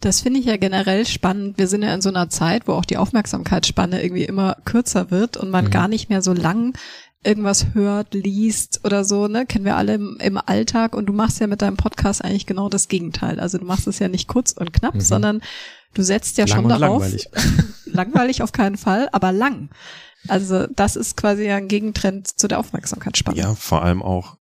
Das 0.00 0.20
finde 0.20 0.40
ich 0.40 0.46
ja 0.46 0.56
generell 0.56 1.06
spannend. 1.06 1.58
Wir 1.58 1.68
sind 1.68 1.82
ja 1.82 1.94
in 1.94 2.00
so 2.00 2.08
einer 2.08 2.28
Zeit, 2.28 2.66
wo 2.66 2.72
auch 2.72 2.84
die 2.84 2.96
Aufmerksamkeitsspanne 2.96 4.02
irgendwie 4.02 4.24
immer 4.24 4.56
kürzer 4.64 5.12
wird 5.12 5.36
und 5.36 5.50
man 5.50 5.66
mhm. 5.66 5.70
gar 5.70 5.86
nicht 5.86 6.10
mehr 6.10 6.22
so 6.22 6.32
lang 6.32 6.76
irgendwas 7.24 7.66
hört, 7.74 8.14
liest 8.14 8.80
oder 8.84 9.04
so, 9.04 9.28
ne? 9.28 9.46
Kennen 9.46 9.64
wir 9.64 9.76
alle 9.76 9.94
im, 9.94 10.16
im, 10.20 10.38
Alltag 10.38 10.96
und 10.96 11.06
du 11.06 11.12
machst 11.12 11.38
ja 11.38 11.46
mit 11.46 11.62
deinem 11.62 11.76
Podcast 11.76 12.24
eigentlich 12.24 12.46
genau 12.46 12.68
das 12.68 12.88
Gegenteil. 12.88 13.38
Also 13.38 13.58
du 13.58 13.64
machst 13.64 13.86
es 13.86 14.00
ja 14.00 14.08
nicht 14.08 14.26
kurz 14.26 14.50
und 14.52 14.72
knapp, 14.72 14.96
mhm. 14.96 15.00
sondern 15.00 15.40
du 15.94 16.02
setzt 16.02 16.36
ja 16.38 16.46
lang 16.46 16.56
schon 16.56 16.68
darauf. 16.68 17.02
Langweilig. 17.02 17.30
langweilig 17.84 18.42
auf 18.42 18.50
keinen 18.50 18.76
Fall, 18.76 19.08
aber 19.12 19.30
lang. 19.30 19.68
Also 20.28 20.66
das 20.66 20.96
ist 20.96 21.16
quasi 21.16 21.50
ein 21.50 21.68
Gegentrend 21.68 22.28
zu 22.28 22.48
der 22.48 22.58
Aufmerksamkeitsspanne. 22.58 23.36
Ja, 23.36 23.54
vor 23.54 23.82
allem 23.82 24.02
auch, 24.02 24.36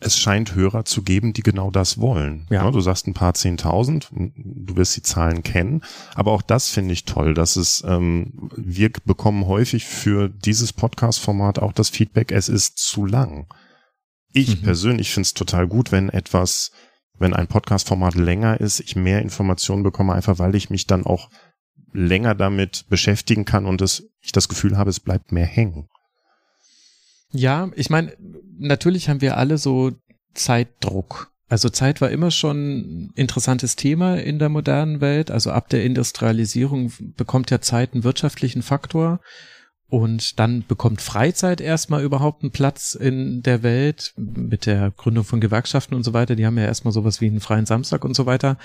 es 0.00 0.18
scheint 0.18 0.54
Hörer 0.54 0.84
zu 0.84 1.02
geben, 1.02 1.32
die 1.32 1.42
genau 1.42 1.70
das 1.70 1.98
wollen. 1.98 2.46
Ja. 2.50 2.70
du 2.70 2.80
sagst 2.80 3.06
ein 3.06 3.14
paar 3.14 3.34
Zehntausend, 3.34 4.10
du 4.12 4.76
wirst 4.76 4.96
die 4.96 5.02
Zahlen 5.02 5.42
kennen, 5.42 5.82
aber 6.14 6.32
auch 6.32 6.42
das 6.42 6.68
finde 6.68 6.92
ich 6.92 7.04
toll, 7.04 7.34
dass 7.34 7.56
es, 7.56 7.82
ähm, 7.86 8.50
wir 8.56 8.90
bekommen 9.04 9.46
häufig 9.46 9.84
für 9.86 10.28
dieses 10.28 10.72
Podcast-Format 10.72 11.58
auch 11.58 11.72
das 11.72 11.88
Feedback, 11.88 12.32
es 12.32 12.48
ist 12.48 12.78
zu 12.78 13.06
lang. 13.06 13.46
Ich 14.32 14.60
mhm. 14.60 14.62
persönlich 14.62 15.12
finde 15.12 15.26
es 15.26 15.34
total 15.34 15.68
gut, 15.68 15.92
wenn 15.92 16.10
etwas, 16.10 16.72
wenn 17.18 17.34
ein 17.34 17.46
Podcast-Format 17.46 18.14
länger 18.14 18.60
ist, 18.60 18.80
ich 18.80 18.96
mehr 18.96 19.22
Informationen 19.22 19.84
bekomme, 19.84 20.12
einfach 20.12 20.38
weil 20.38 20.54
ich 20.54 20.70
mich 20.70 20.86
dann 20.86 21.06
auch 21.06 21.30
länger 21.94 22.34
damit 22.34 22.84
beschäftigen 22.90 23.44
kann 23.44 23.64
und 23.64 23.80
es, 23.80 24.10
ich 24.20 24.32
das 24.32 24.48
Gefühl 24.48 24.76
habe, 24.76 24.90
es 24.90 25.00
bleibt 25.00 25.32
mehr 25.32 25.46
hängen. 25.46 25.88
Ja, 27.30 27.70
ich 27.74 27.88
meine, 27.88 28.12
natürlich 28.58 29.08
haben 29.08 29.20
wir 29.20 29.36
alle 29.36 29.58
so 29.58 29.92
Zeitdruck. 30.34 31.30
Also 31.48 31.68
Zeit 31.68 32.00
war 32.00 32.10
immer 32.10 32.30
schon 32.30 32.56
ein 32.78 33.12
interessantes 33.14 33.76
Thema 33.76 34.16
in 34.16 34.38
der 34.38 34.48
modernen 34.48 35.00
Welt. 35.00 35.30
Also 35.30 35.50
ab 35.50 35.68
der 35.68 35.84
Industrialisierung 35.84 36.92
bekommt 37.16 37.50
ja 37.50 37.60
Zeit 37.60 37.94
einen 37.94 38.04
wirtschaftlichen 38.04 38.62
Faktor. 38.62 39.20
Und 39.90 40.40
dann 40.40 40.64
bekommt 40.66 41.02
Freizeit 41.02 41.60
erstmal 41.60 42.02
überhaupt 42.02 42.42
einen 42.42 42.50
Platz 42.50 42.94
in 42.94 43.42
der 43.42 43.62
Welt 43.62 44.12
mit 44.16 44.66
der 44.66 44.90
Gründung 44.90 45.24
von 45.24 45.40
Gewerkschaften 45.40 45.94
und 45.94 46.02
so 46.02 46.12
weiter. 46.12 46.34
Die 46.34 46.46
haben 46.46 46.58
ja 46.58 46.64
erstmal 46.64 46.92
sowas 46.92 47.20
wie 47.20 47.26
einen 47.26 47.40
freien 47.40 47.66
Samstag 47.66 48.04
und 48.04 48.16
so 48.16 48.26
weiter 48.26 48.56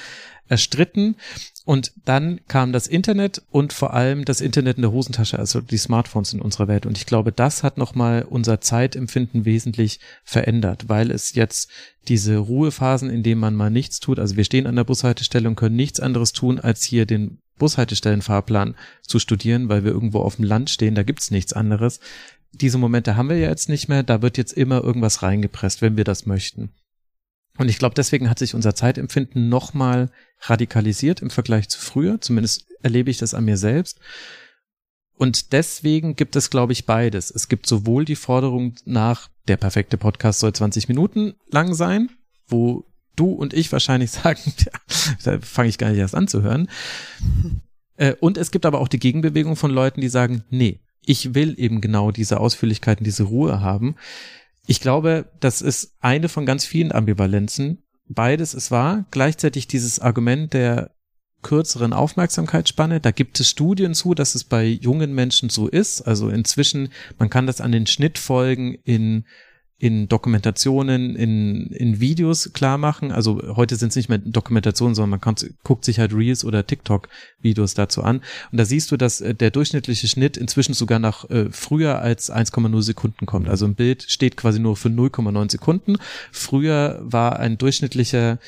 erstritten. 0.48 1.18
Und 1.66 1.92
dann 2.04 2.40
kam 2.48 2.72
das 2.72 2.88
Internet 2.88 3.44
und 3.52 3.74
vor 3.74 3.94
allem 3.94 4.26
das 4.26 4.42
Internet 4.42 4.78
in 4.78 4.82
der 4.82 4.92
Hosentasche, 4.92 5.38
also 5.38 5.62
die 5.62 5.78
Smartphones 5.78 6.34
in 6.34 6.42
unserer 6.42 6.68
Welt. 6.68 6.88
Und 6.88 6.98
ich 6.98 7.06
glaube, 7.06 7.32
das 7.32 7.62
hat 7.62 7.78
nochmal 7.78 8.26
unser 8.28 8.60
Zeitempfinden 8.60 9.46
wesentlich 9.46 10.00
verändert, 10.24 10.90
weil 10.90 11.12
es 11.12 11.36
jetzt 11.36 11.70
diese 12.08 12.38
Ruhephasen, 12.38 13.10
in 13.10 13.22
denen 13.22 13.42
man 13.42 13.54
mal 13.56 13.70
nichts 13.70 14.00
tut, 14.00 14.18
also 14.18 14.36
wir 14.36 14.46
stehen 14.46 14.66
an 14.66 14.78
der 14.78 14.84
Bushaltestelle 14.84 15.48
und 15.48 15.56
können 15.56 15.76
nichts 15.76 16.00
anderes 16.00 16.34
tun, 16.34 16.60
als 16.60 16.82
hier 16.82 17.06
den 17.06 17.40
Bushaltestellenfahrplan 17.60 18.76
zu 19.04 19.20
studieren, 19.20 19.70
weil 19.70 19.84
wir 19.84 19.92
irgendwo 19.92 20.22
auf 20.22 20.38
dem 20.38 20.46
Land 20.46 20.72
stehen, 20.72 20.96
da 20.96 21.04
gibt's 21.04 21.30
nichts 21.30 21.54
anderes. 21.54 22.00
Diese 22.52 22.80
Momente 22.80 23.16
haben 23.16 23.30
wir 23.30 23.38
ja 23.38 23.50
jetzt 23.50 23.70
nicht 23.70 23.88
mehr, 23.88 24.02
da 24.02 24.24
wird 24.24 24.40
jetzt 24.40 24.54
immer 24.54 24.84
irgendwas 24.84 25.22
reingepresst, 25.22 25.84
wenn 25.84 25.98
wir 25.98 26.04
das 26.04 26.26
möchten. 26.26 26.72
Und 27.60 27.70
ich 27.70 27.78
glaube, 27.78 27.94
deswegen 27.94 28.30
hat 28.30 28.40
sich 28.40 28.56
unser 28.56 28.74
Zeitempfinden 28.74 29.50
nochmal 29.50 30.10
radikalisiert 30.40 31.22
im 31.22 31.30
Vergleich 31.30 31.68
zu 31.68 31.80
früher. 31.80 32.22
Zumindest 32.22 32.66
erlebe 32.82 33.12
ich 33.12 33.18
das 33.18 33.34
an 33.34 33.46
mir 33.46 33.58
selbst. 33.58 34.00
Und 35.20 35.52
deswegen 35.52 36.16
gibt 36.16 36.38
es, 36.38 36.50
glaube 36.50 36.72
ich, 36.72 36.86
beides. 36.86 37.30
Es 37.30 37.50
gibt 37.50 37.68
sowohl 37.68 38.06
die 38.06 38.16
Forderung 38.16 38.76
nach, 38.86 39.28
der 39.50 39.58
perfekte 39.58 39.98
Podcast 39.98 40.40
soll 40.40 40.54
20 40.54 40.88
Minuten 40.88 41.34
lang 41.52 41.74
sein, 41.74 42.10
wo 42.48 42.86
du 43.16 43.32
und 43.32 43.54
ich 43.54 43.72
wahrscheinlich 43.72 44.12
sagen, 44.12 44.42
da 45.24 45.40
fange 45.40 45.70
ich 45.70 45.78
gar 45.78 45.90
nicht 45.90 46.00
erst 46.00 46.16
an 46.16 46.28
zu 46.28 46.42
hören. 46.42 46.70
Äh, 48.00 48.16
und 48.22 48.38
es 48.38 48.52
gibt 48.52 48.66
aber 48.66 48.80
auch 48.80 48.88
die 48.88 48.98
Gegenbewegung 48.98 49.58
von 49.58 49.72
Leuten, 49.72 50.00
die 50.00 50.08
sagen, 50.08 50.46
nee, 50.50 50.80
ich 51.06 51.36
will 51.36 51.54
eben 51.58 51.82
genau 51.82 52.12
diese 52.12 52.40
Ausführlichkeiten, 52.40 53.04
diese 53.04 53.24
Ruhe 53.24 53.60
haben. 53.60 53.96
Ich 54.66 54.80
glaube, 54.80 55.26
das 55.42 55.62
ist 55.62 55.98
eine 56.00 56.30
von 56.30 56.46
ganz 56.46 56.64
vielen 56.64 56.94
Ambivalenzen. 56.94 57.84
Beides 58.08 58.54
ist 58.54 58.72
wahr. 58.72 59.04
Gleichzeitig 59.12 59.68
dieses 59.68 60.00
Argument 60.00 60.54
der 60.54 60.92
kürzeren 61.42 61.94
Aufmerksamkeitsspanne. 61.94 63.00
Da 63.00 63.12
gibt 63.12 63.40
es 63.40 63.50
Studien 63.50 63.94
zu, 63.94 64.14
dass 64.14 64.36
es 64.36 64.44
bei 64.44 64.66
jungen 64.66 65.14
Menschen 65.14 65.50
so 65.50 65.68
ist. 65.68 66.02
Also 66.02 66.30
inzwischen, 66.30 66.90
man 67.18 67.30
kann 67.30 67.48
das 67.48 67.62
an 67.62 67.72
den 67.72 67.88
Schnittfolgen 67.88 68.76
in 68.84 69.26
in 69.80 70.10
Dokumentationen, 70.10 71.16
in, 71.16 71.68
in 71.68 72.02
Videos 72.02 72.52
klar 72.52 72.78
machen. 72.78 73.14
Also 73.14 73.56
heute 73.56 73.78
sind 73.78 73.90
es 73.90 73.96
nicht 73.96 74.10
mehr 74.10 74.18
Dokumentationen, 74.18 74.94
sondern 74.94 75.12
man 75.12 75.22
kommt, 75.22 75.50
guckt 75.64 75.86
sich 75.86 76.00
halt 76.00 76.14
Reels 76.14 76.44
oder 76.44 76.68
TikTok-Videos 76.68 77.76
dazu 77.76 78.04
an. 78.04 78.18
Und 78.52 78.58
da 78.58 78.66
siehst 78.66 78.92
du, 78.92 78.98
dass 78.98 79.22
äh, 79.22 79.34
der 79.34 79.52
durchschnittliche 79.52 80.10
Schnitt 80.10 80.36
inzwischen 80.36 80.74
sogar 80.74 81.00
nach 81.00 81.30
äh, 81.30 81.46
früher 81.50 82.00
als 82.00 82.30
1,0 82.30 82.82
Sekunden 82.82 83.26
kommt. 83.26 83.48
Also 83.48 83.66
ein 83.66 83.76
Bild 83.76 84.04
steht 84.04 84.36
quasi 84.36 84.60
nur 84.60 84.76
für 84.76 84.90
0,9 84.90 85.50
Sekunden. 85.50 85.96
Früher 86.34 87.00
war 87.02 87.40
ein 87.40 87.58
durchschnittlicher 87.58 88.40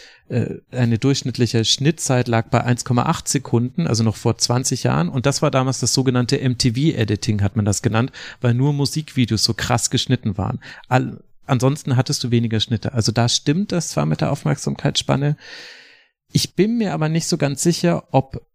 eine 0.71 0.97
durchschnittliche 0.97 1.65
Schnittzeit 1.65 2.29
lag 2.29 2.47
bei 2.47 2.65
1,8 2.65 3.27
Sekunden, 3.27 3.85
also 3.85 4.03
noch 4.03 4.15
vor 4.15 4.37
20 4.37 4.83
Jahren. 4.83 5.09
Und 5.09 5.25
das 5.25 5.41
war 5.41 5.51
damals 5.51 5.79
das 5.81 5.93
sogenannte 5.93 6.37
MTV-Editing, 6.37 7.41
hat 7.41 7.57
man 7.57 7.65
das 7.65 7.81
genannt, 7.81 8.11
weil 8.39 8.53
nur 8.53 8.71
Musikvideos 8.71 9.43
so 9.43 9.53
krass 9.53 9.89
geschnitten 9.89 10.37
waren. 10.37 10.61
All, 10.87 11.21
ansonsten 11.45 11.97
hattest 11.97 12.23
du 12.23 12.31
weniger 12.31 12.61
Schnitte. 12.61 12.93
Also 12.93 13.11
da 13.11 13.27
stimmt 13.27 13.73
das 13.73 13.89
zwar 13.89 14.05
mit 14.05 14.21
der 14.21 14.31
Aufmerksamkeitsspanne. 14.31 15.35
Ich 16.31 16.55
bin 16.55 16.77
mir 16.77 16.93
aber 16.93 17.09
nicht 17.09 17.27
so 17.27 17.37
ganz 17.37 17.61
sicher, 17.61 18.05
ob, 18.11 18.45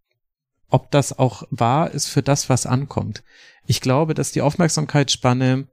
ob 0.70 0.90
das 0.90 1.18
auch 1.18 1.42
wahr 1.50 1.90
ist 1.90 2.06
für 2.06 2.22
das, 2.22 2.48
was 2.48 2.64
ankommt. 2.64 3.22
Ich 3.66 3.82
glaube, 3.82 4.14
dass 4.14 4.32
die 4.32 4.40
Aufmerksamkeitsspanne 4.40 5.66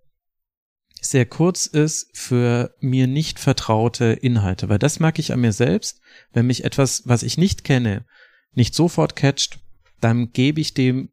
sehr 1.05 1.25
kurz 1.25 1.65
ist 1.65 2.09
für 2.13 2.75
mir 2.79 3.07
nicht 3.07 3.39
vertraute 3.39 4.05
Inhalte, 4.05 4.69
weil 4.69 4.79
das 4.79 4.99
mag 4.99 5.19
ich 5.19 5.33
an 5.33 5.41
mir 5.41 5.53
selbst. 5.53 5.99
Wenn 6.31 6.47
mich 6.47 6.63
etwas, 6.63 7.03
was 7.05 7.23
ich 7.23 7.37
nicht 7.37 7.63
kenne, 7.63 8.05
nicht 8.53 8.73
sofort 8.73 9.15
catcht, 9.15 9.59
dann 9.99 10.31
gebe 10.31 10.61
ich 10.61 10.73
dem 10.73 11.09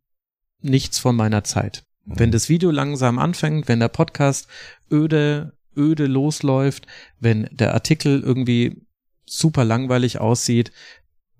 nichts 0.60 0.98
von 0.98 1.16
meiner 1.16 1.44
Zeit. 1.44 1.84
Wenn 2.04 2.30
mhm. 2.30 2.32
das 2.32 2.48
Video 2.48 2.70
langsam 2.70 3.18
anfängt, 3.18 3.68
wenn 3.68 3.80
der 3.80 3.88
Podcast 3.88 4.48
öde 4.90 5.52
öde 5.76 6.06
losläuft, 6.06 6.86
wenn 7.18 7.48
der 7.52 7.74
Artikel 7.74 8.20
irgendwie 8.20 8.86
super 9.24 9.64
langweilig 9.64 10.18
aussieht, 10.18 10.72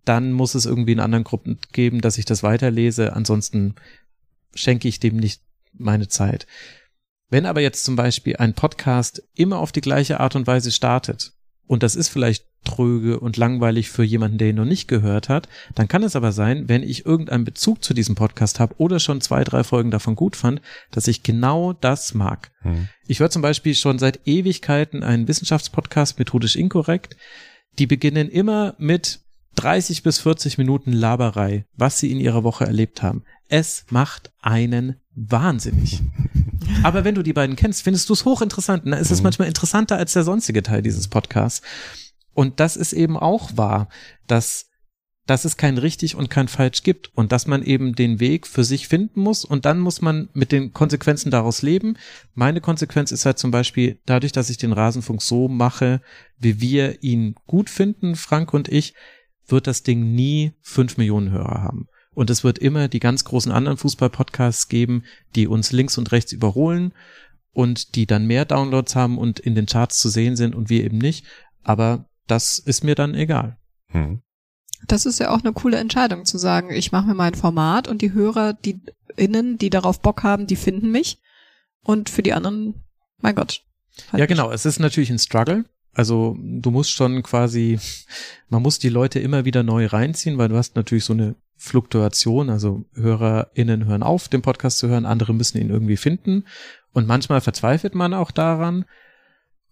dann 0.04 0.32
muss 0.32 0.54
es 0.54 0.66
irgendwie 0.66 0.92
in 0.92 1.00
anderen 1.00 1.24
Gruppen 1.24 1.58
geben, 1.72 2.00
dass 2.00 2.18
ich 2.18 2.24
das 2.24 2.42
weiterlese. 2.42 3.12
Ansonsten 3.12 3.74
schenke 4.54 4.88
ich 4.88 5.00
dem 5.00 5.16
nicht 5.16 5.42
meine 5.72 6.08
Zeit. 6.08 6.46
Wenn 7.30 7.46
aber 7.46 7.60
jetzt 7.60 7.84
zum 7.84 7.96
Beispiel 7.96 8.36
ein 8.36 8.54
Podcast 8.54 9.22
immer 9.34 9.58
auf 9.58 9.72
die 9.72 9.80
gleiche 9.80 10.20
Art 10.20 10.36
und 10.36 10.46
Weise 10.46 10.72
startet, 10.72 11.32
und 11.66 11.84
das 11.84 11.94
ist 11.94 12.08
vielleicht 12.08 12.46
tröge 12.64 13.20
und 13.20 13.36
langweilig 13.36 13.90
für 13.90 14.02
jemanden, 14.02 14.38
der 14.38 14.50
ihn 14.50 14.56
noch 14.56 14.64
nicht 14.64 14.88
gehört 14.88 15.28
hat, 15.28 15.48
dann 15.76 15.86
kann 15.86 16.02
es 16.02 16.16
aber 16.16 16.32
sein, 16.32 16.68
wenn 16.68 16.82
ich 16.82 17.06
irgendeinen 17.06 17.44
Bezug 17.44 17.84
zu 17.84 17.94
diesem 17.94 18.16
Podcast 18.16 18.58
habe 18.58 18.74
oder 18.78 18.98
schon 18.98 19.20
zwei, 19.20 19.44
drei 19.44 19.62
Folgen 19.62 19.92
davon 19.92 20.16
gut 20.16 20.34
fand, 20.34 20.60
dass 20.90 21.06
ich 21.06 21.22
genau 21.22 21.72
das 21.72 22.12
mag. 22.12 22.50
Mhm. 22.64 22.88
Ich 23.06 23.20
höre 23.20 23.30
zum 23.30 23.42
Beispiel 23.42 23.76
schon 23.76 24.00
seit 24.00 24.26
Ewigkeiten 24.26 25.04
einen 25.04 25.28
Wissenschaftspodcast 25.28 26.18
methodisch 26.18 26.56
inkorrekt. 26.56 27.16
Die 27.78 27.86
beginnen 27.86 28.28
immer 28.28 28.74
mit 28.78 29.20
30 29.54 30.02
bis 30.02 30.18
40 30.18 30.58
Minuten 30.58 30.92
Laberei, 30.92 31.66
was 31.76 32.00
sie 32.00 32.10
in 32.10 32.18
ihrer 32.18 32.42
Woche 32.42 32.64
erlebt 32.64 33.02
haben. 33.02 33.22
Es 33.48 33.84
macht 33.90 34.32
einen 34.40 34.96
wahnsinnig. 35.14 36.02
Aber 36.82 37.04
wenn 37.04 37.14
du 37.14 37.22
die 37.22 37.32
beiden 37.32 37.56
kennst, 37.56 37.82
findest 37.82 38.08
du 38.08 38.12
es 38.12 38.24
hochinteressant. 38.24 38.82
Da 38.86 38.96
ist 38.96 39.10
es 39.10 39.20
mhm. 39.20 39.24
manchmal 39.24 39.48
interessanter 39.48 39.96
als 39.96 40.12
der 40.12 40.24
sonstige 40.24 40.62
Teil 40.62 40.82
dieses 40.82 41.08
Podcasts. 41.08 41.62
Und 42.32 42.60
das 42.60 42.76
ist 42.76 42.92
eben 42.92 43.16
auch 43.16 43.56
wahr, 43.56 43.88
dass, 44.26 44.66
dass 45.26 45.44
es 45.44 45.56
kein 45.56 45.78
richtig 45.78 46.14
und 46.14 46.30
kein 46.30 46.48
falsch 46.48 46.82
gibt 46.82 47.10
und 47.16 47.32
dass 47.32 47.46
man 47.46 47.62
eben 47.62 47.94
den 47.94 48.20
Weg 48.20 48.46
für 48.46 48.64
sich 48.64 48.88
finden 48.88 49.20
muss 49.20 49.44
und 49.44 49.64
dann 49.64 49.80
muss 49.80 50.00
man 50.00 50.28
mit 50.32 50.52
den 50.52 50.72
Konsequenzen 50.72 51.30
daraus 51.30 51.62
leben. 51.62 51.96
Meine 52.34 52.60
Konsequenz 52.60 53.10
ist 53.12 53.26
halt 53.26 53.38
zum 53.38 53.50
Beispiel 53.50 53.98
dadurch, 54.06 54.32
dass 54.32 54.50
ich 54.50 54.58
den 54.58 54.72
Rasenfunk 54.72 55.22
so 55.22 55.48
mache, 55.48 56.00
wie 56.38 56.60
wir 56.60 57.02
ihn 57.02 57.34
gut 57.46 57.68
finden, 57.68 58.16
Frank 58.16 58.54
und 58.54 58.68
ich, 58.68 58.94
wird 59.46 59.66
das 59.66 59.82
Ding 59.82 60.14
nie 60.14 60.52
fünf 60.62 60.96
Millionen 60.96 61.30
Hörer 61.30 61.62
haben. 61.62 61.88
Und 62.14 62.30
es 62.30 62.42
wird 62.42 62.58
immer 62.58 62.88
die 62.88 63.00
ganz 63.00 63.24
großen 63.24 63.52
anderen 63.52 63.78
Fußball-Podcasts 63.78 64.68
geben, 64.68 65.04
die 65.34 65.46
uns 65.46 65.72
links 65.72 65.96
und 65.96 66.10
rechts 66.12 66.32
überholen 66.32 66.92
und 67.52 67.94
die 67.94 68.06
dann 68.06 68.26
mehr 68.26 68.44
Downloads 68.44 68.96
haben 68.96 69.18
und 69.18 69.38
in 69.38 69.54
den 69.54 69.66
Charts 69.66 69.98
zu 69.98 70.08
sehen 70.08 70.36
sind 70.36 70.54
und 70.54 70.70
wir 70.70 70.84
eben 70.84 70.98
nicht. 70.98 71.24
Aber 71.62 72.06
das 72.26 72.58
ist 72.58 72.84
mir 72.84 72.94
dann 72.94 73.14
egal. 73.14 73.58
Hm. 73.88 74.22
Das 74.86 75.06
ist 75.06 75.20
ja 75.20 75.30
auch 75.30 75.40
eine 75.40 75.52
coole 75.52 75.76
Entscheidung 75.76 76.24
zu 76.24 76.38
sagen, 76.38 76.70
ich 76.70 76.90
mache 76.90 77.06
mir 77.06 77.14
mein 77.14 77.34
Format 77.34 77.86
und 77.86 78.02
die 78.02 78.12
Hörer, 78.12 78.54
die 78.54 78.80
innen, 79.16 79.58
die 79.58 79.70
darauf 79.70 80.00
Bock 80.00 80.22
haben, 80.22 80.46
die 80.46 80.56
finden 80.56 80.90
mich. 80.90 81.20
Und 81.82 82.08
für 82.08 82.22
die 82.22 82.32
anderen, 82.32 82.82
mein 83.18 83.34
Gott. 83.34 83.62
Halt 84.10 84.20
ja, 84.20 84.26
genau. 84.26 84.50
Es 84.50 84.64
ist 84.64 84.78
natürlich 84.78 85.10
ein 85.10 85.18
Struggle. 85.18 85.64
Also 85.92 86.36
du 86.38 86.70
musst 86.70 86.92
schon 86.92 87.22
quasi, 87.22 87.78
man 88.48 88.62
muss 88.62 88.78
die 88.78 88.88
Leute 88.88 89.18
immer 89.18 89.44
wieder 89.44 89.62
neu 89.62 89.86
reinziehen, 89.86 90.38
weil 90.38 90.48
du 90.48 90.56
hast 90.56 90.76
natürlich 90.76 91.04
so 91.04 91.12
eine 91.12 91.34
Fluktuation, 91.62 92.48
also 92.48 92.86
HörerInnen 92.94 93.84
hören 93.84 94.02
auf, 94.02 94.28
den 94.28 94.40
Podcast 94.40 94.78
zu 94.78 94.88
hören, 94.88 95.04
andere 95.04 95.34
müssen 95.34 95.58
ihn 95.58 95.68
irgendwie 95.68 95.98
finden. 95.98 96.46
Und 96.94 97.06
manchmal 97.06 97.42
verzweifelt 97.42 97.94
man 97.94 98.14
auch 98.14 98.30
daran. 98.30 98.86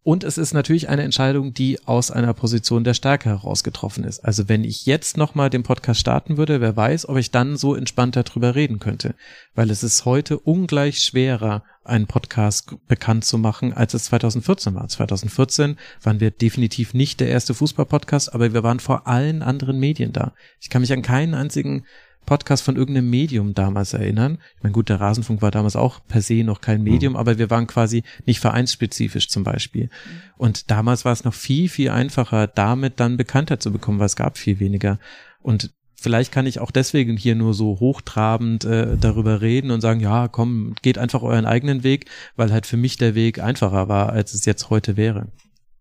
Und 0.03 0.25
es 0.25 0.39
ist 0.39 0.55
natürlich 0.55 0.89
eine 0.89 1.03
Entscheidung, 1.03 1.53
die 1.53 1.85
aus 1.87 2.11
einer 2.11 2.33
Position 2.33 2.85
der 2.85 2.95
Stärke 2.95 3.29
heraus 3.29 3.63
getroffen 3.63 4.05
ist. 4.05 4.25
Also 4.25 4.49
wenn 4.49 4.65
ich 4.65 4.87
jetzt 4.87 5.17
nochmal 5.17 5.51
den 5.51 5.65
Podcast 5.65 6.01
starten 6.01 6.37
würde, 6.37 6.61
wer 6.61 6.77
weiß, 6.77 7.09
ob 7.09 7.17
ich 7.19 7.31
dann 7.31 7.57
so 7.57 7.75
entspannt 7.75 8.17
darüber 8.17 8.55
reden 8.55 8.79
könnte. 8.79 9.15
Weil 9.55 9.71
es 9.71 9.83
ist 9.83 10.05
heute 10.05 10.39
ungleich 10.39 11.03
schwerer, 11.03 11.63
einen 11.85 12.07
Podcast 12.07 12.77
bekannt 12.87 13.25
zu 13.25 13.39
machen, 13.39 13.73
als 13.73 13.95
es 13.95 14.05
2014 14.05 14.75
war. 14.75 14.89
2014 14.89 15.77
waren 16.03 16.21
wir 16.21 16.31
definitiv 16.31 16.95
nicht 16.95 17.19
der 17.21 17.29
erste 17.29 17.55
Fußball-Podcast, 17.55 18.35
aber 18.35 18.53
wir 18.53 18.63
waren 18.63 18.81
vor 18.81 19.07
allen 19.07 19.43
anderen 19.43 19.79
Medien 19.79 20.13
da. 20.13 20.35
Ich 20.61 20.71
kann 20.71 20.83
mich 20.83 20.93
an 20.93 21.03
keinen 21.03 21.35
einzigen 21.35 21.85
Podcast 22.29 22.63
von 22.63 22.77
irgendeinem 22.77 23.09
Medium 23.09 23.55
damals 23.55 23.95
erinnern. 23.95 24.37
Ich 24.59 24.63
meine, 24.63 24.75
gut, 24.75 24.91
der 24.91 25.01
Rasenfunk 25.01 25.41
war 25.41 25.51
damals 25.51 25.77
auch 25.77 26.01
per 26.07 26.21
se 26.21 26.45
noch 26.45 26.61
kein 26.61 26.83
Medium, 26.83 27.15
mhm. 27.15 27.19
aber 27.19 27.39
wir 27.39 27.49
waren 27.49 27.67
quasi 27.67 28.03
nicht 28.27 28.39
vereinsspezifisch 28.39 29.31
zum 29.31 29.45
Beispiel. 29.45 29.85
Mhm. 29.85 29.91
Und 30.37 30.71
damals 30.71 31.07
war 31.07 31.13
es 31.15 31.25
noch 31.25 31.33
viel, 31.33 31.71
viel 31.71 31.89
einfacher, 31.89 32.47
damit 32.47 33.01
dann 33.01 33.17
Bekanntheit 33.17 33.63
zu 33.63 33.73
bekommen, 33.73 33.99
weil 33.99 34.07
es 34.07 34.15
gab 34.15 34.37
viel 34.37 34.61
weniger. 34.61 34.99
Und 35.41 35.73
vielleicht 35.95 36.31
kann 36.31 36.45
ich 36.45 36.61
auch 36.61 36.71
deswegen 36.71 37.17
hier 37.17 37.35
nur 37.35 37.55
so 37.55 37.81
hochtrabend 37.81 38.67
äh, 38.67 38.99
darüber 38.99 39.41
reden 39.41 39.71
und 39.71 39.81
sagen, 39.81 40.01
ja, 40.01 40.29
komm, 40.29 40.75
geht 40.83 40.99
einfach 40.99 41.23
euren 41.23 41.47
eigenen 41.47 41.83
Weg, 41.83 42.11
weil 42.37 42.53
halt 42.53 42.67
für 42.67 42.77
mich 42.77 42.99
der 42.99 43.15
Weg 43.15 43.43
einfacher 43.43 43.89
war, 43.89 44.11
als 44.11 44.35
es 44.35 44.45
jetzt 44.45 44.69
heute 44.69 44.99
wäre. 44.99 45.29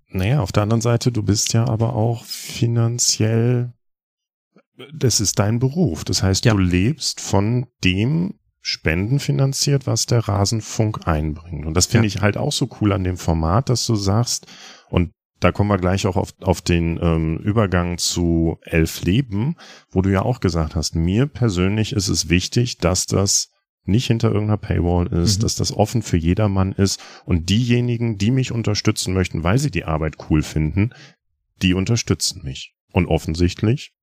Naja, 0.09 0.39
auf 0.39 0.53
der 0.53 0.63
anderen 0.63 0.79
Seite, 0.79 1.11
du 1.11 1.23
bist 1.23 1.51
ja 1.51 1.67
aber 1.67 1.93
auch 1.93 2.23
finanziell 2.23 3.73
das 4.93 5.19
ist 5.19 5.39
dein 5.39 5.59
Beruf. 5.59 6.03
Das 6.03 6.23
heißt, 6.23 6.45
ja. 6.45 6.53
du 6.53 6.59
lebst 6.59 7.21
von 7.21 7.67
dem 7.83 8.35
Spenden 8.61 9.19
finanziert, 9.19 9.87
was 9.87 10.05
der 10.05 10.27
Rasenfunk 10.27 11.07
einbringt. 11.07 11.65
Und 11.65 11.73
das 11.73 11.85
finde 11.85 12.07
ja. 12.07 12.15
ich 12.15 12.21
halt 12.21 12.37
auch 12.37 12.51
so 12.51 12.69
cool 12.81 12.91
an 12.91 13.03
dem 13.03 13.17
Format, 13.17 13.69
dass 13.69 13.85
du 13.85 13.95
sagst, 13.95 14.45
und 14.89 15.11
da 15.39 15.51
kommen 15.51 15.69
wir 15.69 15.77
gleich 15.77 16.05
auch 16.07 16.17
auf, 16.17 16.33
auf 16.41 16.61
den 16.61 16.99
ähm, 17.01 17.37
Übergang 17.37 17.97
zu 17.97 18.57
Elf 18.61 19.03
Leben, 19.03 19.55
wo 19.89 20.01
du 20.01 20.11
ja 20.11 20.23
auch 20.23 20.39
gesagt 20.39 20.75
hast, 20.75 20.95
mir 20.95 21.27
persönlich 21.27 21.93
ist 21.93 22.09
es 22.09 22.29
wichtig, 22.29 22.77
dass 22.79 23.05
das 23.05 23.51
nicht 23.85 24.07
hinter 24.07 24.29
irgendeiner 24.29 24.57
Paywall 24.57 25.07
ist, 25.07 25.37
mhm. 25.37 25.41
dass 25.43 25.55
das 25.55 25.71
offen 25.71 26.01
für 26.01 26.17
jedermann 26.17 26.73
ist 26.73 26.99
und 27.25 27.49
diejenigen, 27.49 28.17
die 28.17 28.31
mich 28.31 28.51
unterstützen 28.51 29.13
möchten, 29.13 29.43
weil 29.43 29.59
sie 29.59 29.71
die 29.71 29.85
Arbeit 29.85 30.17
cool 30.29 30.41
finden, 30.41 30.89
die 31.61 31.73
unterstützen 31.73 32.41
mich. 32.43 32.73
Und 32.91 33.05
offensichtlich 33.05 33.93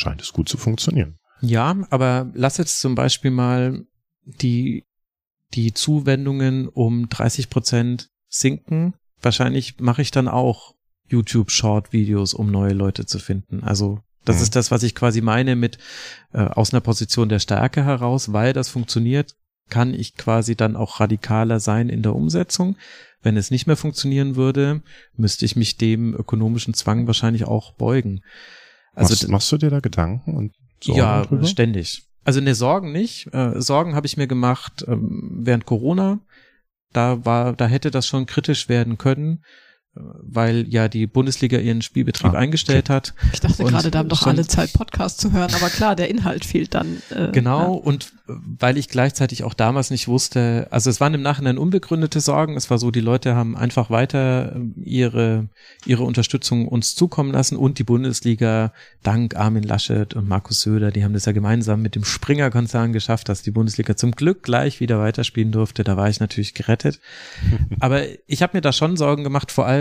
scheint 0.00 0.22
es 0.22 0.32
gut 0.32 0.48
zu 0.48 0.56
funktionieren. 0.56 1.18
Ja, 1.40 1.76
aber 1.90 2.30
lass 2.34 2.58
jetzt 2.58 2.80
zum 2.80 2.94
Beispiel 2.94 3.30
mal 3.30 3.84
die, 4.24 4.84
die 5.54 5.72
Zuwendungen 5.72 6.68
um 6.68 7.08
30 7.08 7.50
Prozent 7.50 8.10
sinken. 8.28 8.94
Wahrscheinlich 9.22 9.78
mache 9.80 10.02
ich 10.02 10.10
dann 10.10 10.28
auch 10.28 10.74
YouTube 11.08 11.50
Short 11.50 11.92
Videos, 11.92 12.34
um 12.34 12.50
neue 12.50 12.72
Leute 12.72 13.06
zu 13.06 13.18
finden. 13.18 13.62
Also 13.62 14.00
das 14.24 14.36
mhm. 14.36 14.42
ist 14.42 14.56
das, 14.56 14.70
was 14.70 14.82
ich 14.82 14.94
quasi 14.94 15.20
meine 15.20 15.56
mit 15.56 15.78
äh, 16.32 16.40
aus 16.40 16.72
einer 16.72 16.80
Position 16.80 17.28
der 17.28 17.38
Stärke 17.38 17.84
heraus, 17.84 18.32
weil 18.32 18.52
das 18.52 18.68
funktioniert, 18.68 19.34
kann 19.70 19.94
ich 19.94 20.16
quasi 20.16 20.56
dann 20.56 20.76
auch 20.76 21.00
radikaler 21.00 21.60
sein 21.60 21.88
in 21.88 22.02
der 22.02 22.14
Umsetzung. 22.14 22.76
Wenn 23.22 23.36
es 23.36 23.50
nicht 23.50 23.66
mehr 23.66 23.76
funktionieren 23.76 24.36
würde, 24.36 24.82
müsste 25.14 25.44
ich 25.44 25.56
mich 25.56 25.76
dem 25.76 26.14
ökonomischen 26.14 26.74
Zwang 26.74 27.06
wahrscheinlich 27.06 27.44
auch 27.44 27.74
beugen. 27.74 28.22
Also 29.00 29.12
machst, 29.14 29.28
machst 29.28 29.52
du 29.52 29.56
dir 29.58 29.70
da 29.70 29.80
Gedanken 29.80 30.36
und 30.36 30.54
Sorgen 30.82 30.98
Ja, 30.98 31.22
drüber? 31.22 31.46
ständig. 31.46 32.02
Also 32.24 32.40
ne 32.40 32.54
Sorgen 32.54 32.92
nicht. 32.92 33.32
Äh, 33.32 33.60
Sorgen 33.60 33.94
habe 33.94 34.06
ich 34.06 34.16
mir 34.16 34.26
gemacht 34.26 34.84
ähm, 34.86 35.30
während 35.42 35.66
Corona. 35.66 36.20
Da 36.92 37.24
war, 37.24 37.54
da 37.54 37.66
hätte 37.66 37.90
das 37.90 38.06
schon 38.06 38.26
kritisch 38.26 38.68
werden 38.68 38.98
können, 38.98 39.44
weil 39.94 40.66
ja 40.68 40.88
die 40.88 41.06
Bundesliga 41.06 41.58
ihren 41.58 41.82
Spielbetrieb 41.82 42.32
ah, 42.32 42.38
eingestellt 42.38 42.90
okay. 42.90 42.94
hat. 42.94 43.14
Ich 43.32 43.40
dachte 43.40 43.64
gerade, 43.64 43.90
da 43.90 43.98
haben 43.98 44.08
doch 44.08 44.26
alle 44.26 44.46
Zeit 44.46 44.72
Podcast 44.72 45.20
zu 45.20 45.32
hören, 45.32 45.52
aber 45.52 45.68
klar, 45.68 45.96
der 45.96 46.08
Inhalt 46.08 46.44
fehlt 46.44 46.74
dann. 46.74 47.02
Äh, 47.10 47.32
genau 47.32 47.74
ja. 47.74 47.80
und 47.82 48.12
weil 48.26 48.76
ich 48.76 48.88
gleichzeitig 48.88 49.44
auch 49.44 49.54
damals 49.54 49.90
nicht 49.90 50.08
wusste, 50.08 50.68
also 50.70 50.90
es 50.90 51.00
waren 51.00 51.14
im 51.14 51.22
Nachhinein 51.22 51.58
unbegründete 51.58 52.20
Sorgen. 52.20 52.56
Es 52.56 52.70
war 52.70 52.78
so, 52.78 52.90
die 52.90 53.00
Leute 53.00 53.34
haben 53.34 53.56
einfach 53.56 53.90
weiter 53.90 54.52
ähm, 54.54 54.74
ihre, 54.76 55.48
ihre 55.84 56.04
Unterstützung 56.04 56.68
uns 56.68 56.94
zukommen 56.94 57.32
lassen 57.32 57.56
und 57.56 57.78
die 57.78 57.84
Bundesliga, 57.84 58.72
dank 59.02 59.36
Armin 59.36 59.62
Laschet 59.62 60.14
und 60.14 60.28
Markus 60.28 60.60
Söder, 60.60 60.90
die 60.90 61.04
haben 61.04 61.14
das 61.14 61.24
ja 61.24 61.32
gemeinsam 61.32 61.82
mit 61.82 61.94
dem 61.94 62.04
Springer-Konzern 62.04 62.92
geschafft, 62.92 63.28
dass 63.28 63.42
die 63.42 63.50
Bundesliga 63.50 63.96
zum 63.96 64.12
Glück 64.12 64.42
gleich 64.42 64.80
wieder 64.80 64.98
weiterspielen 64.98 65.52
durfte. 65.52 65.84
Da 65.84 65.96
war 65.96 66.08
ich 66.08 66.20
natürlich 66.20 66.54
gerettet. 66.54 67.00
Aber 67.80 68.02
ich 68.26 68.42
habe 68.42 68.56
mir 68.56 68.60
da 68.60 68.72
schon 68.72 68.96
Sorgen 68.96 69.24
gemacht, 69.24 69.50
vor 69.50 69.66
allem, 69.66 69.79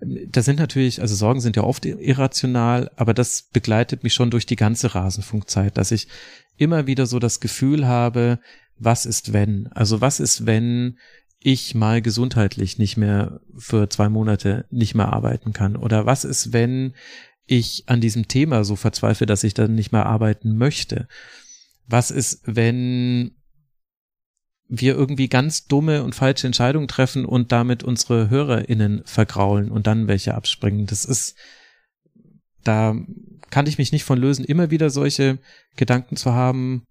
da 0.00 0.42
sind 0.42 0.58
natürlich, 0.58 1.00
also 1.00 1.14
Sorgen 1.14 1.40
sind 1.40 1.56
ja 1.56 1.64
oft 1.64 1.84
irrational, 1.84 2.90
aber 2.96 3.14
das 3.14 3.42
begleitet 3.52 4.02
mich 4.02 4.14
schon 4.14 4.30
durch 4.30 4.46
die 4.46 4.56
ganze 4.56 4.94
Rasenfunkzeit, 4.94 5.76
dass 5.78 5.90
ich 5.90 6.08
immer 6.56 6.86
wieder 6.86 7.06
so 7.06 7.18
das 7.18 7.40
Gefühl 7.40 7.86
habe, 7.86 8.38
was 8.78 9.06
ist 9.06 9.32
wenn? 9.32 9.68
Also 9.68 10.00
was 10.00 10.20
ist, 10.20 10.46
wenn 10.46 10.98
ich 11.40 11.74
mal 11.74 12.02
gesundheitlich 12.02 12.78
nicht 12.78 12.96
mehr 12.96 13.40
für 13.56 13.88
zwei 13.88 14.08
Monate 14.08 14.66
nicht 14.70 14.94
mehr 14.94 15.12
arbeiten 15.12 15.52
kann? 15.52 15.76
Oder 15.76 16.06
was 16.06 16.24
ist, 16.24 16.52
wenn 16.52 16.94
ich 17.46 17.84
an 17.86 18.00
diesem 18.00 18.28
Thema 18.28 18.64
so 18.64 18.76
verzweifle, 18.76 19.26
dass 19.26 19.44
ich 19.44 19.54
dann 19.54 19.74
nicht 19.74 19.92
mehr 19.92 20.06
arbeiten 20.06 20.56
möchte? 20.56 21.08
Was 21.86 22.10
ist, 22.10 22.42
wenn 22.44 23.32
wir 24.74 24.94
irgendwie 24.94 25.28
ganz 25.28 25.66
dumme 25.66 26.02
und 26.02 26.14
falsche 26.14 26.46
Entscheidungen 26.46 26.88
treffen 26.88 27.26
und 27.26 27.52
damit 27.52 27.84
unsere 27.84 28.30
HörerInnen 28.30 29.02
vergraulen 29.04 29.70
und 29.70 29.86
dann 29.86 30.08
welche 30.08 30.34
abspringen? 30.34 30.86
Das 30.86 31.04
ist, 31.04 31.36
da 32.64 32.96
kann 33.50 33.66
ich 33.66 33.76
mich 33.76 33.92
nicht 33.92 34.04
von 34.04 34.18
lösen, 34.18 34.46
immer 34.46 34.70
wieder 34.70 34.88
solche 34.88 35.38
Gedanken 35.76 36.16
zu 36.16 36.32
haben. 36.32 36.84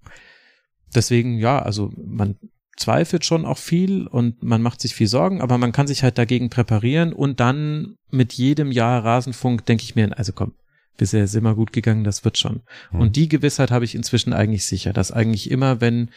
Deswegen, 0.94 1.40
ja, 1.40 1.60
also 1.60 1.92
man 1.98 2.36
zweifelt 2.78 3.26
schon 3.26 3.46
auch 3.46 3.58
viel 3.58 4.06
und 4.06 4.44
man 4.44 4.62
macht 4.62 4.80
sich 4.80 4.94
viel 4.94 5.08
Sorgen, 5.08 5.42
aber 5.42 5.58
man 5.58 5.72
kann 5.72 5.88
sich 5.88 6.04
halt 6.04 6.20
dagegen 6.20 6.52
präparieren 6.52 7.14
und 7.14 7.40
dann 7.40 7.96
mit 8.12 8.34
jedem 8.34 8.72
Jahr 8.72 9.04
Rasenfunk 9.04 9.66
denke 9.66 9.84
ich 9.84 9.96
mir, 9.96 10.16
also 10.20 10.34
komm, 10.34 10.54
bisher 10.98 11.24
ist 11.24 11.34
immer 11.34 11.56
gut 11.56 11.74
gegangen, 11.74 12.04
das 12.04 12.24
wird 12.26 12.38
schon. 12.38 12.62
Mhm. 12.92 13.00
Und 13.00 13.16
die 13.16 13.28
Gewissheit 13.28 13.72
habe 13.72 13.86
ich 13.86 13.96
inzwischen 13.96 14.34
eigentlich 14.34 14.66
sicher, 14.66 14.94
dass 14.94 15.12
eigentlich 15.12 15.50
immer, 15.50 15.82
wenn 15.82 16.12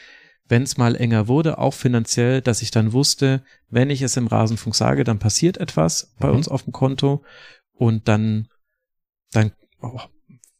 wenn 0.48 0.62
es 0.62 0.76
mal 0.76 0.96
enger 0.96 1.28
wurde, 1.28 1.58
auch 1.58 1.74
finanziell, 1.74 2.42
dass 2.42 2.62
ich 2.62 2.70
dann 2.70 2.92
wusste, 2.92 3.42
wenn 3.70 3.90
ich 3.90 4.02
es 4.02 4.16
im 4.16 4.26
Rasenfunk 4.26 4.74
sage, 4.74 5.04
dann 5.04 5.18
passiert 5.18 5.58
etwas 5.58 6.14
bei 6.18 6.28
mhm. 6.28 6.36
uns 6.36 6.48
auf 6.48 6.64
dem 6.64 6.72
Konto 6.72 7.24
und 7.72 8.08
dann 8.08 8.48
dann 9.32 9.52
oh, 9.80 10.00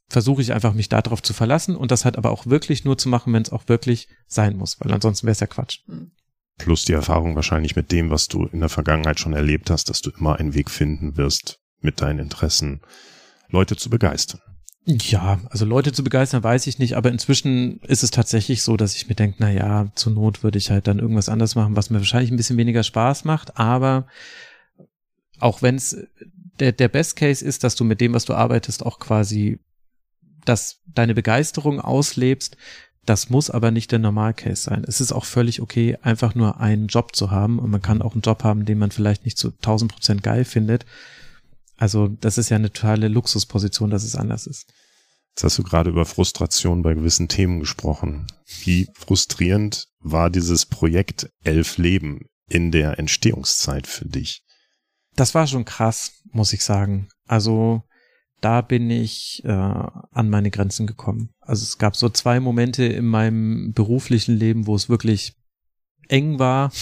versuche 0.08 0.42
ich 0.42 0.52
einfach 0.52 0.74
mich 0.74 0.88
darauf 0.88 1.22
zu 1.22 1.32
verlassen 1.32 1.76
und 1.76 1.90
das 1.90 2.04
halt 2.04 2.18
aber 2.18 2.30
auch 2.30 2.46
wirklich 2.46 2.84
nur 2.84 2.98
zu 2.98 3.08
machen, 3.08 3.32
wenn 3.32 3.42
es 3.42 3.52
auch 3.52 3.68
wirklich 3.68 4.08
sein 4.26 4.56
muss, 4.56 4.80
weil 4.80 4.92
ansonsten 4.92 5.26
wäre 5.26 5.32
es 5.32 5.40
ja 5.40 5.46
Quatsch. 5.46 5.80
Hm. 5.86 6.12
Plus 6.56 6.84
die 6.84 6.92
Erfahrung 6.92 7.34
wahrscheinlich 7.34 7.74
mit 7.74 7.90
dem, 7.90 8.10
was 8.10 8.28
du 8.28 8.46
in 8.46 8.60
der 8.60 8.68
Vergangenheit 8.68 9.18
schon 9.18 9.32
erlebt 9.32 9.70
hast, 9.70 9.90
dass 9.90 10.02
du 10.02 10.10
immer 10.10 10.36
einen 10.36 10.54
Weg 10.54 10.70
finden 10.70 11.16
wirst, 11.16 11.58
mit 11.80 12.00
deinen 12.00 12.20
Interessen 12.20 12.80
Leute 13.48 13.76
zu 13.76 13.90
begeistern. 13.90 14.40
Ja, 14.86 15.40
also 15.48 15.64
Leute 15.64 15.92
zu 15.92 16.04
begeistern, 16.04 16.44
weiß 16.44 16.66
ich 16.66 16.78
nicht, 16.78 16.94
aber 16.94 17.10
inzwischen 17.10 17.80
ist 17.80 18.02
es 18.02 18.10
tatsächlich 18.10 18.62
so, 18.62 18.76
dass 18.76 18.94
ich 18.94 19.08
mir 19.08 19.14
denke, 19.14 19.36
na 19.38 19.50
ja, 19.50 19.90
zur 19.94 20.12
Not 20.12 20.42
würde 20.42 20.58
ich 20.58 20.70
halt 20.70 20.86
dann 20.86 20.98
irgendwas 20.98 21.30
anders 21.30 21.54
machen, 21.54 21.74
was 21.74 21.88
mir 21.88 21.98
wahrscheinlich 21.98 22.30
ein 22.30 22.36
bisschen 22.36 22.58
weniger 22.58 22.82
Spaß 22.82 23.24
macht, 23.24 23.56
aber 23.56 24.06
auch 25.40 25.62
wenn 25.62 25.76
es 25.76 25.96
der, 26.60 26.72
der 26.72 26.88
Best 26.88 27.16
Case 27.16 27.42
ist, 27.42 27.64
dass 27.64 27.76
du 27.76 27.84
mit 27.84 28.00
dem, 28.02 28.12
was 28.12 28.26
du 28.26 28.34
arbeitest, 28.34 28.84
auch 28.84 28.98
quasi 28.98 29.58
dass 30.44 30.80
deine 30.86 31.14
Begeisterung 31.14 31.80
auslebst, 31.80 32.56
das 33.06 33.28
muss 33.30 33.50
aber 33.50 33.70
nicht 33.70 33.92
der 33.92 33.98
Normalcase 33.98 34.62
sein. 34.62 34.84
Es 34.86 35.00
ist 35.00 35.12
auch 35.12 35.24
völlig 35.24 35.60
okay, 35.60 35.98
einfach 36.02 36.34
nur 36.34 36.60
einen 36.60 36.86
Job 36.86 37.14
zu 37.14 37.30
haben 37.30 37.58
und 37.58 37.70
man 37.70 37.82
kann 37.82 38.02
auch 38.02 38.12
einen 38.12 38.22
Job 38.22 38.44
haben, 38.44 38.64
den 38.64 38.78
man 38.78 38.90
vielleicht 38.90 39.24
nicht 39.24 39.36
zu 39.36 39.48
1000 39.48 39.92
Prozent 39.92 40.22
geil 40.22 40.44
findet. 40.44 40.86
Also 41.76 42.08
das 42.08 42.38
ist 42.38 42.50
ja 42.50 42.56
eine 42.56 42.72
totale 42.72 43.08
Luxusposition, 43.08 43.90
dass 43.90 44.04
es 44.04 44.16
anders 44.16 44.46
ist. 44.46 44.72
Jetzt 45.30 45.44
hast 45.44 45.58
du 45.58 45.64
gerade 45.64 45.90
über 45.90 46.04
Frustration 46.04 46.82
bei 46.82 46.94
gewissen 46.94 47.26
Themen 47.26 47.58
gesprochen. 47.58 48.28
Wie 48.62 48.88
frustrierend 48.94 49.88
war 49.98 50.30
dieses 50.30 50.66
Projekt 50.66 51.28
Elf 51.42 51.76
Leben 51.76 52.26
in 52.48 52.70
der 52.70 52.98
Entstehungszeit 53.00 53.88
für 53.88 54.06
dich? 54.06 54.42
Das 55.16 55.34
war 55.34 55.46
schon 55.46 55.64
krass, 55.64 56.12
muss 56.30 56.52
ich 56.52 56.62
sagen. 56.62 57.08
Also 57.26 57.82
da 58.40 58.60
bin 58.60 58.90
ich 58.90 59.42
äh, 59.44 59.48
an 59.50 60.30
meine 60.30 60.50
Grenzen 60.50 60.86
gekommen. 60.86 61.30
Also 61.40 61.62
es 61.64 61.78
gab 61.78 61.96
so 61.96 62.08
zwei 62.08 62.40
Momente 62.40 62.84
in 62.84 63.06
meinem 63.06 63.72
beruflichen 63.72 64.36
Leben, 64.36 64.66
wo 64.66 64.76
es 64.76 64.88
wirklich 64.88 65.34
eng 66.08 66.38
war, 66.38 66.72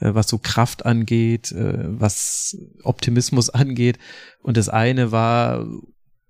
äh, 0.00 0.14
was 0.14 0.28
so 0.28 0.38
Kraft 0.38 0.86
angeht, 0.86 1.52
äh, 1.52 1.78
was 2.00 2.56
Optimismus 2.82 3.50
angeht. 3.50 3.98
Und 4.42 4.56
das 4.56 4.68
eine 4.68 5.12
war, 5.12 5.66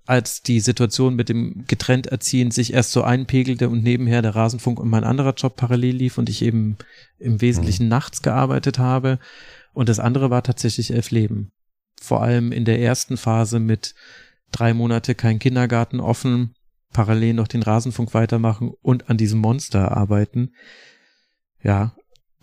als 0.06 0.42
die 0.42 0.60
Situation 0.60 1.14
mit 1.14 1.28
dem 1.28 1.64
getrennt 1.66 2.06
erziehen 2.06 2.50
sich 2.50 2.72
erst 2.72 2.92
so 2.92 3.02
einpegelte 3.02 3.68
und 3.68 3.82
nebenher 3.82 4.22
der 4.22 4.34
Rasenfunk 4.34 4.80
und 4.80 4.88
mein 4.88 5.04
anderer 5.04 5.34
Job 5.34 5.56
parallel 5.56 5.96
lief 5.96 6.18
und 6.18 6.28
ich 6.28 6.42
eben 6.42 6.76
im 7.18 7.40
Wesentlichen 7.40 7.84
mhm. 7.84 7.90
nachts 7.90 8.22
gearbeitet 8.22 8.78
habe. 8.78 9.18
Und 9.72 9.88
das 9.88 10.00
andere 10.00 10.30
war 10.30 10.42
tatsächlich 10.42 10.92
elf 10.92 11.10
Leben. 11.10 11.52
Vor 12.00 12.22
allem 12.22 12.52
in 12.52 12.64
der 12.64 12.80
ersten 12.80 13.16
Phase 13.16 13.58
mit 13.58 13.94
drei 14.50 14.74
Monate 14.74 15.14
kein 15.14 15.38
Kindergarten 15.38 16.00
offen, 16.00 16.54
parallel 16.92 17.34
noch 17.34 17.48
den 17.48 17.62
Rasenfunk 17.62 18.12
weitermachen 18.12 18.72
und 18.82 19.08
an 19.08 19.16
diesem 19.16 19.38
Monster 19.38 19.96
arbeiten. 19.96 20.52
Ja, 21.62 21.94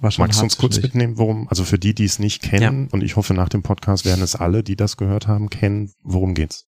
Magst 0.01 0.17
du 0.39 0.43
uns 0.43 0.57
kurz 0.57 0.81
mitnehmen, 0.81 1.17
worum, 1.17 1.47
also 1.49 1.63
für 1.63 1.77
die, 1.77 1.93
die 1.93 2.05
es 2.05 2.19
nicht 2.19 2.41
kennen, 2.41 2.83
ja. 2.85 2.87
und 2.91 3.03
ich 3.03 3.15
hoffe, 3.15 3.33
nach 3.33 3.49
dem 3.49 3.63
Podcast 3.63 4.05
werden 4.05 4.23
es 4.23 4.35
alle, 4.35 4.63
die 4.63 4.75
das 4.75 4.97
gehört 4.97 5.27
haben, 5.27 5.49
kennen, 5.49 5.91
worum 6.01 6.33
geht's 6.33 6.67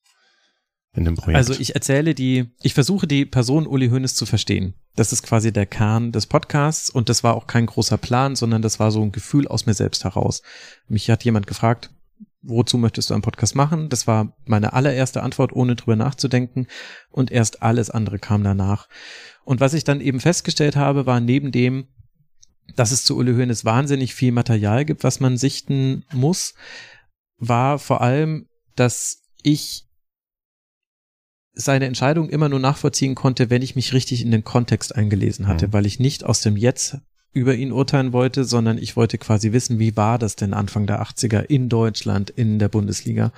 in 0.94 1.06
dem 1.06 1.16
Projekt? 1.16 1.38
Also 1.38 1.54
ich 1.54 1.76
erzähle 1.76 2.14
die, 2.14 2.52
ich 2.62 2.74
versuche 2.74 3.08
die 3.08 3.26
Person 3.26 3.68
Uli 3.68 3.90
Hoeneß 3.90 4.16
zu 4.16 4.26
verstehen. 4.26 4.74
Das 4.96 5.14
ist 5.14 5.24
quasi 5.24 5.54
der 5.54 5.66
Kern 5.66 6.12
des 6.12 6.28
Podcasts 6.28 6.90
und 6.90 7.08
das 7.08 7.24
war 7.24 7.36
auch 7.36 7.48
kein 7.48 7.66
großer 7.66 7.98
Plan, 7.98 8.36
sondern 8.36 8.62
das 8.62 8.80
war 8.80 8.92
so 8.92 9.02
ein 9.02 9.14
Gefühl 9.14 9.48
aus 9.48 9.66
mir 9.66 9.74
selbst 9.74 10.04
heraus. 10.04 10.42
Mich 10.88 11.10
hat 11.10 11.24
jemand 11.24 11.48
gefragt, 11.48 11.90
wozu 12.42 12.78
möchtest 12.78 13.10
du 13.10 13.14
einen 13.14 13.24
Podcast 13.24 13.56
machen? 13.56 13.90
Das 13.90 14.08
war 14.08 14.36
meine 14.46 14.74
allererste 14.74 15.24
Antwort, 15.24 15.54
ohne 15.54 15.76
drüber 15.76 15.96
nachzudenken. 15.96 16.68
Und 17.10 17.32
erst 17.32 17.62
alles 17.62 17.90
andere 17.90 18.20
kam 18.20 18.44
danach. 18.44 18.90
Und 19.44 19.60
was 19.60 19.74
ich 19.74 19.84
dann 19.84 20.02
eben 20.02 20.20
festgestellt 20.20 20.76
habe, 20.76 21.06
war 21.06 21.20
neben 21.20 21.52
dem, 21.52 21.88
dass 22.76 22.92
es 22.92 23.06
zu 23.06 23.18
Uli 23.18 23.34
Hoeneß 23.34 23.66
wahnsinnig 23.66 24.14
viel 24.14 24.32
Material 24.32 24.86
gibt, 24.86 25.04
was 25.04 25.20
man 25.20 25.38
sichten 25.38 26.04
muss, 26.12 26.54
war 27.38 27.80
vor 27.80 28.02
allem, 28.02 28.48
dass 28.76 29.24
ich 29.44 29.86
seine 31.54 31.86
Entscheidung 31.86 32.30
immer 32.30 32.50
nur 32.50 32.60
nachvollziehen 32.60 33.16
konnte, 33.16 33.50
wenn 33.50 33.62
ich 33.62 33.76
mich 33.76 33.94
richtig 33.94 34.22
in 34.22 34.32
den 34.32 34.44
Kontext 34.44 34.96
eingelesen 34.96 35.48
hatte, 35.48 35.68
mhm. 35.68 35.74
weil 35.74 35.86
ich 35.86 36.00
nicht 36.00 36.24
aus 36.24 36.42
dem 36.42 36.56
Jetzt 36.56 36.98
über 37.34 37.56
ihn 37.56 37.72
urteilen 37.72 38.14
wollte, 38.14 38.44
sondern 38.44 38.78
ich 38.78 38.96
wollte 38.96 39.18
quasi 39.18 39.52
wissen, 39.52 39.80
wie 39.80 39.96
war 39.96 40.18
das 40.18 40.36
denn 40.36 40.54
Anfang 40.54 40.86
der 40.86 41.02
80er 41.02 41.42
in 41.42 41.70
Deutschland, 41.70 42.30
in 42.30 42.60
der 42.60 42.68
Bundesliga. 42.68 43.32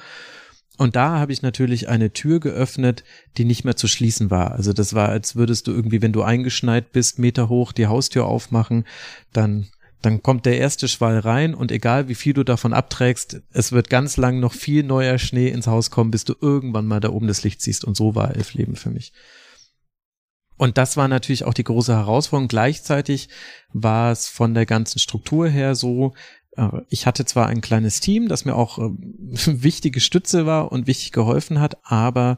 Und 0.77 0.95
da 0.95 1.19
habe 1.19 1.31
ich 1.31 1.43
natürlich 1.43 1.87
eine 1.87 2.13
Tür 2.13 2.39
geöffnet, 2.39 3.03
die 3.37 3.45
nicht 3.45 3.63
mehr 3.63 3.75
zu 3.75 3.87
schließen 3.87 4.31
war. 4.31 4.53
Also 4.53 4.73
das 4.73 4.95
war, 4.95 5.09
als 5.09 5.35
würdest 5.35 5.67
du 5.67 5.71
irgendwie, 5.71 6.01
wenn 6.01 6.13
du 6.13 6.23
eingeschneit 6.23 6.91
bist, 6.91 7.19
Meter 7.19 7.47
hoch 7.47 7.71
die 7.71 7.87
Haustür 7.87 8.25
aufmachen, 8.25 8.85
dann 9.33 9.67
dann 10.03 10.21
kommt 10.21 10.45
der 10.45 10.57
erste 10.57 10.89
Schwall 10.89 11.17
rein 11.17 11.55
und 11.55 11.71
egal 11.71 12.09
wie 12.09 12.15
viel 12.15 12.33
du 12.33 12.43
davon 12.43 12.73
abträgst, 12.73 13.41
es 13.53 13.71
wird 13.71 13.89
ganz 13.89 14.17
lang 14.17 14.41
noch 14.41 14.51
viel 14.51 14.83
neuer 14.83 15.17
Schnee 15.17 15.47
ins 15.47 15.65
Haus 15.65 15.91
kommen, 15.91 16.11
bis 16.11 16.25
du 16.25 16.35
irgendwann 16.41 16.85
mal 16.85 16.99
da 16.99 17.09
oben 17.09 17.27
das 17.27 17.43
Licht 17.43 17.61
siehst. 17.61 17.85
Und 17.85 17.95
so 17.95 18.13
war 18.13 18.35
Elf 18.35 18.53
Leben 18.53 18.75
für 18.75 18.89
mich. 18.89 19.13
Und 20.57 20.77
das 20.77 20.97
war 20.97 21.07
natürlich 21.07 21.45
auch 21.45 21.53
die 21.53 21.63
große 21.63 21.95
Herausforderung. 21.95 22.49
Gleichzeitig 22.49 23.29
war 23.71 24.11
es 24.11 24.27
von 24.27 24.53
der 24.53 24.65
ganzen 24.65 24.99
Struktur 24.99 25.47
her 25.47 25.73
so, 25.73 26.13
ich 26.89 27.07
hatte 27.07 27.25
zwar 27.25 27.47
ein 27.47 27.61
kleines 27.61 27.99
Team, 27.99 28.27
das 28.27 28.45
mir 28.45 28.55
auch 28.55 28.77
äh, 28.77 28.91
wichtige 29.45 29.99
Stütze 29.99 30.45
war 30.45 30.71
und 30.71 30.87
wichtig 30.87 31.11
geholfen 31.11 31.59
hat, 31.59 31.77
aber 31.83 32.37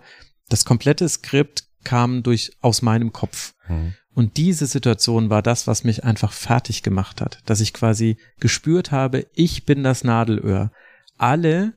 das 0.50 0.66
komplette 0.66 1.08
Skript 1.10 1.66
kam 1.84 2.24
durch 2.24 2.52
aus 2.62 2.82
meinem 2.82 3.12
Kopf. 3.12 3.54
Mhm. 3.68 3.94
Und 4.14 4.38
diese 4.38 4.66
Situation 4.66 5.30
war 5.30 5.42
das, 5.42 5.68
was 5.68 5.84
mich 5.84 6.06
einfach 6.06 6.32
fertig 6.32 6.84
gemacht 6.84 7.20
hat, 7.20 7.40
dass 7.46 7.60
ich 7.60 7.74
quasi 7.74 8.18
gespürt 8.40 8.92
habe, 8.92 9.28
ich 9.34 9.66
bin 9.66 9.84
das 9.84 10.04
Nadelöhr. 10.04 10.72
Alle 11.18 11.74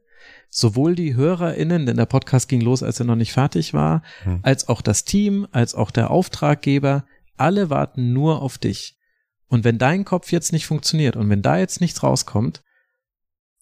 sowohl 0.51 0.95
die 0.95 1.15
HörerInnen, 1.15 1.85
denn 1.85 1.97
der 1.97 2.07
Podcast 2.07 2.49
ging 2.49 2.61
los, 2.61 2.83
als 2.83 3.01
er 3.01 3.07
noch 3.07 3.17
nicht 3.17 3.33
fertig 3.33 3.75
war, 3.75 4.03
hm. 4.23 4.41
als 4.43 4.69
auch 4.69 4.81
das 4.81 5.05
Team, 5.05 5.47
als 5.51 5.75
auch 5.75 5.91
der 5.91 6.11
Auftraggeber, 6.11 7.05
alle 7.37 7.71
warten 7.71 8.13
nur 8.13 8.41
auf 8.41 8.57
dich. 8.57 8.98
Und 9.49 9.65
wenn 9.65 9.79
dein 9.79 10.05
Kopf 10.05 10.31
jetzt 10.31 10.53
nicht 10.53 10.67
funktioniert 10.67 11.17
und 11.17 11.29
wenn 11.31 11.43
da 11.43 11.59
jetzt 11.59 11.81
nichts 11.81 12.03
rauskommt, 12.03 12.63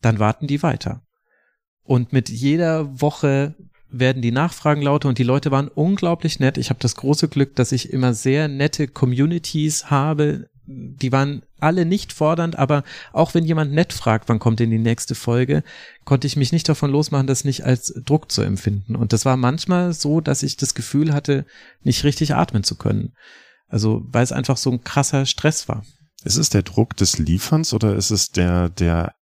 dann 0.03 0.18
warten 0.18 0.47
die 0.47 0.62
weiter. 0.62 1.03
Und 1.82 2.12
mit 2.12 2.28
jeder 2.28 3.01
Woche 3.01 3.55
werden 3.89 4.22
die 4.22 4.32
Nachfragen 4.32 4.82
lauter 4.82 5.09
und 5.09 5.18
die 5.18 5.24
Leute 5.24 5.51
waren 5.51 5.68
unglaublich 5.68 6.41
nett. 6.41 6.59
Ich 6.59 6.70
habe 6.70 6.80
das 6.80 6.97
große 6.97 7.28
Glück, 7.28 7.55
dass 7.55 7.72
ich 7.72 7.93
immer 7.93 8.14
sehr 8.14 8.49
nette 8.49 8.89
Communities 8.89 9.91
habe. 9.91 10.49
Die 10.66 11.12
waren 11.12 11.43
alle 11.61 11.87
nicht 11.87 12.12
fordernd, 12.12 12.59
aber 12.59 12.82
auch 13.12 13.34
wenn 13.34 13.45
jemand 13.45 13.72
nett 13.72 13.93
fragt, 13.93 14.28
wann 14.28 14.41
kommt 14.41 14.59
denn 14.59 14.70
die 14.70 14.78
nächste 14.78 15.14
Folge, 15.14 15.62
konnte 16.05 16.26
ich 16.26 16.37
mich 16.37 16.51
nicht 16.51 16.68
davon 16.68 16.91
losmachen, 16.91 17.28
das 17.28 17.45
nicht 17.45 17.64
als 17.64 17.95
Druck 18.05 18.32
zu 18.32 18.43
empfinden. 18.43 18.97
Und 18.97 19.12
das 19.12 19.24
war 19.24 19.37
manchmal 19.37 19.93
so, 19.93 20.20
dass 20.20 20.43
ich 20.43 20.57
das 20.57 20.74
Gefühl 20.74 21.14
hatte, 21.14 21.47
nicht 21.82 22.03
richtig 22.03 22.34
atmen 22.34 22.64
zu 22.64 22.74
können. 22.74 23.12
Also, 23.68 24.04
weil 24.06 24.22
es 24.22 24.32
einfach 24.32 24.56
so 24.56 24.70
ein 24.70 24.84
krasser 24.84 25.26
Stress 25.26 25.68
war. 25.68 25.84
Ist 26.24 26.36
es 26.36 26.50
der 26.50 26.62
Druck 26.62 26.96
des 26.96 27.18
Lieferns 27.18 27.72
oder 27.72 27.94
ist 27.94 28.10
es 28.10 28.30
der, 28.30 28.68
der 28.68 29.14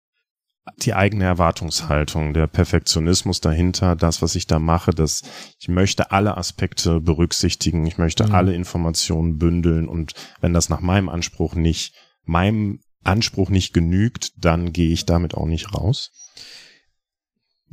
die 0.77 0.93
eigene 0.93 1.25
Erwartungshaltung, 1.25 2.33
der 2.33 2.47
Perfektionismus 2.47 3.41
dahinter, 3.41 3.95
das, 3.95 4.21
was 4.21 4.35
ich 4.35 4.47
da 4.47 4.59
mache, 4.59 4.91
dass 4.91 5.21
ich 5.59 5.67
möchte 5.67 6.11
alle 6.11 6.37
Aspekte 6.37 7.01
berücksichtigen, 7.01 7.85
ich 7.85 7.97
möchte 7.97 8.25
mhm. 8.25 8.33
alle 8.33 8.53
Informationen 8.53 9.37
bündeln 9.37 9.89
und 9.89 10.13
wenn 10.39 10.53
das 10.53 10.69
nach 10.69 10.79
meinem 10.79 11.09
Anspruch 11.09 11.55
nicht, 11.55 11.93
meinem 12.23 12.79
Anspruch 13.03 13.49
nicht 13.49 13.73
genügt, 13.73 14.31
dann 14.37 14.71
gehe 14.71 14.93
ich 14.93 15.05
damit 15.05 15.35
auch 15.35 15.47
nicht 15.47 15.73
raus. 15.73 16.11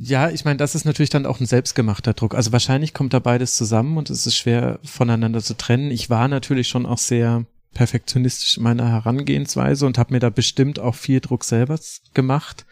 Ja, 0.03 0.31
ich 0.31 0.45
meine, 0.45 0.57
das 0.57 0.73
ist 0.73 0.85
natürlich 0.85 1.11
dann 1.11 1.27
auch 1.27 1.39
ein 1.39 1.45
selbstgemachter 1.45 2.13
Druck. 2.13 2.33
Also 2.33 2.51
wahrscheinlich 2.51 2.95
kommt 2.95 3.13
da 3.13 3.19
beides 3.19 3.55
zusammen 3.55 3.97
und 3.99 4.09
es 4.09 4.25
ist 4.25 4.35
schwer 4.35 4.79
voneinander 4.83 5.43
zu 5.43 5.55
trennen. 5.55 5.91
Ich 5.91 6.09
war 6.09 6.27
natürlich 6.27 6.69
schon 6.69 6.87
auch 6.87 6.97
sehr 6.97 7.45
perfektionistisch 7.75 8.57
in 8.57 8.63
meiner 8.63 8.89
Herangehensweise 8.89 9.85
und 9.85 9.99
habe 9.99 10.13
mir 10.15 10.19
da 10.19 10.31
bestimmt 10.31 10.79
auch 10.79 10.95
viel 10.95 11.19
Druck 11.19 11.43
selber 11.43 11.79
gemacht. 12.15 12.65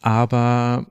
Aber 0.00 0.90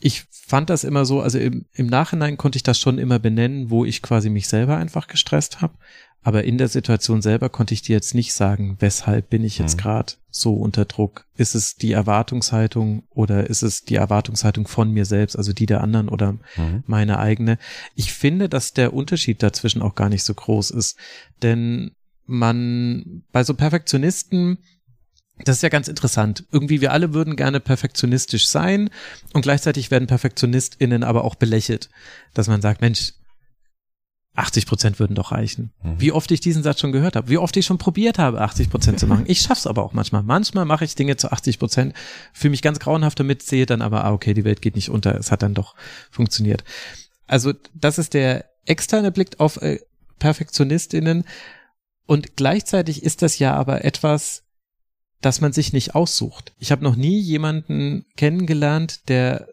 ich 0.00 0.24
fand 0.30 0.70
das 0.70 0.84
immer 0.84 1.04
so, 1.04 1.20
also 1.20 1.38
im, 1.38 1.66
im 1.74 1.86
Nachhinein 1.86 2.36
konnte 2.36 2.56
ich 2.56 2.62
das 2.62 2.78
schon 2.78 2.98
immer 2.98 3.18
benennen, 3.18 3.70
wo 3.70 3.84
ich 3.84 4.02
quasi 4.02 4.30
mich 4.30 4.48
selber 4.48 4.76
einfach 4.76 5.08
gestresst 5.08 5.60
habe. 5.60 5.74
Aber 6.22 6.44
in 6.44 6.58
der 6.58 6.68
Situation 6.68 7.22
selber 7.22 7.48
konnte 7.48 7.74
ich 7.74 7.82
dir 7.82 7.94
jetzt 7.94 8.14
nicht 8.14 8.34
sagen, 8.34 8.76
weshalb 8.80 9.30
bin 9.30 9.44
ich 9.44 9.58
jetzt 9.58 9.76
mhm. 9.76 9.80
gerade 9.80 10.12
so 10.30 10.54
unter 10.54 10.84
Druck? 10.84 11.26
Ist 11.36 11.54
es 11.54 11.76
die 11.76 11.92
Erwartungshaltung 11.92 13.04
oder 13.10 13.48
ist 13.48 13.62
es 13.62 13.84
die 13.84 13.94
Erwartungshaltung 13.94 14.66
von 14.66 14.90
mir 14.90 15.04
selbst, 15.04 15.36
also 15.36 15.52
die 15.52 15.66
der 15.66 15.80
anderen 15.80 16.08
oder 16.08 16.32
mhm. 16.32 16.82
meine 16.86 17.18
eigene? 17.18 17.56
Ich 17.94 18.12
finde, 18.12 18.48
dass 18.48 18.74
der 18.74 18.94
Unterschied 18.94 19.42
dazwischen 19.42 19.80
auch 19.80 19.94
gar 19.94 20.08
nicht 20.08 20.24
so 20.24 20.34
groß 20.34 20.70
ist. 20.72 20.98
Denn 21.42 21.92
man 22.26 23.22
bei 23.32 23.44
so 23.44 23.54
Perfektionisten, 23.54 24.58
das 25.44 25.56
ist 25.56 25.62
ja 25.62 25.68
ganz 25.68 25.88
interessant. 25.88 26.44
Irgendwie 26.50 26.80
wir 26.80 26.92
alle 26.92 27.14
würden 27.14 27.36
gerne 27.36 27.60
perfektionistisch 27.60 28.48
sein 28.48 28.90
und 29.32 29.42
gleichzeitig 29.42 29.90
werden 29.90 30.08
PerfektionistInnen 30.08 31.04
aber 31.04 31.24
auch 31.24 31.34
belächelt, 31.34 31.90
dass 32.34 32.48
man 32.48 32.60
sagt, 32.60 32.80
Mensch, 32.80 33.12
80 34.38 34.66
Prozent 34.66 35.00
würden 35.00 35.16
doch 35.16 35.32
reichen. 35.32 35.72
Mhm. 35.82 36.00
Wie 36.00 36.12
oft 36.12 36.30
ich 36.30 36.40
diesen 36.40 36.62
Satz 36.62 36.80
schon 36.80 36.92
gehört 36.92 37.16
habe, 37.16 37.28
wie 37.28 37.38
oft 37.38 37.56
ich 37.56 37.66
schon 37.66 37.78
probiert 37.78 38.18
habe, 38.18 38.40
80 38.40 38.70
Prozent 38.70 39.00
zu 39.00 39.08
machen. 39.08 39.24
Ich 39.26 39.40
schaff's 39.40 39.66
aber 39.66 39.82
auch 39.82 39.92
manchmal. 39.92 40.22
Manchmal 40.22 40.64
mache 40.64 40.84
ich 40.84 40.94
Dinge 40.94 41.16
zu 41.16 41.32
80 41.32 41.58
Prozent, 41.58 41.94
fühle 42.32 42.52
mich 42.52 42.62
ganz 42.62 42.78
grauenhaft 42.78 43.18
damit, 43.18 43.42
sehe 43.42 43.66
dann 43.66 43.82
aber, 43.82 44.04
ah, 44.04 44.12
okay, 44.12 44.34
die 44.34 44.44
Welt 44.44 44.62
geht 44.62 44.76
nicht 44.76 44.90
unter, 44.90 45.16
es 45.16 45.32
hat 45.32 45.42
dann 45.42 45.54
doch 45.54 45.74
funktioniert. 46.10 46.62
Also 47.26 47.52
das 47.74 47.98
ist 47.98 48.14
der 48.14 48.44
externe 48.64 49.10
Blick 49.10 49.40
auf 49.40 49.60
äh, 49.60 49.80
PerfektionistInnen. 50.20 51.24
Und 52.06 52.36
gleichzeitig 52.36 53.02
ist 53.02 53.22
das 53.22 53.40
ja 53.40 53.54
aber 53.54 53.84
etwas, 53.84 54.44
das 55.20 55.40
man 55.40 55.52
sich 55.52 55.72
nicht 55.72 55.94
aussucht. 55.94 56.52
Ich 56.58 56.70
habe 56.70 56.84
noch 56.84 56.96
nie 56.96 57.18
jemanden 57.18 58.04
kennengelernt, 58.16 59.08
der 59.08 59.48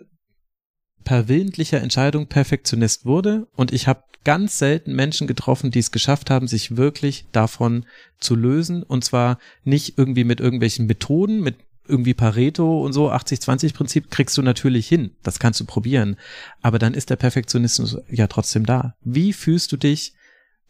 per 1.03 1.27
willentlicher 1.27 1.81
Entscheidung 1.81 2.27
Perfektionist 2.27 3.05
wurde. 3.05 3.47
Und 3.55 3.73
ich 3.73 3.87
habe 3.87 4.03
ganz 4.23 4.57
selten 4.57 4.93
Menschen 4.93 5.27
getroffen, 5.27 5.71
die 5.71 5.79
es 5.79 5.91
geschafft 5.91 6.29
haben, 6.29 6.47
sich 6.47 6.77
wirklich 6.77 7.25
davon 7.31 7.85
zu 8.19 8.35
lösen. 8.35 8.83
Und 8.83 9.03
zwar 9.05 9.39
nicht 9.63 9.97
irgendwie 9.97 10.23
mit 10.23 10.39
irgendwelchen 10.39 10.87
Methoden, 10.87 11.41
mit 11.41 11.55
irgendwie 11.87 12.13
Pareto 12.13 12.83
und 12.83 12.93
so 12.93 13.11
80-20 13.11 13.73
Prinzip 13.73 14.09
kriegst 14.09 14.37
du 14.37 14.41
natürlich 14.41 14.87
hin, 14.87 15.11
das 15.23 15.39
kannst 15.39 15.59
du 15.59 15.65
probieren, 15.65 16.17
aber 16.61 16.79
dann 16.79 16.93
ist 16.93 17.11
der 17.11 17.15
Perfektionismus 17.15 17.97
ja 18.09 18.27
trotzdem 18.27 18.65
da. 18.65 18.95
Wie 19.03 19.33
fühlst 19.33 19.71
du 19.71 19.77
dich, 19.77 20.13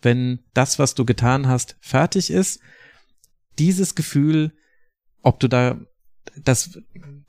wenn 0.02 0.39
das, 0.54 0.78
was 0.78 0.93
du 0.93 1.06
getan 1.06 1.48
hast, 1.48 1.78
fertig 1.80 2.32
ist, 2.32 2.60
dieses 3.58 3.96
Gefühl, 3.96 4.52
ob 5.26 5.39
du 5.39 5.47
da 5.47 5.78
das 6.43 6.80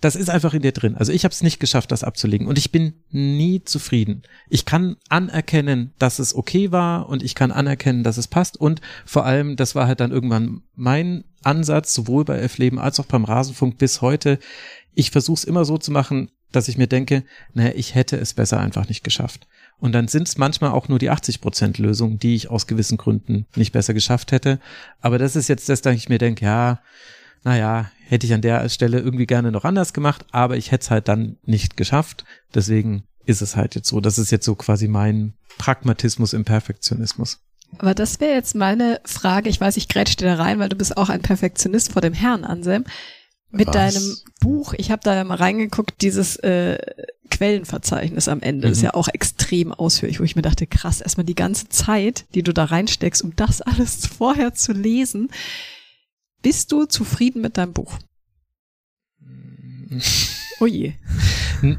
das 0.01 0.17
ist 0.17 0.31
einfach 0.31 0.53
in 0.53 0.63
dir 0.63 0.73
drin. 0.73 0.95
Also 0.95 1.13
ich 1.13 1.25
habe 1.25 1.33
es 1.33 1.43
nicht 1.43 1.59
geschafft, 1.59 1.91
das 1.91 2.05
abzulegen 2.05 2.47
und 2.47 2.59
ich 2.59 2.71
bin 2.71 2.95
nie 3.11 3.63
zufrieden. 3.65 4.23
Ich 4.49 4.65
kann 4.65 4.97
anerkennen, 5.09 5.93
dass 5.99 6.19
es 6.19 6.35
okay 6.35 6.71
war 6.71 7.09
und 7.09 7.23
ich 7.23 7.35
kann 7.35 7.51
anerkennen, 7.51 8.05
dass 8.05 8.19
es 8.19 8.29
passt 8.29 8.59
und 8.59 8.81
vor 9.05 9.25
allem, 9.25 9.57
das 9.57 9.75
war 9.75 9.87
halt 9.87 10.01
dann 10.01 10.13
irgendwann 10.13 10.63
mein 10.75 11.25
Ansatz, 11.43 11.95
sowohl 11.95 12.25
bei 12.25 12.39
F-Leben 12.41 12.79
als 12.79 13.01
auch 13.01 13.07
beim 13.07 13.25
Rasenfunk 13.25 13.79
bis 13.79 14.03
heute. 14.03 14.39
Ich 14.95 15.11
versuche 15.11 15.39
es 15.39 15.45
immer 15.45 15.65
so 15.65 15.79
zu 15.79 15.91
machen, 15.91 16.31
dass 16.53 16.69
ich 16.69 16.79
mir 16.79 16.87
denke, 16.87 17.25
naja, 17.55 17.73
ich 17.75 17.95
hätte 17.95 18.17
es 18.17 18.35
besser 18.35 18.61
einfach 18.61 18.89
nicht 18.89 19.03
geschafft. 19.03 19.47
Und 19.79 19.93
dann 19.93 20.09
sind 20.09 20.29
es 20.29 20.39
manchmal 20.39 20.71
auch 20.71 20.89
nur 20.89 20.99
die 20.99 21.11
80% 21.11 21.81
Lösung, 21.81 22.19
die 22.19 22.35
ich 22.35 22.51
aus 22.51 22.67
gewissen 22.67 22.97
Gründen 22.97 23.47
nicht 23.57 23.73
besser 23.73 23.95
geschafft 23.95 24.33
hätte. 24.33 24.59
Aber 25.01 25.19
das 25.19 25.37
ist 25.37 25.49
jetzt 25.49 25.69
das, 25.69 25.83
dass 25.83 25.97
ich 25.97 26.09
mir 26.09 26.19
denke, 26.19 26.45
ja, 26.45 26.81
naja, 27.47 27.93
hätte 28.09 28.27
ich 28.27 28.35
an 28.35 28.43
der 28.43 28.69
Stelle 28.69 28.99
irgendwie 28.99 29.25
gerne 29.25 29.53
noch 29.53 29.65
anders 29.65 29.93
gemacht, 29.93 30.27
aber 30.33 30.57
ich 30.57 30.73
hätte 30.73 30.83
es 30.83 30.91
halt 30.91 31.07
dann 31.07 31.37
nicht 31.45 31.77
geschafft. 31.77 32.25
Deswegen 32.53 33.05
ist 33.25 33.41
es 33.41 33.55
halt 33.55 33.77
jetzt 33.77 33.89
so. 33.89 34.01
Das 34.01 34.19
ist 34.19 34.33
jetzt 34.33 34.45
so 34.45 34.57
quasi 34.57 34.89
mein 34.89 35.35
Pragmatismus 35.57 36.33
im 36.33 36.45
Perfektionismus. 36.45 37.39
Aber 37.79 37.95
das 37.95 38.19
wäre 38.19 38.35
jetzt 38.35 38.57
meine 38.57 39.01
Frage. 39.05 39.49
Ich 39.49 39.61
weiß, 39.61 39.77
ich 39.77 39.87
grätsche 39.87 40.17
dir 40.17 40.25
da 40.27 40.35
rein, 40.43 40.59
weil 40.59 40.69
du 40.69 40.75
bist 40.75 40.97
auch 40.97 41.09
ein 41.09 41.23
Perfektionist 41.23 41.93
vor 41.93 42.03
dem 42.03 42.15
Herrn, 42.15 42.45
Anselm. 42.45 42.85
Mit 43.53 43.69
Was? 43.69 43.95
deinem 43.95 44.17
Buch, 44.41 44.75
ich 44.77 44.91
habe 44.91 45.03
da 45.05 45.23
mal 45.23 45.37
reingeguckt, 45.37 46.03
dieses 46.03 46.35
äh, 46.39 46.79
Quellenverzeichnis 47.31 48.27
am 48.27 48.41
Ende 48.41 48.67
mhm. 48.67 48.73
ist 48.73 48.83
ja 48.83 48.95
auch 48.95 49.07
extrem 49.07 49.73
ausführlich, 49.73 50.19
wo 50.19 50.25
ich 50.25 50.35
mir 50.35 50.43
dachte, 50.43 50.67
krass, 50.67 51.01
erstmal 51.01 51.27
die 51.27 51.37
ganze 51.37 51.69
Zeit, 51.69 52.25
die 52.35 52.43
du 52.43 52.53
da 52.53 52.65
reinsteckst, 52.65 53.23
um 53.23 53.37
das 53.37 53.63
alles 53.63 54.05
vorher 54.05 54.53
zu 54.55 54.73
lesen. 54.73 55.31
Bist 56.47 56.71
du 56.71 56.85
zufrieden 56.85 57.43
mit 57.43 57.57
deinem 57.57 57.73
Buch? 57.73 57.99
oh 60.61 60.67
je. 60.67 60.93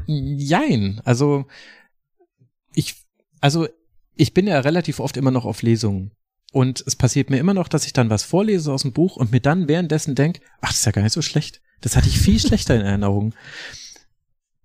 Jein. 0.06 1.00
Also, 1.06 1.46
ich, 2.74 2.96
also, 3.40 3.66
ich 4.14 4.34
bin 4.34 4.46
ja 4.46 4.60
relativ 4.60 5.00
oft 5.00 5.16
immer 5.16 5.30
noch 5.30 5.46
auf 5.46 5.62
Lesungen. 5.62 6.10
Und 6.52 6.84
es 6.86 6.96
passiert 6.96 7.30
mir 7.30 7.38
immer 7.38 7.54
noch, 7.54 7.68
dass 7.68 7.86
ich 7.86 7.94
dann 7.94 8.10
was 8.10 8.24
vorlese 8.24 8.70
aus 8.70 8.82
dem 8.82 8.92
Buch 8.92 9.16
und 9.16 9.32
mir 9.32 9.40
dann 9.40 9.68
währenddessen 9.68 10.14
denke, 10.14 10.42
ach, 10.60 10.68
das 10.68 10.80
ist 10.80 10.84
ja 10.84 10.92
gar 10.92 11.00
nicht 11.00 11.14
so 11.14 11.22
schlecht. 11.22 11.62
Das 11.80 11.96
hatte 11.96 12.08
ich 12.08 12.18
viel 12.18 12.38
schlechter 12.38 12.76
in 12.76 12.82
Erinnerung. 12.82 13.34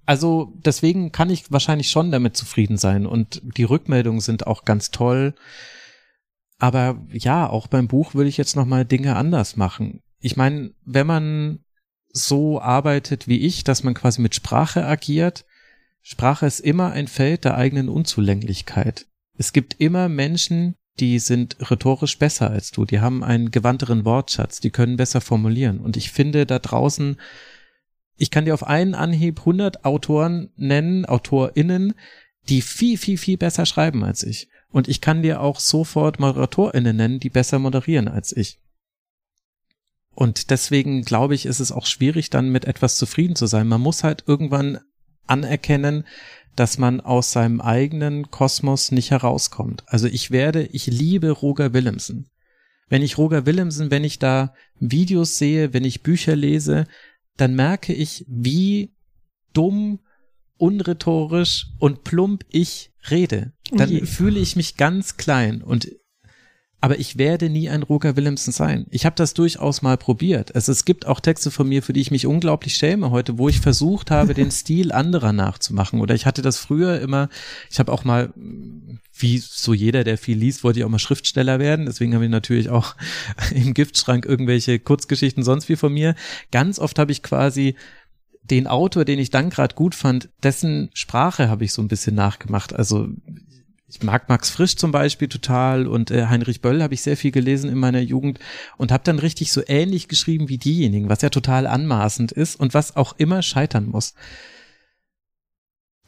Also 0.06 0.52
deswegen 0.66 1.14
kann 1.14 1.30
ich 1.30 1.50
wahrscheinlich 1.50 1.90
schon 1.90 2.12
damit 2.12 2.36
zufrieden 2.36 2.76
sein 2.76 3.06
und 3.06 3.42
die 3.56 3.64
Rückmeldungen 3.64 4.20
sind 4.20 4.48
auch 4.48 4.66
ganz 4.66 4.92
toll. 4.92 5.34
Aber 6.60 7.02
ja, 7.12 7.50
auch 7.50 7.68
beim 7.68 7.88
Buch 7.88 8.14
würde 8.14 8.30
ich 8.30 8.38
jetzt 8.38 8.56
noch 8.56 8.66
mal 8.66 8.86
Dinge 8.86 9.16
anders 9.16 9.56
machen. 9.58 10.02
Ich 10.20 10.38
meine, 10.38 10.72
wenn 10.86 11.08
man 11.08 11.60
so 12.12 12.62
arbeitet 12.62 13.28
wie 13.28 13.40
ich, 13.40 13.64
dass 13.64 13.84
man 13.84 13.94
quasi 13.94 14.22
mit 14.22 14.36
Sprache 14.36 14.86
agiert, 14.86 15.46
Sprache 16.02 16.46
ist 16.46 16.60
immer 16.60 16.92
ein 16.92 17.08
Feld 17.08 17.46
der 17.46 17.56
eigenen 17.56 17.90
Unzulänglichkeit. 17.90 19.08
Es 19.38 19.52
gibt 19.52 19.80
immer 19.80 20.10
Menschen, 20.10 20.76
die 21.00 21.18
sind 21.20 21.58
rhetorisch 21.72 22.20
besser 22.20 22.52
als 22.52 22.72
du, 22.72 22.86
die 22.86 23.00
haben 23.00 23.24
einen 23.24 23.52
gewandteren 23.52 24.06
Wortschatz, 24.06 24.60
die 24.60 24.70
können 24.70 24.98
besser 24.98 25.22
formulieren. 25.22 25.80
Und 25.80 25.98
ich 25.98 26.12
finde 26.12 26.46
da 26.46 26.60
draußen, 26.60 27.20
ich 28.16 28.30
kann 28.30 28.46
dir 28.46 28.54
auf 28.54 28.68
einen 28.68 28.94
Anhieb 28.94 29.40
100 29.40 29.86
Autoren 29.86 30.52
nennen, 30.56 31.06
AutorInnen, 31.06 31.96
die 32.50 32.62
viel, 32.62 32.98
viel, 32.98 33.18
viel 33.18 33.38
besser 33.38 33.66
schreiben 33.66 34.04
als 34.04 34.24
ich. 34.24 34.50
Und 34.74 34.88
ich 34.88 35.02
kann 35.02 35.22
dir 35.22 35.40
auch 35.40 35.60
sofort 35.60 36.20
ModeratorInnen 36.20 36.96
nennen, 36.96 37.20
die 37.20 37.30
besser 37.30 37.60
moderieren 37.60 38.08
als 38.08 38.36
ich. 38.36 38.60
Und 40.16 40.50
deswegen 40.50 41.04
glaube 41.04 41.36
ich, 41.36 41.46
ist 41.46 41.60
es 41.60 41.72
auch 41.72 41.86
schwierig, 41.86 42.32
dann 42.32 42.50
mit 42.50 42.66
etwas 42.66 42.98
zufrieden 42.98 43.36
zu 43.36 43.46
sein. 43.46 43.68
Man 43.68 43.82
muss 43.82 44.04
halt 44.04 44.24
irgendwann 44.26 44.80
anerkennen, 45.28 46.06
dass 46.56 46.80
man 46.80 47.02
aus 47.02 47.32
seinem 47.32 47.62
eigenen 47.62 48.32
Kosmos 48.32 48.92
nicht 48.92 49.12
herauskommt. 49.12 49.84
Also 49.86 50.08
ich 50.08 50.32
werde, 50.32 50.64
ich 50.64 50.88
liebe 50.88 51.30
Roger 51.30 51.74
Willemsen. 51.74 52.32
Wenn 52.90 53.04
ich 53.04 53.20
Roger 53.20 53.46
Willemsen, 53.46 53.92
wenn 53.92 54.04
ich 54.04 54.18
da 54.18 54.56
Videos 54.80 55.38
sehe, 55.38 55.74
wenn 55.74 55.86
ich 55.86 56.02
Bücher 56.02 56.36
lese, 56.36 56.86
dann 57.38 57.56
merke 57.56 57.94
ich, 57.94 58.26
wie 58.28 58.92
dumm, 59.54 60.00
unrhetorisch 60.58 61.68
und 61.78 62.04
plump 62.04 62.44
ich 62.50 62.92
rede. 63.12 63.54
Dann 63.78 63.90
okay. 63.90 64.06
fühle 64.06 64.40
ich 64.40 64.56
mich 64.56 64.78
ganz 64.78 65.18
klein 65.18 65.62
und 65.62 65.90
aber 66.84 67.00
ich 67.00 67.18
werde 67.18 67.50
nie 67.50 67.70
ein 67.70 67.82
Roger 67.82 68.18
Willemsen 68.18 68.52
sein. 68.52 68.88
Ich 68.90 69.06
habe 69.06 69.16
das 69.16 69.34
durchaus 69.34 69.82
mal 69.82 69.96
probiert. 69.96 70.54
Also 70.54 70.74
es 70.74 70.84
gibt 70.84 71.06
auch 71.06 71.22
Texte 71.22 71.50
von 71.50 71.70
mir, 71.70 71.82
für 71.82 71.94
die 71.94 72.02
ich 72.02 72.12
mich 72.12 72.28
unglaublich 72.28 72.76
schäme 72.76 73.10
heute, 73.10 73.38
wo 73.38 73.48
ich 73.48 73.62
versucht 73.62 74.12
habe, 74.12 74.34
den 74.34 74.52
Stil 74.52 74.92
anderer 74.92 75.32
nachzumachen. 75.32 76.02
Oder 76.02 76.14
ich 76.14 76.26
hatte 76.26 76.42
das 76.42 76.58
früher 76.58 77.00
immer, 77.00 77.30
ich 77.72 77.80
habe 77.80 77.90
auch 77.90 78.04
mal, 78.04 78.34
wie 79.18 79.38
so 79.38 79.74
jeder, 79.74 80.04
der 80.04 80.18
viel 80.18 80.38
liest, 80.38 80.66
wollte 80.66 80.80
ich 80.80 80.84
auch 80.84 80.90
mal 80.90 81.00
Schriftsteller 81.00 81.58
werden. 81.58 81.86
Deswegen 81.86 82.14
habe 82.16 82.26
ich 82.26 82.32
natürlich 82.32 82.68
auch 82.68 82.98
im 83.56 83.74
Giftschrank 83.74 84.26
irgendwelche 84.26 84.78
Kurzgeschichten 84.78 85.42
sonst 85.42 85.70
wie 85.70 85.78
von 85.78 85.94
mir. 85.94 86.16
Ganz 86.52 86.80
oft 86.80 87.00
habe 87.00 87.14
ich 87.14 87.24
quasi 87.24 87.76
den 88.42 88.68
Autor, 88.68 89.06
den 89.06 89.20
ich 89.20 89.30
dann 89.30 89.50
gerade 89.50 89.74
gut 89.74 89.96
fand, 89.96 90.28
dessen 90.44 90.90
Sprache 90.94 91.48
habe 91.48 91.64
ich 91.64 91.72
so 91.72 91.82
ein 91.82 91.88
bisschen 91.88 92.16
nachgemacht. 92.16 92.74
Also 92.74 93.08
ich 93.94 94.02
mag 94.02 94.28
Max 94.28 94.50
Frisch 94.50 94.76
zum 94.76 94.92
Beispiel 94.92 95.28
total 95.28 95.86
und 95.86 96.10
äh, 96.10 96.26
Heinrich 96.26 96.62
Böll 96.62 96.82
habe 96.82 96.96
ich 96.96 97.04
sehr 97.04 97.16
viel 97.16 97.30
gelesen 97.30 97.70
in 97.70 97.78
meiner 97.78 98.00
Jugend 98.00 98.40
und 98.78 98.92
habe 98.92 99.04
dann 99.04 99.20
richtig 99.20 99.52
so 99.52 99.62
ähnlich 99.68 100.08
geschrieben 100.08 100.50
wie 100.50 100.58
diejenigen, 100.58 101.10
was 101.10 101.22
ja 101.22 101.30
total 101.30 101.68
anmaßend 101.68 102.32
ist 102.32 102.60
und 102.60 102.74
was 102.74 102.96
auch 102.96 103.14
immer 103.20 103.44
scheitern 103.44 103.86
muss. 103.86 104.16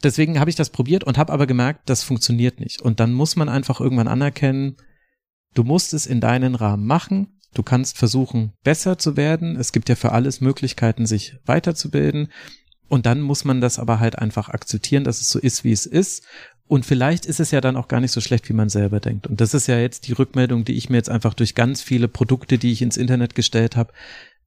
Deswegen 0.02 0.40
habe 0.40 0.50
ich 0.50 0.56
das 0.56 0.70
probiert 0.70 1.04
und 1.04 1.16
habe 1.16 1.32
aber 1.32 1.46
gemerkt, 1.46 1.88
das 1.88 2.02
funktioniert 2.02 2.58
nicht. 2.58 2.82
Und 2.82 2.98
dann 2.98 3.12
muss 3.12 3.36
man 3.36 3.48
einfach 3.48 3.80
irgendwann 3.80 4.08
anerkennen, 4.08 4.76
du 5.54 5.62
musst 5.62 5.94
es 5.94 6.06
in 6.06 6.20
deinen 6.20 6.56
Rahmen 6.56 6.86
machen. 6.86 7.38
Du 7.54 7.62
kannst 7.62 7.96
versuchen, 7.96 8.52
besser 8.64 8.98
zu 8.98 9.16
werden. 9.16 9.56
Es 9.56 9.70
gibt 9.70 9.88
ja 9.88 9.94
für 9.94 10.10
alles 10.10 10.40
Möglichkeiten, 10.40 11.06
sich 11.06 11.36
weiterzubilden. 11.46 12.32
Und 12.88 13.06
dann 13.06 13.20
muss 13.20 13.44
man 13.44 13.60
das 13.60 13.78
aber 13.78 14.00
halt 14.00 14.18
einfach 14.18 14.48
akzeptieren, 14.48 15.04
dass 15.04 15.20
es 15.20 15.30
so 15.30 15.38
ist, 15.38 15.64
wie 15.64 15.72
es 15.72 15.86
ist. 15.86 16.24
Und 16.68 16.84
vielleicht 16.84 17.26
ist 17.26 17.40
es 17.40 17.52
ja 17.52 17.60
dann 17.60 17.76
auch 17.76 17.88
gar 17.88 18.00
nicht 18.00 18.12
so 18.12 18.20
schlecht, 18.20 18.48
wie 18.48 18.52
man 18.52 18.68
selber 18.68 18.98
denkt. 18.98 19.26
Und 19.26 19.40
das 19.40 19.54
ist 19.54 19.68
ja 19.68 19.78
jetzt 19.78 20.08
die 20.08 20.12
Rückmeldung, 20.12 20.64
die 20.64 20.74
ich 20.74 20.90
mir 20.90 20.96
jetzt 20.96 21.10
einfach 21.10 21.34
durch 21.34 21.54
ganz 21.54 21.80
viele 21.80 22.08
Produkte, 22.08 22.58
die 22.58 22.72
ich 22.72 22.82
ins 22.82 22.96
Internet 22.96 23.34
gestellt 23.34 23.76
habe, 23.76 23.92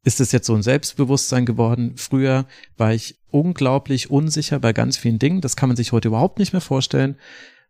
ist 0.04 0.20
es 0.20 0.32
jetzt 0.32 0.48
so 0.48 0.56
ein 0.56 0.64
Selbstbewusstsein 0.64 1.46
geworden. 1.46 1.94
Früher 1.96 2.46
war 2.78 2.94
ich 2.94 3.18
unglaublich 3.32 4.10
unsicher 4.10 4.60
bei 4.60 4.74
ganz 4.74 4.98
vielen 4.98 5.20
Dingen. 5.20 5.42
Das 5.42 5.56
kann 5.56 5.70
man 5.70 5.76
sich 5.76 5.92
heute 5.92 6.10
überhaupt 6.10 6.40
nicht 6.40 6.54
mehr 6.54 6.62
vorstellen. 6.62 7.16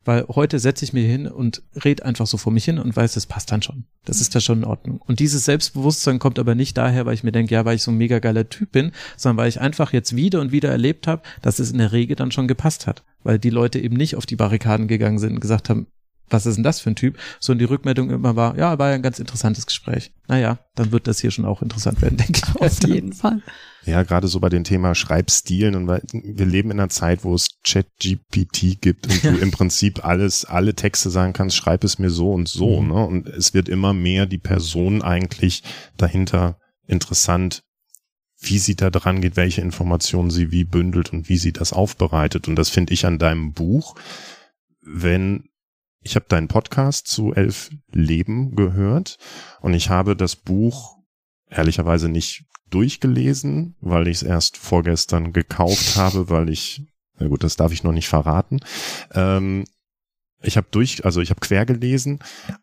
Weil 0.05 0.25
heute 0.29 0.59
setze 0.59 0.85
ich 0.85 0.93
mir 0.93 1.05
hin 1.05 1.27
und 1.27 1.61
rede 1.83 2.05
einfach 2.05 2.25
so 2.25 2.37
vor 2.37 2.53
mich 2.53 2.63
hin 2.63 2.79
und 2.79 2.95
weiß, 2.95 3.13
das 3.13 3.25
passt 3.25 3.51
dann 3.51 3.61
schon. 3.61 3.83
Das 4.05 4.21
ist 4.21 4.33
da 4.33 4.39
schon 4.39 4.59
in 4.59 4.65
Ordnung. 4.65 5.01
Und 5.05 5.19
dieses 5.19 5.43
Selbstbewusstsein 5.45 6.19
kommt 6.19 6.39
aber 6.39 6.55
nicht 6.55 6.77
daher, 6.77 7.05
weil 7.05 7.15
ich 7.15 7.23
mir 7.23 7.33
denke, 7.33 7.53
ja, 7.53 7.65
weil 7.65 7.75
ich 7.75 7.83
so 7.83 7.91
ein 7.91 7.97
mega 7.97 8.19
geiler 8.19 8.47
Typ 8.47 8.71
bin, 8.71 8.93
sondern 9.17 9.37
weil 9.37 9.49
ich 9.49 9.59
einfach 9.59 9.91
jetzt 9.91 10.15
wieder 10.15 10.39
und 10.39 10.53
wieder 10.53 10.69
erlebt 10.69 11.05
habe, 11.05 11.23
dass 11.41 11.59
es 11.59 11.71
in 11.71 11.79
der 11.79 11.91
Regel 11.91 12.15
dann 12.15 12.31
schon 12.31 12.47
gepasst 12.47 12.87
hat. 12.87 13.03
Weil 13.23 13.39
die 13.39 13.49
Leute 13.49 13.79
eben 13.79 13.95
nicht 13.95 14.15
auf 14.15 14.25
die 14.25 14.35
Barrikaden 14.35 14.87
gegangen 14.87 15.19
sind 15.19 15.33
und 15.33 15.39
gesagt 15.39 15.69
haben, 15.69 15.87
was 16.29 16.45
ist 16.45 16.55
denn 16.55 16.63
das 16.63 16.79
für 16.79 16.91
ein 16.91 16.95
Typ? 16.95 17.17
So 17.39 17.53
und 17.53 17.59
die 17.59 17.65
Rückmeldung 17.65 18.09
immer 18.09 18.35
war, 18.35 18.57
ja, 18.57 18.77
war 18.77 18.89
ja 18.89 18.95
ein 18.95 19.01
ganz 19.01 19.19
interessantes 19.19 19.65
Gespräch. 19.65 20.11
Naja, 20.27 20.59
dann 20.75 20.91
wird 20.91 21.07
das 21.07 21.19
hier 21.19 21.31
schon 21.31 21.45
auch 21.45 21.61
interessant 21.61 22.01
werden, 22.01 22.17
denke 22.17 22.41
ich. 22.43 22.61
Auf 22.61 22.83
jeden 22.87 23.13
Fall. 23.13 23.41
Ja, 23.85 24.03
gerade 24.03 24.27
so 24.27 24.39
bei 24.39 24.49
dem 24.49 24.63
Thema 24.63 24.93
Schreibstilen 24.93 25.75
und 25.75 25.87
weil 25.87 26.01
wir 26.11 26.45
leben 26.45 26.71
in 26.71 26.79
einer 26.79 26.89
Zeit, 26.89 27.23
wo 27.23 27.33
es 27.33 27.49
Chat-GPT 27.63 28.81
gibt 28.81 29.07
und 29.07 29.23
du 29.23 29.37
im 29.37 29.51
Prinzip 29.51 30.05
alles, 30.05 30.45
alle 30.45 30.75
Texte 30.75 31.09
sagen 31.09 31.33
kannst, 31.33 31.55
schreib 31.55 31.83
es 31.83 31.97
mir 31.97 32.09
so 32.09 32.31
und 32.31 32.47
so, 32.47 32.81
mhm. 32.81 32.87
ne? 32.89 33.05
Und 33.05 33.27
es 33.27 33.53
wird 33.53 33.69
immer 33.69 33.93
mehr 33.93 34.25
die 34.25 34.37
Person 34.37 35.01
eigentlich 35.01 35.63
dahinter 35.97 36.59
interessant, 36.85 37.63
wie 38.39 38.57
sie 38.57 38.75
da 38.75 38.89
dran 38.89 39.21
geht, 39.21 39.35
welche 39.35 39.61
Informationen 39.61 40.31
sie 40.31 40.51
wie 40.51 40.63
bündelt 40.63 41.11
und 41.11 41.29
wie 41.29 41.37
sie 41.37 41.51
das 41.51 41.73
aufbereitet. 41.73 42.47
Und 42.47 42.55
das 42.55 42.69
finde 42.69 42.93
ich 42.93 43.05
an 43.05 43.19
deinem 43.19 43.53
Buch, 43.53 43.95
wenn 44.81 45.49
ich 46.01 46.15
habe 46.15 46.25
deinen 46.29 46.47
Podcast 46.47 47.07
zu 47.07 47.33
Elf 47.33 47.69
Leben 47.91 48.55
gehört 48.55 49.17
und 49.59 49.73
ich 49.73 49.89
habe 49.89 50.15
das 50.15 50.37
Buch 50.37 50.97
ehrlicherweise 51.49 52.07
nicht 52.07 52.45
durchgelesen, 52.69 53.75
weil 53.81 54.07
ich 54.07 54.17
es 54.17 54.23
erst 54.23 54.57
vorgestern 54.57 55.33
gekauft 55.33 55.97
habe, 55.97 56.29
weil 56.29 56.49
ich, 56.49 56.83
na 57.17 57.27
gut, 57.27 57.43
das 57.43 57.57
darf 57.57 57.73
ich 57.73 57.83
noch 57.83 57.91
nicht 57.91 58.07
verraten. 58.07 58.61
Ähm, 59.13 59.65
ich 60.41 60.55
habe 60.55 60.67
durch, 60.71 61.03
also 61.03 61.19
ich 61.19 61.31
habe 61.31 61.41
quer 61.41 61.65
gelesen, 61.65 62.19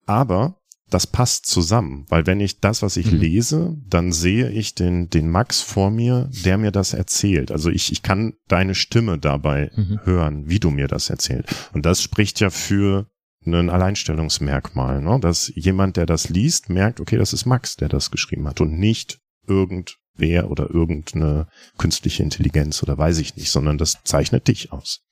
aber 0.06 0.58
das 0.88 1.06
passt 1.06 1.46
zusammen, 1.46 2.06
weil 2.08 2.26
wenn 2.26 2.40
ich 2.40 2.60
das, 2.60 2.82
was 2.82 2.96
ich 2.96 3.10
mhm. 3.10 3.18
lese, 3.18 3.76
dann 3.88 4.12
sehe 4.12 4.50
ich 4.50 4.74
den, 4.74 5.10
den 5.10 5.28
Max 5.28 5.60
vor 5.60 5.90
mir, 5.90 6.30
der 6.44 6.58
mir 6.58 6.70
das 6.70 6.94
erzählt. 6.94 7.50
Also 7.50 7.70
ich, 7.70 7.90
ich 7.90 8.02
kann 8.02 8.34
deine 8.46 8.74
Stimme 8.74 9.18
dabei 9.18 9.72
mhm. 9.74 10.00
hören, 10.04 10.48
wie 10.48 10.60
du 10.60 10.70
mir 10.70 10.86
das 10.86 11.10
erzählst. 11.10 11.48
Und 11.72 11.84
das 11.84 12.02
spricht 12.02 12.38
ja 12.38 12.50
für 12.50 13.08
ein 13.44 13.70
Alleinstellungsmerkmal, 13.70 15.00
ne? 15.02 15.18
dass 15.20 15.52
jemand, 15.54 15.96
der 15.96 16.06
das 16.06 16.28
liest, 16.28 16.68
merkt, 16.68 17.00
okay, 17.00 17.16
das 17.16 17.32
ist 17.32 17.46
Max, 17.46 17.76
der 17.76 17.88
das 17.88 18.10
geschrieben 18.10 18.46
hat 18.46 18.60
und 18.60 18.78
nicht 18.78 19.18
irgendwer 19.46 20.50
oder 20.50 20.70
irgendeine 20.70 21.48
künstliche 21.78 22.22
Intelligenz 22.22 22.82
oder 22.82 22.96
weiß 22.96 23.18
ich 23.18 23.36
nicht, 23.36 23.50
sondern 23.50 23.78
das 23.78 23.98
zeichnet 24.04 24.48
dich 24.48 24.72
aus. 24.72 25.04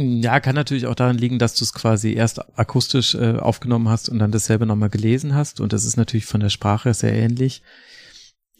Ja, 0.00 0.38
kann 0.38 0.54
natürlich 0.54 0.86
auch 0.86 0.94
daran 0.94 1.18
liegen, 1.18 1.38
dass 1.38 1.54
du 1.54 1.64
es 1.64 1.72
quasi 1.72 2.12
erst 2.12 2.56
akustisch 2.56 3.14
äh, 3.14 3.36
aufgenommen 3.36 3.88
hast 3.88 4.08
und 4.08 4.20
dann 4.20 4.30
dasselbe 4.30 4.64
nochmal 4.64 4.90
gelesen 4.90 5.34
hast 5.34 5.60
und 5.60 5.72
das 5.72 5.84
ist 5.84 5.96
natürlich 5.96 6.26
von 6.26 6.40
der 6.40 6.50
Sprache 6.50 6.94
sehr 6.94 7.12
ähnlich 7.12 7.62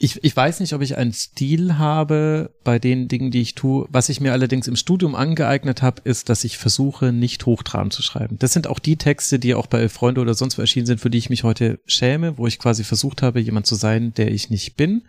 ich, 0.01 0.22
ich 0.22 0.36
weiß 0.36 0.61
nicht, 0.61 0.72
ob 0.74 0.80
ich 0.80 0.97
einen 0.97 1.12
Stil 1.12 1.76
habe 1.76 2.55
bei 2.62 2.78
den 2.78 3.09
Dingen, 3.09 3.32
die 3.32 3.41
ich 3.41 3.57
tue. 3.57 3.86
Was 3.91 4.09
ich 4.09 4.20
mir 4.20 4.32
allerdings 4.32 4.68
im 4.68 4.76
Studium 4.76 5.16
angeeignet 5.16 5.82
habe, 5.82 6.03
ist, 6.05 6.28
dass 6.28 6.45
ich 6.45 6.57
versuche, 6.57 7.12
nicht 7.12 7.47
hochtrabend 7.47 7.93
zu 7.93 8.03
schreiben. 8.03 8.39
Das 8.39 8.53
sind 8.53 8.68
auch 8.68 8.78
die 8.78 8.97
Texte, 8.97 9.41
die 9.41 9.55
auch 9.55 9.66
bei 9.66 9.89
Freunde 9.89 10.20
oder 10.20 10.34
sonst 10.34 10.57
wo 10.57 10.62
erschienen 10.62 10.86
sind, 10.86 11.01
für 11.01 11.11
die 11.11 11.18
ich 11.18 11.30
mich 11.30 11.43
heute 11.43 11.80
schäme, 11.86 12.39
wo 12.39 12.47
ich 12.47 12.61
quasi 12.61 12.84
versucht 12.84 13.22
habe, 13.22 13.41
jemand 13.41 13.66
zu 13.66 13.74
sein, 13.74 14.14
der 14.14 14.30
ich 14.30 14.51
nicht 14.51 14.76
bin. 14.76 15.03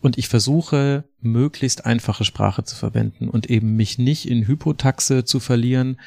Und 0.00 0.18
ich 0.18 0.28
versuche, 0.28 1.04
möglichst 1.20 1.86
einfache 1.86 2.24
Sprache 2.24 2.64
zu 2.64 2.76
verwenden 2.76 3.28
und 3.28 3.50
eben 3.50 3.76
mich 3.76 3.98
nicht 3.98 4.28
in 4.28 4.46
Hypotaxe 4.46 5.24
zu 5.24 5.40
verlieren, 5.40 5.98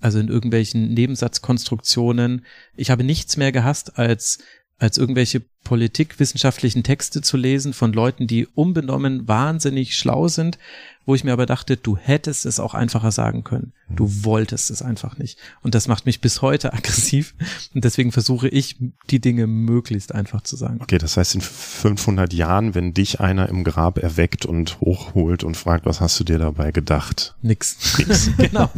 also 0.00 0.18
in 0.18 0.28
irgendwelchen 0.28 0.92
Nebensatzkonstruktionen. 0.94 2.44
Ich 2.76 2.90
habe 2.90 3.04
nichts 3.04 3.36
mehr 3.36 3.52
gehasst, 3.52 3.98
als 3.98 4.38
als 4.78 4.98
irgendwelche 4.98 5.42
politikwissenschaftlichen 5.66 6.84
Texte 6.84 7.22
zu 7.22 7.36
lesen 7.36 7.72
von 7.72 7.92
Leuten, 7.92 8.28
die 8.28 8.46
unbenommen 8.46 9.26
wahnsinnig 9.26 9.98
schlau 9.98 10.28
sind, 10.28 10.58
wo 11.06 11.14
ich 11.14 11.24
mir 11.24 11.32
aber 11.32 11.46
dachte, 11.46 11.76
du 11.76 11.96
hättest 11.96 12.46
es 12.46 12.60
auch 12.60 12.74
einfacher 12.74 13.10
sagen 13.10 13.42
können. 13.42 13.72
Du 13.88 14.04
mhm. 14.06 14.24
wolltest 14.24 14.70
es 14.70 14.82
einfach 14.82 15.18
nicht. 15.18 15.38
Und 15.62 15.74
das 15.74 15.88
macht 15.88 16.06
mich 16.06 16.20
bis 16.20 16.40
heute 16.40 16.72
aggressiv. 16.72 17.34
Und 17.74 17.84
deswegen 17.84 18.12
versuche 18.12 18.48
ich, 18.48 18.76
die 19.10 19.20
Dinge 19.20 19.48
möglichst 19.48 20.14
einfach 20.14 20.42
zu 20.42 20.54
sagen. 20.54 20.78
Okay, 20.80 20.98
das 20.98 21.16
heißt, 21.16 21.34
in 21.34 21.40
500 21.40 22.32
Jahren, 22.32 22.76
wenn 22.76 22.94
dich 22.94 23.18
einer 23.18 23.48
im 23.48 23.64
Grab 23.64 23.98
erweckt 23.98 24.46
und 24.46 24.80
hochholt 24.80 25.42
und 25.42 25.56
fragt, 25.56 25.86
was 25.86 26.00
hast 26.00 26.20
du 26.20 26.24
dir 26.24 26.38
dabei 26.38 26.70
gedacht? 26.70 27.34
Nix. 27.42 27.98
Nix. 27.98 28.30
genau. 28.36 28.70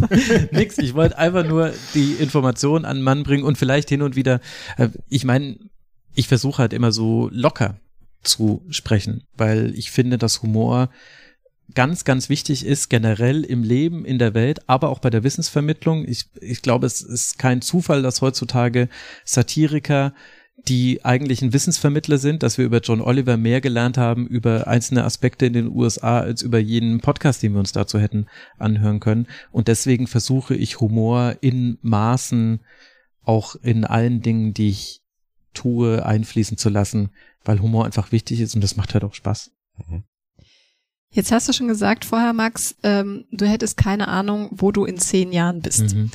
Nix. 0.53 0.79
Ich 0.79 0.95
wollte 0.95 1.19
einfach 1.19 1.47
nur 1.47 1.73
die 1.93 2.13
Information 2.13 2.87
an 2.87 2.99
den 2.99 3.05
Mann 3.05 3.25
bringen 3.25 3.45
und 3.45 3.59
vielleicht 3.59 3.91
hin 3.91 4.01
und 4.01 4.17
wieder, 4.17 4.41
äh, 4.79 4.89
ich 5.09 5.25
meine, 5.25 5.59
ich 6.15 6.29
versuche 6.29 6.59
halt 6.59 6.73
immer 6.73 6.93
so 6.93 7.29
locker 7.33 7.81
zu 8.23 8.63
sprechen, 8.71 9.25
weil 9.37 9.73
ich 9.77 9.91
finde, 9.91 10.19
dass 10.19 10.43
Humor 10.43 10.91
ganz, 11.75 12.05
ganz 12.05 12.29
wichtig 12.29 12.65
ist, 12.65 12.89
generell 12.89 13.45
im 13.45 13.63
Leben, 13.63 14.05
in 14.05 14.19
der 14.19 14.35
Welt, 14.35 14.69
aber 14.69 14.89
auch 14.89 15.01
bei 15.01 15.11
der 15.11 15.23
Wissensvermittlung. 15.23 16.07
Ich, 16.07 16.27
ich 16.41 16.63
glaube, 16.63 16.87
es 16.87 17.01
ist 17.03 17.39
kein 17.39 17.61
Zufall, 17.61 18.03
dass 18.03 18.23
heutzutage 18.23 18.89
Satiriker 19.25 20.15
die 20.67 21.05
eigentlichen 21.05 21.53
Wissensvermittler 21.53 22.19
sind, 22.19 22.43
dass 22.43 22.59
wir 22.59 22.65
über 22.65 22.81
John 22.81 23.01
Oliver 23.01 23.37
mehr 23.37 23.61
gelernt 23.61 23.97
haben 23.97 24.27
über 24.27 24.67
einzelne 24.67 25.05
Aspekte 25.05 25.47
in 25.47 25.53
den 25.53 25.69
USA 25.69 26.19
als 26.21 26.43
über 26.43 26.59
jeden 26.59 27.01
Podcast, 27.01 27.43
den 27.43 27.53
wir 27.53 27.61
uns 27.61 27.73
dazu 27.73 27.99
hätten 27.99 28.27
anhören 28.59 28.99
können. 28.99 29.29
Und 29.53 29.69
deswegen 29.69 30.09
versuche 30.09 30.57
ich 30.57 30.81
Humor 30.81 31.37
in 31.41 31.79
Maßen 31.83 32.61
auch 33.23 33.55
in 33.57 33.85
allen 33.85 34.21
Dingen, 34.21 34.53
die 34.53 34.71
ich 34.71 35.03
tue, 35.59 36.05
einfließen 36.07 36.57
zu 36.57 36.69
lassen, 36.69 37.11
weil 37.45 37.61
Humor 37.61 37.85
einfach 37.85 38.13
wichtig 38.13 38.41
ist 38.41 38.55
und 38.55 38.63
das 38.63 38.77
macht 38.77 38.95
halt 38.95 39.05
auch 39.05 39.15
Spaß. 39.15 39.51
Mhm. 39.89 40.05
Jetzt 41.11 41.33
hast 41.33 41.49
du 41.49 41.53
schon 41.53 41.69
gesagt 41.69 42.05
vorher, 42.05 42.33
Max, 42.33 42.77
ähm, 42.83 43.25
du 43.31 43.47
hättest 43.47 43.77
keine 43.77 44.09
Ahnung, 44.09 44.51
wo 44.53 44.73
du 44.73 44.85
in 44.85 44.99
zehn 44.99 45.33
Jahren 45.33 45.63
bist. 45.63 45.95
Mhm. 45.95 46.11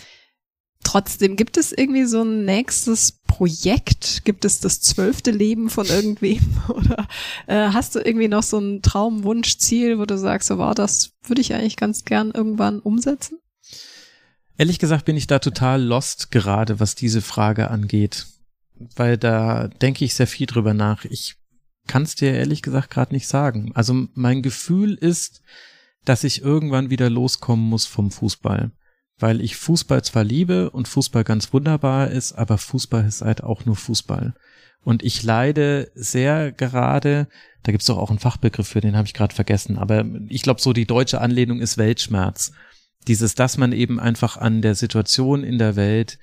Trotzdem, 0.84 1.36
gibt 1.36 1.58
es 1.58 1.72
irgendwie 1.72 2.06
so 2.06 2.22
ein 2.22 2.46
nächstes 2.46 3.20
Projekt? 3.26 4.24
Gibt 4.26 4.46
es 4.46 4.60
das 4.60 4.82
zwölfte 4.82 5.32
Leben 5.32 5.70
von 5.70 5.88
irgendwem? 5.88 6.62
Oder 6.70 7.08
äh, 7.48 7.70
hast 7.70 7.96
du 7.96 8.00
irgendwie 8.00 8.28
noch 8.28 8.44
so 8.44 8.60
ein 8.60 8.82
Traumwunsch, 8.82 9.58
Ziel, 9.58 9.98
wo 9.98 10.06
du 10.06 10.18
sagst, 10.18 10.50
so, 10.50 10.58
wow, 10.58 10.76
das 10.76 11.12
würde 11.24 11.42
ich 11.42 11.54
eigentlich 11.54 11.78
ganz 11.78 12.06
gern 12.06 12.32
irgendwann 12.32 12.80
umsetzen? 12.80 13.40
Ehrlich 14.58 14.78
gesagt 14.78 15.06
bin 15.06 15.18
ich 15.18 15.26
da 15.26 15.40
total 15.40 15.82
lost 15.82 16.30
gerade, 16.30 16.80
was 16.80 16.94
diese 16.94 17.22
Frage 17.22 17.72
angeht 17.72 18.28
weil 18.96 19.18
da 19.18 19.68
denke 19.68 20.06
ich 20.06 20.14
sehr 20.14 20.28
viel 20.28 20.48
drüber 20.48 20.74
nach. 20.74 21.06
Ich 21.06 21.36
kann 21.88 22.04
es 22.04 22.16
dir 22.16 22.34
ehrlich 22.34 22.62
gesagt 22.62 22.90
gerade 22.90 23.14
nicht 23.14 23.28
sagen. 23.28 23.72
Also 23.76 24.08
mein 24.14 24.42
Gefühl 24.42 24.94
ist, 24.94 25.42
dass 26.06 26.24
ich 26.24 26.42
irgendwann 26.42 26.90
wieder 26.90 27.10
loskommen 27.10 27.66
muss 27.68 27.86
vom 27.86 28.12
Fußball. 28.12 28.72
weil 29.20 29.42
ich 29.42 29.56
Fußball 29.56 30.04
zwar 30.04 30.24
liebe 30.24 30.70
und 30.72 30.88
Fußball 30.88 31.24
ganz 31.24 31.54
wunderbar 31.54 32.10
ist, 32.10 32.34
aber 32.34 32.58
Fußball 32.58 33.06
ist 33.06 33.22
halt 33.22 33.44
auch 33.44 33.66
nur 33.66 33.76
Fußball. 33.76 34.34
Und 34.84 35.04
ich 35.04 35.24
leide 35.24 35.92
sehr 35.96 36.52
gerade, 36.52 37.28
da 37.64 37.72
gibt's 37.72 37.86
doch 37.86 37.98
auch 37.98 38.10
einen 38.10 38.20
Fachbegriff 38.20 38.68
für, 38.68 38.82
den 38.82 38.98
habe 38.98 39.08
ich 39.08 39.14
gerade 39.14 39.34
vergessen, 39.34 39.78
aber 39.78 40.06
ich 40.28 40.42
glaube, 40.42 40.62
so 40.62 40.74
die 40.74 40.86
deutsche 40.86 41.22
Anlehnung 41.22 41.62
ist 41.62 41.78
Weltschmerz. 41.78 42.52
Dieses, 43.08 43.36
dass 43.36 43.58
man 43.58 43.72
eben 43.72 44.00
einfach 44.00 44.38
an 44.38 44.62
der 44.62 44.76
Situation 44.76 45.44
in 45.44 45.58
der 45.58 45.76
Welt 45.76 46.20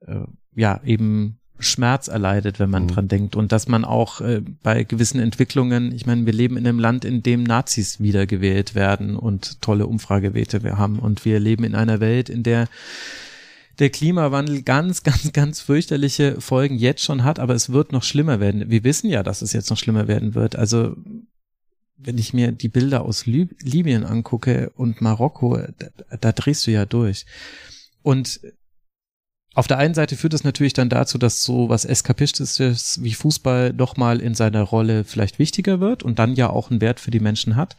äh, 0.00 0.24
ja 0.54 0.80
eben 0.84 1.38
Schmerz 1.58 2.08
erleidet, 2.08 2.58
wenn 2.58 2.70
man 2.70 2.84
mhm. 2.84 2.88
dran 2.88 3.08
denkt. 3.08 3.36
Und 3.36 3.52
dass 3.52 3.68
man 3.68 3.84
auch 3.84 4.20
äh, 4.20 4.42
bei 4.62 4.84
gewissen 4.84 5.20
Entwicklungen, 5.20 5.92
ich 5.92 6.06
meine, 6.06 6.26
wir 6.26 6.32
leben 6.32 6.56
in 6.56 6.66
einem 6.66 6.78
Land, 6.78 7.04
in 7.04 7.22
dem 7.22 7.42
Nazis 7.42 8.00
wiedergewählt 8.00 8.74
werden 8.74 9.16
und 9.16 9.62
tolle 9.62 9.86
Umfragewerte 9.86 10.62
wir 10.62 10.78
haben. 10.78 10.98
Und 10.98 11.24
wir 11.24 11.40
leben 11.40 11.64
in 11.64 11.74
einer 11.74 12.00
Welt, 12.00 12.28
in 12.28 12.42
der 12.42 12.68
der 13.78 13.90
Klimawandel 13.90 14.62
ganz, 14.62 15.02
ganz, 15.02 15.32
ganz 15.32 15.60
fürchterliche 15.60 16.40
Folgen 16.40 16.76
jetzt 16.76 17.02
schon 17.02 17.24
hat, 17.24 17.38
aber 17.38 17.54
es 17.54 17.70
wird 17.70 17.92
noch 17.92 18.02
schlimmer 18.02 18.40
werden. 18.40 18.70
Wir 18.70 18.84
wissen 18.84 19.10
ja, 19.10 19.22
dass 19.22 19.42
es 19.42 19.52
jetzt 19.52 19.70
noch 19.70 19.76
schlimmer 19.76 20.08
werden 20.08 20.34
wird. 20.34 20.56
Also 20.56 20.96
wenn 21.98 22.18
ich 22.18 22.34
mir 22.34 22.52
die 22.52 22.68
Bilder 22.68 23.02
aus 23.02 23.26
Lib 23.26 23.54
Libyen 23.62 24.04
angucke 24.04 24.70
und 24.76 25.00
Marokko, 25.00 25.58
da, 25.78 26.16
da 26.16 26.32
drehst 26.32 26.66
du 26.66 26.70
ja 26.70 26.84
durch. 26.84 27.26
Und 28.02 28.40
auf 29.56 29.66
der 29.66 29.78
einen 29.78 29.94
Seite 29.94 30.16
führt 30.16 30.34
es 30.34 30.44
natürlich 30.44 30.74
dann 30.74 30.90
dazu, 30.90 31.16
dass 31.16 31.42
so 31.42 31.70
was 31.70 31.86
Eskapistisches 31.86 33.02
wie 33.02 33.14
Fußball 33.14 33.72
doch 33.72 33.96
mal 33.96 34.20
in 34.20 34.34
seiner 34.34 34.60
Rolle 34.60 35.02
vielleicht 35.02 35.38
wichtiger 35.38 35.80
wird 35.80 36.02
und 36.02 36.18
dann 36.18 36.34
ja 36.34 36.50
auch 36.50 36.70
einen 36.70 36.82
Wert 36.82 37.00
für 37.00 37.10
die 37.10 37.20
Menschen 37.20 37.56
hat. 37.56 37.74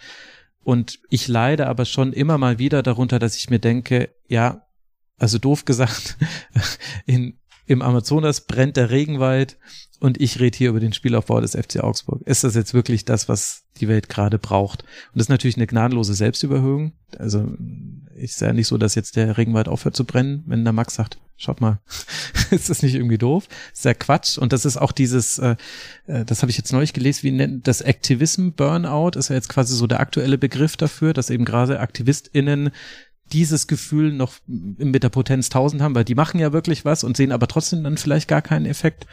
Und 0.63 0.99
ich 1.11 1.27
leide 1.27 1.67
aber 1.67 1.85
schon 1.85 2.13
immer 2.13 2.39
mal 2.39 2.57
wieder 2.57 2.81
darunter, 2.81 3.19
dass 3.19 3.37
ich 3.37 3.51
mir 3.51 3.59
denke, 3.59 4.09
ja, 4.27 4.65
also 5.19 5.37
doof 5.37 5.65
gesagt, 5.65 6.17
in, 7.05 7.37
im 7.67 7.83
Amazonas 7.83 8.47
brennt 8.47 8.75
der 8.75 8.89
Regenwald 8.89 9.59
und 9.99 10.21
ich 10.21 10.39
rede 10.39 10.57
hier 10.57 10.69
über 10.69 10.79
den 10.79 10.93
Spielaufbau 10.93 11.41
des 11.41 11.55
FC 11.55 11.79
Augsburg. 11.83 12.21
Ist 12.25 12.43
das 12.43 12.55
jetzt 12.55 12.73
wirklich 12.73 13.05
das, 13.05 13.27
was 13.27 13.63
die 13.79 13.87
Welt 13.87 14.09
gerade 14.09 14.37
braucht? 14.37 14.83
Und 14.83 15.15
das 15.15 15.23
ist 15.23 15.29
natürlich 15.29 15.57
eine 15.57 15.67
gnadenlose 15.67 16.13
Selbstüberhöhung. 16.13 16.93
Also 17.17 17.47
ist 18.15 18.41
ja 18.41 18.53
nicht 18.53 18.67
so, 18.67 18.77
dass 18.77 18.95
jetzt 18.95 19.15
der 19.15 19.37
Regenwald 19.37 19.67
aufhört 19.67 19.95
zu 19.95 20.05
brennen, 20.05 20.43
wenn 20.45 20.63
der 20.63 20.73
Max 20.73 20.95
sagt, 20.95 21.19
schaut 21.35 21.61
mal, 21.61 21.79
ist 22.51 22.69
das 22.69 22.83
nicht 22.83 22.95
irgendwie 22.95 23.17
doof? 23.17 23.47
ist 23.73 23.85
ja 23.85 23.93
Quatsch. 23.93 24.37
Und 24.37 24.53
das 24.53 24.65
ist 24.65 24.77
auch 24.77 24.91
dieses, 24.91 25.39
äh, 25.39 25.55
äh, 26.07 26.25
das 26.25 26.41
habe 26.41 26.51
ich 26.51 26.57
jetzt 26.57 26.73
neulich 26.73 26.93
gelesen, 26.93 27.23
wie 27.23 27.31
nennt 27.31 27.67
das 27.67 27.81
Activism 27.81 28.49
Burnout, 28.51 29.17
ist 29.17 29.29
ja 29.29 29.35
jetzt 29.35 29.49
quasi 29.49 29.75
so 29.75 29.87
der 29.87 29.99
aktuelle 29.99 30.37
Begriff 30.37 30.77
dafür, 30.77 31.13
dass 31.13 31.29
eben 31.29 31.45
gerade 31.45 31.79
AktivistInnen 31.79 32.71
dieses 33.33 33.67
Gefühl 33.67 34.13
noch 34.13 34.35
mit 34.47 35.03
der 35.03 35.09
Potenz 35.09 35.47
1000 35.47 35.81
haben, 35.81 35.95
weil 35.95 36.05
die 36.05 36.15
machen 36.15 36.39
ja 36.39 36.53
wirklich 36.53 36.85
was 36.85 37.03
und 37.03 37.17
sehen 37.17 37.31
aber 37.31 37.47
trotzdem 37.47 37.83
dann 37.83 37.97
vielleicht 37.97 38.27
gar 38.27 38.41
keinen 38.41 38.65
Effekt. 38.65 39.05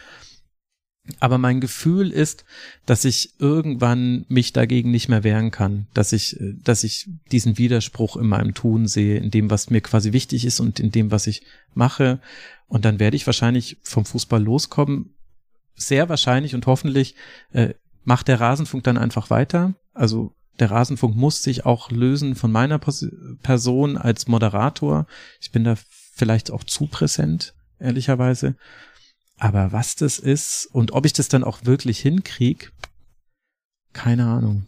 Aber 1.21 1.37
mein 1.37 1.61
Gefühl 1.61 2.11
ist, 2.11 2.45
dass 2.87 3.05
ich 3.05 3.35
irgendwann 3.39 4.25
mich 4.29 4.55
dagegen 4.55 4.91
nicht 4.91 5.09
mehr 5.09 5.23
wehren 5.23 5.51
kann, 5.51 5.87
dass 5.93 6.13
ich, 6.13 6.39
dass 6.41 6.83
ich 6.83 7.09
diesen 7.31 7.59
Widerspruch 7.59 8.17
in 8.17 8.27
meinem 8.27 8.55
Tun 8.55 8.87
sehe, 8.89 9.19
in 9.19 9.31
dem, 9.31 9.51
was 9.51 9.69
mir 9.69 9.83
quasi 9.83 10.13
wichtig 10.13 10.47
ist 10.47 10.61
und 10.61 10.81
in 10.81 10.91
dem, 10.91 11.11
was 11.11 11.27
ich 11.27 11.43
mache. 11.75 12.21
Und 12.69 12.87
dann 12.87 13.01
werde 13.01 13.17
ich 13.17 13.27
wahrscheinlich 13.27 13.77
vom 13.83 14.07
Fußball 14.07 14.43
loskommen. 14.43 15.15
Sehr 15.77 16.09
wahrscheinlich 16.09 16.55
und 16.55 16.67
hoffentlich 16.67 17.17
äh, 17.53 17.75
macht 18.05 18.29
der 18.29 18.41
Rasenfunk 18.41 18.85
dann 18.85 18.97
einfach 18.97 19.29
weiter. 19.29 19.75
Also 19.93 20.35
der 20.59 20.71
Rasenfunk 20.71 21.17
muss 21.17 21.43
sich 21.43 21.67
auch 21.67 21.91
lösen 21.91 22.35
von 22.35 22.51
meiner 22.51 22.79
Person 22.79 23.99
als 23.99 24.29
Moderator. 24.29 25.07
Ich 25.41 25.51
bin 25.51 25.65
da 25.65 25.75
vielleicht 26.15 26.51
auch 26.51 26.65
zu 26.65 26.87
präsent, 26.87 27.55
ehrlicherweise. 27.79 28.57
Aber 29.39 29.73
was 29.73 29.97
das 29.97 30.19
ist 30.19 30.67
und 30.73 30.93
ob 30.93 31.07
ich 31.07 31.13
das 31.13 31.29
dann 31.29 31.45
auch 31.45 31.65
wirklich 31.65 32.01
hinkrieg, 32.01 32.73
keine 33.93 34.27
Ahnung. 34.27 34.67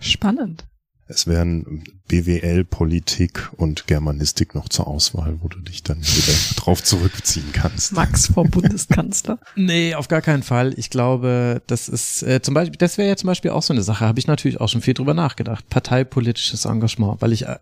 Spannend. 0.00 0.66
Es 1.08 1.28
wären 1.28 1.84
BWL, 2.08 2.64
Politik 2.64 3.50
und 3.56 3.86
Germanistik 3.86 4.56
noch 4.56 4.68
zur 4.68 4.88
Auswahl, 4.88 5.38
wo 5.40 5.46
du 5.46 5.60
dich 5.60 5.84
dann 5.84 5.98
wieder 5.98 6.36
drauf 6.56 6.82
zurückziehen 6.82 7.52
kannst. 7.52 7.92
Max 7.92 8.26
vor 8.26 8.44
Bundeskanzler. 8.44 9.38
nee, 9.56 9.94
auf 9.94 10.08
gar 10.08 10.20
keinen 10.20 10.42
Fall. 10.42 10.74
Ich 10.76 10.90
glaube, 10.90 11.62
das 11.68 11.88
ist 11.88 12.24
äh, 12.24 12.42
zum 12.42 12.54
Beispiel, 12.54 12.76
das 12.78 12.98
wäre 12.98 13.08
ja 13.08 13.16
zum 13.16 13.28
Beispiel 13.28 13.52
auch 13.52 13.62
so 13.62 13.72
eine 13.72 13.82
Sache, 13.82 14.04
habe 14.04 14.18
ich 14.18 14.26
natürlich 14.26 14.60
auch 14.60 14.68
schon 14.68 14.82
viel 14.82 14.94
drüber 14.94 15.14
nachgedacht. 15.14 15.68
Parteipolitisches 15.70 16.64
Engagement, 16.64 17.22
weil 17.22 17.32
ich 17.32 17.46
äh, 17.46 17.56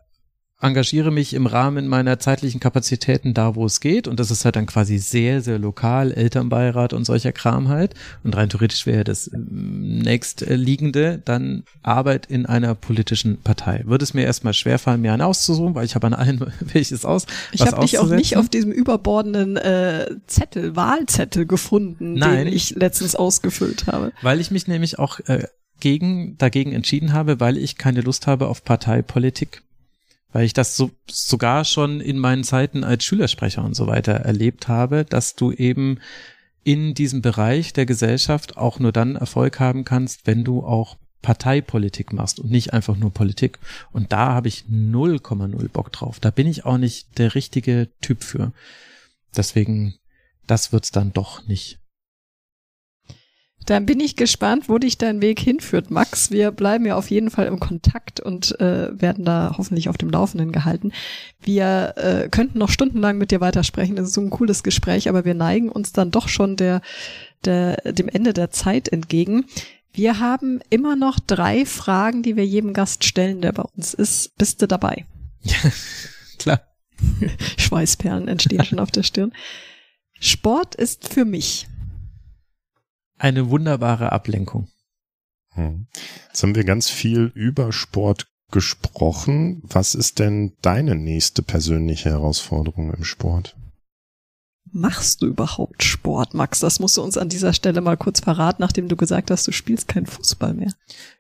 engagiere 0.65 1.11
mich 1.11 1.35
im 1.35 1.47
Rahmen 1.47 1.89
meiner 1.89 2.19
zeitlichen 2.19 2.59
Kapazitäten 2.59 3.35
da, 3.35 3.55
wo 3.55 3.67
es 3.67 3.81
geht. 3.81 4.09
Und 4.09 4.19
das 4.19 4.31
ist 4.31 4.45
halt 4.45 4.57
dann 4.57 4.67
quasi 4.67 4.99
sehr, 4.99 5.43
sehr 5.43 5.59
lokal, 5.59 6.13
Elternbeirat 6.13 6.93
und 6.93 7.05
solcher 7.05 7.33
Kram 7.33 7.69
halt. 7.69 7.95
Und 8.23 8.35
rein 8.35 8.49
theoretisch 8.49 8.87
wäre 8.87 9.05
das 9.05 9.31
ähm, 9.33 9.99
nächstliegende 9.99 11.21
dann 11.25 11.65
Arbeit 11.83 12.27
in 12.27 12.47
einer 12.47 12.75
politischen 12.75 13.41
Partei. 13.43 13.83
Würde 13.85 14.05
es 14.05 14.15
mir 14.15 14.25
erstmal 14.25 14.55
schwerfallen, 14.55 15.03
mir 15.03 15.13
einen 15.13 15.23
auszusuchen, 15.23 15.75
weil 15.75 15.85
ich 15.85 15.95
habe 15.95 16.07
an 16.07 16.15
allen 16.15 16.41
welches 16.61 17.05
aus. 17.05 17.27
Ich 17.53 17.61
habe 17.61 17.83
dich 17.83 17.99
auch 17.99 18.09
nicht 18.09 18.37
auf 18.37 18.49
diesem 18.49 18.73
überbordenden 18.73 19.57
äh, 19.57 20.17
Zettel, 20.27 20.75
Wahlzettel 20.77 21.47
gefunden, 21.47 22.15
Nein, 22.15 22.47
den 22.47 22.55
ich 22.55 22.71
letztens 22.71 23.15
ausgefüllt 23.15 23.87
habe. 23.87 24.13
Weil 24.23 24.41
ich 24.41 24.51
mich 24.51 24.67
nämlich 24.67 24.99
auch 24.99 25.21
äh, 25.27 25.45
gegen, 25.81 26.39
dagegen 26.39 26.73
entschieden 26.73 27.13
habe, 27.13 27.41
weil 27.41 27.59
ich 27.59 27.77
keine 27.77 28.01
Lust 28.01 28.27
habe 28.27 28.49
auf 28.49 28.65
Parteipolitik 28.65 29.63
weil 30.35 30.45
ich 30.45 30.53
das 30.53 30.77
so, 30.77 30.91
sogar 31.09 31.65
schon 31.65 32.01
in 32.01 32.19
meinen 32.19 32.43
Zeiten 32.43 32.83
als 32.83 33.05
Schülersprecher 33.05 33.65
und 33.65 33.75
so 33.75 33.87
weiter 33.87 34.15
erlebt 34.15 34.67
habe, 34.67 35.05
dass 35.05 35.37
du 35.37 35.53
eben 35.53 36.01
in 36.65 36.93
diesem 36.93 37.23
Bereich 37.23 37.73
der 37.73 37.87
Gesellschaft 37.87 38.57
auch 38.57 38.81
nur 38.81 38.91
dann 38.91 39.15
Erfolg 39.15 39.61
haben 39.61 39.85
kannst, 39.85 40.27
wenn 40.27 40.43
du 40.43 40.65
auch 40.65 40.97
Parteipolitik 41.23 42.13
machst 42.13 42.41
und 42.41 42.51
nicht 42.51 42.73
einfach 42.73 42.97
nur 42.97 43.13
Politik. 43.13 43.61
Und 43.93 44.11
da 44.13 44.35
habe 44.35 44.49
ich 44.49 44.65
0,0 44.69 45.69
Bock 45.69 45.93
drauf. 45.93 46.19
Da 46.19 46.33
bin 46.33 46.49
ich 46.49 46.65
auch 46.65 46.79
nicht 46.79 47.17
der 47.17 47.37
richtige 47.37 47.91
Typ 48.01 48.25
für. 48.25 48.53
Deswegen, 49.37 49.95
das 50.49 50.73
wird's 50.73 50.91
dann 50.91 51.13
doch 51.13 51.47
nicht. 51.47 51.79
Dann 53.67 53.87
bin 53.87 54.01
ich 54.01 54.17
gespannt, 54.17 54.69
wo 54.69 54.79
dich 54.79 54.99
dein 54.99 55.23
Weg 55.23 55.41
hinführt, 55.41 55.91
Max. 55.91 56.31
Wir 56.31 56.51
bleiben 56.51 56.85
ja 56.85 56.97
auf 56.97 57.11
jeden 57.11 57.31
Fall 57.31 57.47
im 57.47 57.61
Kontakt 57.61 58.21
und 58.21 58.59
äh, 58.61 59.01
werden 59.01 59.25
da 59.25 59.55
hoffentlich 59.57 59.89
auf 59.89 59.97
dem 59.97 60.11
Laufenden 60.11 60.53
gehalten. 60.53 60.93
Wir 61.41 61.95
äh, 61.97 62.29
könnten 62.29 62.59
noch 62.59 62.71
stundenlang 62.71 63.17
mit 63.17 63.31
dir 63.31 63.41
weitersprechen. 63.41 63.97
Das 63.97 64.09
ist 64.09 64.15
so 64.15 64.21
ein 64.21 64.31
cooles 64.31 64.63
Gespräch, 64.63 65.09
aber 65.09 65.25
wir 65.25 65.35
neigen 65.35 65.71
uns 65.71 65.93
dann 65.93 66.11
doch 66.11 66.29
schon 66.29 66.57
der, 66.57 66.83
der, 67.45 67.77
dem 67.93 68.09
Ende 68.09 68.35
der 68.35 68.51
Zeit 68.51 68.89
entgegen. 68.89 69.47
Wir 69.93 70.19
haben 70.19 70.61
immer 70.71 70.97
noch 70.97 71.19
drei 71.21 71.65
Fragen, 71.65 72.23
die 72.23 72.37
wir 72.37 72.45
jedem 72.45 72.75
Gast 72.75 73.05
stellen, 73.05 73.41
der 73.41 73.53
bei 73.53 73.63
uns 73.63 73.95
ist. 73.95 74.37
Bist 74.37 74.61
du 74.61 74.67
dabei? 74.67 75.07
Ja, 75.43 75.57
klar. 76.39 76.61
Schweißperlen 77.57 78.29
entstehen 78.29 78.65
schon 78.65 78.79
auf 78.79 78.91
der 78.91 79.05
Stirn. 79.05 79.33
Sport 80.21 80.75
ist 80.75 81.09
für 81.09 81.25
mich 81.25 81.67
eine 83.25 83.49
wunderbare 83.49 84.13
Ablenkung. 84.13 84.69
Hm. 85.55 85.87
Jetzt 86.29 86.43
haben 86.43 86.55
wir 86.55 86.65
ganz 86.65 86.91
viel 86.91 87.33
über 87.35 87.73
Sport 87.73 88.27
gesprochen. 88.51 89.63
Was 89.65 89.95
ist 89.95 90.19
denn 90.19 90.53
deine 90.61 90.95
nächste 90.95 91.43
persönliche 91.43 92.11
Herausforderung 92.11 92.93
im 92.93 93.03
Sport? 93.03 93.57
Machst 94.71 95.23
du 95.23 95.27
überhaupt 95.27 95.83
Sport, 95.83 96.35
Max? 96.35 96.61
Das 96.61 96.81
musst 96.81 96.99
du 96.99 97.03
uns 97.03 97.17
an 97.17 97.31
dieser 97.31 97.55
Stelle 97.55 97.81
mal 97.81 97.97
kurz 97.97 98.21
verraten, 98.21 98.61
nachdem 98.61 98.89
du 98.89 98.97
gesagt 98.97 99.31
hast, 99.31 99.47
du 99.47 99.53
spielst 99.53 99.89
keinen 99.89 100.07
Fußball 100.07 100.53
mehr. 100.53 100.73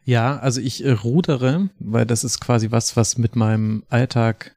Ja, 0.05 0.38
also 0.38 0.61
ich 0.61 0.84
äh, 0.84 0.90
rudere, 0.90 1.70
weil 1.78 2.05
das 2.05 2.22
ist 2.22 2.38
quasi 2.38 2.70
was, 2.70 2.98
was 2.98 3.16
mit 3.16 3.34
meinem 3.34 3.84
Alltag 3.88 4.57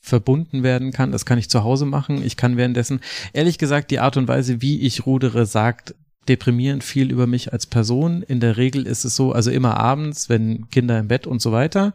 verbunden 0.00 0.62
werden 0.62 0.92
kann. 0.92 1.12
Das 1.12 1.26
kann 1.26 1.38
ich 1.38 1.50
zu 1.50 1.62
Hause 1.62 1.84
machen. 1.84 2.24
Ich 2.24 2.38
kann 2.38 2.56
währenddessen, 2.56 3.00
ehrlich 3.34 3.58
gesagt, 3.58 3.90
die 3.90 4.00
Art 4.00 4.16
und 4.16 4.28
Weise, 4.28 4.62
wie 4.62 4.80
ich 4.80 5.04
rudere, 5.04 5.44
sagt 5.44 5.94
deprimierend 6.28 6.84
viel 6.84 7.10
über 7.10 7.26
mich 7.26 7.52
als 7.52 7.66
Person. 7.66 8.22
In 8.22 8.40
der 8.40 8.56
Regel 8.56 8.86
ist 8.86 9.04
es 9.04 9.16
so, 9.16 9.32
also 9.32 9.50
immer 9.50 9.76
abends, 9.76 10.28
wenn 10.28 10.68
Kinder 10.70 10.98
im 10.98 11.08
Bett 11.08 11.26
und 11.26 11.40
so 11.40 11.52
weiter. 11.52 11.94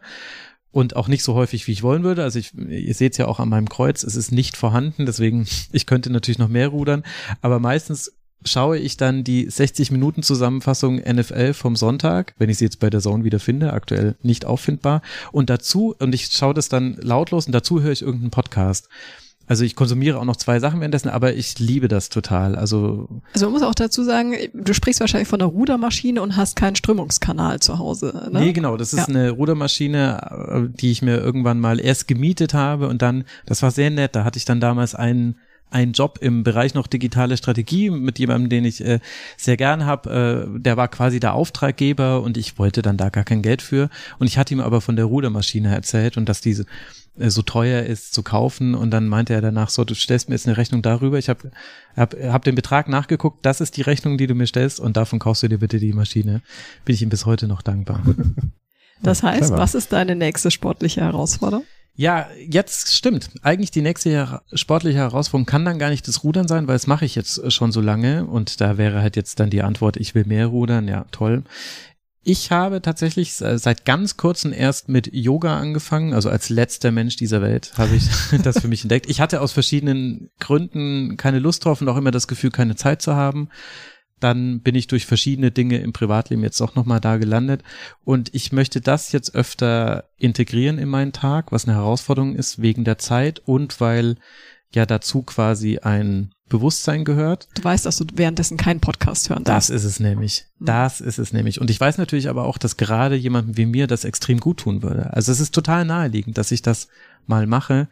Und 0.72 0.94
auch 0.94 1.08
nicht 1.08 1.24
so 1.24 1.34
häufig, 1.34 1.66
wie 1.66 1.72
ich 1.72 1.82
wollen 1.82 2.04
würde. 2.04 2.22
Also 2.22 2.38
ich, 2.38 2.54
ihr 2.54 2.94
seht 2.94 3.12
es 3.12 3.18
ja 3.18 3.26
auch 3.26 3.40
an 3.40 3.48
meinem 3.48 3.68
Kreuz, 3.68 4.04
es 4.04 4.14
ist 4.14 4.30
nicht 4.30 4.56
vorhanden, 4.56 5.04
deswegen, 5.04 5.46
ich 5.72 5.86
könnte 5.86 6.10
natürlich 6.10 6.38
noch 6.38 6.48
mehr 6.48 6.68
rudern. 6.68 7.02
Aber 7.40 7.58
meistens 7.58 8.12
schaue 8.44 8.78
ich 8.78 8.96
dann 8.96 9.24
die 9.24 9.48
60 9.50 9.90
Minuten 9.90 10.22
Zusammenfassung 10.22 10.96
NFL 10.96 11.52
vom 11.54 11.76
Sonntag, 11.76 12.34
wenn 12.38 12.48
ich 12.48 12.58
sie 12.58 12.64
jetzt 12.64 12.80
bei 12.80 12.90
der 12.90 13.00
Zone 13.00 13.24
wieder 13.24 13.38
finde, 13.38 13.72
aktuell 13.72 14.16
nicht 14.22 14.44
auffindbar. 14.44 15.02
Und 15.32 15.50
dazu, 15.50 15.94
und 15.98 16.14
ich 16.14 16.26
schaue 16.26 16.54
das 16.54 16.68
dann 16.68 16.96
lautlos 17.00 17.46
und 17.46 17.52
dazu 17.52 17.82
höre 17.82 17.92
ich 17.92 18.02
irgendeinen 18.02 18.30
Podcast. 18.30 18.88
Also 19.50 19.64
ich 19.64 19.74
konsumiere 19.74 20.20
auch 20.20 20.24
noch 20.24 20.36
zwei 20.36 20.60
Sachen 20.60 20.78
währenddessen, 20.78 21.08
aber 21.08 21.34
ich 21.34 21.58
liebe 21.58 21.88
das 21.88 22.08
total. 22.08 22.54
Also, 22.54 23.08
also 23.32 23.46
man 23.46 23.54
muss 23.54 23.62
auch 23.62 23.74
dazu 23.74 24.04
sagen, 24.04 24.36
du 24.54 24.72
sprichst 24.72 25.00
wahrscheinlich 25.00 25.26
von 25.26 25.40
einer 25.40 25.50
Rudermaschine 25.50 26.22
und 26.22 26.36
hast 26.36 26.54
keinen 26.54 26.76
Strömungskanal 26.76 27.58
zu 27.58 27.76
Hause. 27.76 28.28
Ne? 28.30 28.38
Nee, 28.42 28.52
genau. 28.52 28.76
Das 28.76 28.92
ist 28.92 29.00
ja. 29.00 29.06
eine 29.06 29.30
Rudermaschine, 29.30 30.68
äh, 30.70 30.78
die 30.78 30.92
ich 30.92 31.02
mir 31.02 31.16
irgendwann 31.16 31.58
mal 31.58 31.80
erst 31.80 32.06
gemietet 32.06 32.54
habe 32.54 32.86
und 32.86 33.02
dann, 33.02 33.24
das 33.44 33.60
war 33.60 33.72
sehr 33.72 33.90
nett. 33.90 34.14
Da 34.14 34.22
hatte 34.22 34.38
ich 34.38 34.44
dann 34.44 34.60
damals 34.60 34.94
einen 34.94 35.34
einen 35.72 35.92
Job 35.92 36.18
im 36.20 36.42
Bereich 36.42 36.74
noch 36.74 36.86
digitale 36.88 37.36
Strategie 37.36 37.90
mit 37.90 38.18
jemandem, 38.18 38.50
den 38.50 38.64
ich 38.64 38.84
äh, 38.84 38.98
sehr 39.36 39.56
gern 39.56 39.86
habe. 39.86 40.48
Äh, 40.56 40.60
der 40.60 40.76
war 40.76 40.88
quasi 40.88 41.20
der 41.20 41.34
Auftraggeber 41.34 42.22
und 42.22 42.36
ich 42.36 42.58
wollte 42.58 42.82
dann 42.82 42.96
da 42.96 43.08
gar 43.08 43.24
kein 43.24 43.42
Geld 43.42 43.62
für. 43.62 43.88
Und 44.18 44.26
ich 44.26 44.36
hatte 44.36 44.52
ihm 44.52 44.60
aber 44.60 44.80
von 44.80 44.96
der 44.96 45.04
Rudermaschine 45.04 45.72
erzählt 45.72 46.16
und 46.16 46.28
dass 46.28 46.40
diese 46.40 46.66
so 47.28 47.42
teuer 47.42 47.82
ist 47.82 48.14
zu 48.14 48.22
kaufen 48.22 48.74
und 48.74 48.90
dann 48.90 49.08
meinte 49.08 49.34
er 49.34 49.40
danach 49.40 49.68
so, 49.68 49.84
du 49.84 49.94
stellst 49.94 50.28
mir 50.28 50.34
jetzt 50.34 50.46
eine 50.46 50.56
Rechnung 50.56 50.80
darüber, 50.80 51.18
ich 51.18 51.28
habe 51.28 51.50
hab, 51.96 52.14
hab 52.14 52.44
den 52.44 52.54
Betrag 52.54 52.88
nachgeguckt, 52.88 53.44
das 53.44 53.60
ist 53.60 53.76
die 53.76 53.82
Rechnung, 53.82 54.16
die 54.16 54.26
du 54.26 54.34
mir 54.34 54.46
stellst 54.46 54.80
und 54.80 54.96
davon 54.96 55.18
kaufst 55.18 55.42
du 55.42 55.48
dir 55.48 55.58
bitte 55.58 55.78
die 55.78 55.92
Maschine. 55.92 56.42
Bin 56.84 56.94
ich 56.94 57.02
ihm 57.02 57.10
bis 57.10 57.26
heute 57.26 57.46
noch 57.46 57.62
dankbar. 57.62 58.02
Das 59.02 59.22
heißt, 59.22 59.48
Clever. 59.48 59.56
was 59.56 59.74
ist 59.74 59.94
deine 59.94 60.14
nächste 60.14 60.50
sportliche 60.50 61.00
Herausforderung? 61.00 61.64
Ja, 61.96 62.28
jetzt 62.48 62.94
stimmt. 62.94 63.30
Eigentlich 63.42 63.70
die 63.70 63.82
nächste 63.82 64.40
sportliche 64.52 64.98
Herausforderung 64.98 65.46
kann 65.46 65.64
dann 65.64 65.78
gar 65.78 65.90
nicht 65.90 66.06
das 66.08 66.24
Rudern 66.24 66.48
sein, 66.48 66.66
weil 66.66 66.74
das 66.74 66.86
mache 66.86 67.04
ich 67.04 67.14
jetzt 67.14 67.52
schon 67.52 67.72
so 67.72 67.80
lange 67.80 68.24
und 68.24 68.60
da 68.60 68.78
wäre 68.78 69.02
halt 69.02 69.16
jetzt 69.16 69.40
dann 69.40 69.50
die 69.50 69.62
Antwort, 69.62 69.96
ich 69.96 70.14
will 70.14 70.24
mehr 70.24 70.46
rudern. 70.46 70.88
Ja, 70.88 71.04
toll. 71.10 71.42
Ich 72.22 72.50
habe 72.50 72.82
tatsächlich 72.82 73.32
seit 73.34 73.86
ganz 73.86 74.18
kurzem 74.18 74.52
erst 74.52 74.90
mit 74.90 75.10
Yoga 75.12 75.58
angefangen, 75.58 76.12
also 76.12 76.28
als 76.28 76.50
letzter 76.50 76.92
Mensch 76.92 77.16
dieser 77.16 77.40
Welt 77.40 77.72
habe 77.78 77.96
ich 77.96 78.08
das 78.42 78.60
für 78.60 78.68
mich 78.68 78.82
entdeckt. 78.82 79.08
Ich 79.08 79.20
hatte 79.22 79.40
aus 79.40 79.52
verschiedenen 79.52 80.30
Gründen 80.38 81.16
keine 81.16 81.38
Lust 81.38 81.64
drauf 81.64 81.80
und 81.80 81.88
auch 81.88 81.96
immer 81.96 82.10
das 82.10 82.28
Gefühl, 82.28 82.50
keine 82.50 82.76
Zeit 82.76 83.00
zu 83.00 83.14
haben. 83.14 83.48
Dann 84.20 84.60
bin 84.60 84.74
ich 84.74 84.86
durch 84.86 85.06
verschiedene 85.06 85.50
Dinge 85.50 85.78
im 85.78 85.94
Privatleben 85.94 86.42
jetzt 86.42 86.60
auch 86.60 86.74
nochmal 86.74 87.00
da 87.00 87.16
gelandet. 87.16 87.62
Und 88.04 88.34
ich 88.34 88.52
möchte 88.52 88.82
das 88.82 89.12
jetzt 89.12 89.34
öfter 89.34 90.10
integrieren 90.18 90.76
in 90.76 90.90
meinen 90.90 91.12
Tag, 91.12 91.52
was 91.52 91.66
eine 91.66 91.78
Herausforderung 91.78 92.36
ist, 92.36 92.60
wegen 92.60 92.84
der 92.84 92.98
Zeit 92.98 93.40
und 93.46 93.80
weil 93.80 94.16
ja 94.74 94.86
dazu 94.86 95.22
quasi 95.22 95.78
ein 95.78 96.30
Bewusstsein 96.48 97.04
gehört. 97.04 97.48
Du 97.54 97.64
weißt, 97.64 97.86
dass 97.86 97.96
du 97.96 98.04
währenddessen 98.14 98.56
keinen 98.56 98.80
Podcast 98.80 99.30
hören 99.30 99.44
darfst. 99.44 99.70
Das 99.70 99.76
ist 99.76 99.84
es 99.84 100.00
nämlich. 100.00 100.46
Mhm. 100.58 100.66
Das 100.66 101.00
ist 101.00 101.18
es 101.18 101.32
nämlich. 101.32 101.60
Und 101.60 101.70
ich 101.70 101.80
weiß 101.80 101.96
natürlich 101.96 102.28
aber 102.28 102.44
auch, 102.44 102.58
dass 102.58 102.76
gerade 102.76 103.14
jemandem 103.14 103.56
wie 103.56 103.66
mir 103.66 103.86
das 103.86 104.04
extrem 104.04 104.40
gut 104.40 104.58
tun 104.58 104.82
würde. 104.82 105.14
Also 105.14 105.32
es 105.32 105.40
ist 105.40 105.54
total 105.54 105.84
naheliegend, 105.84 106.36
dass 106.36 106.50
ich 106.50 106.60
das 106.60 106.88
mal 107.26 107.46
mache. 107.46 107.88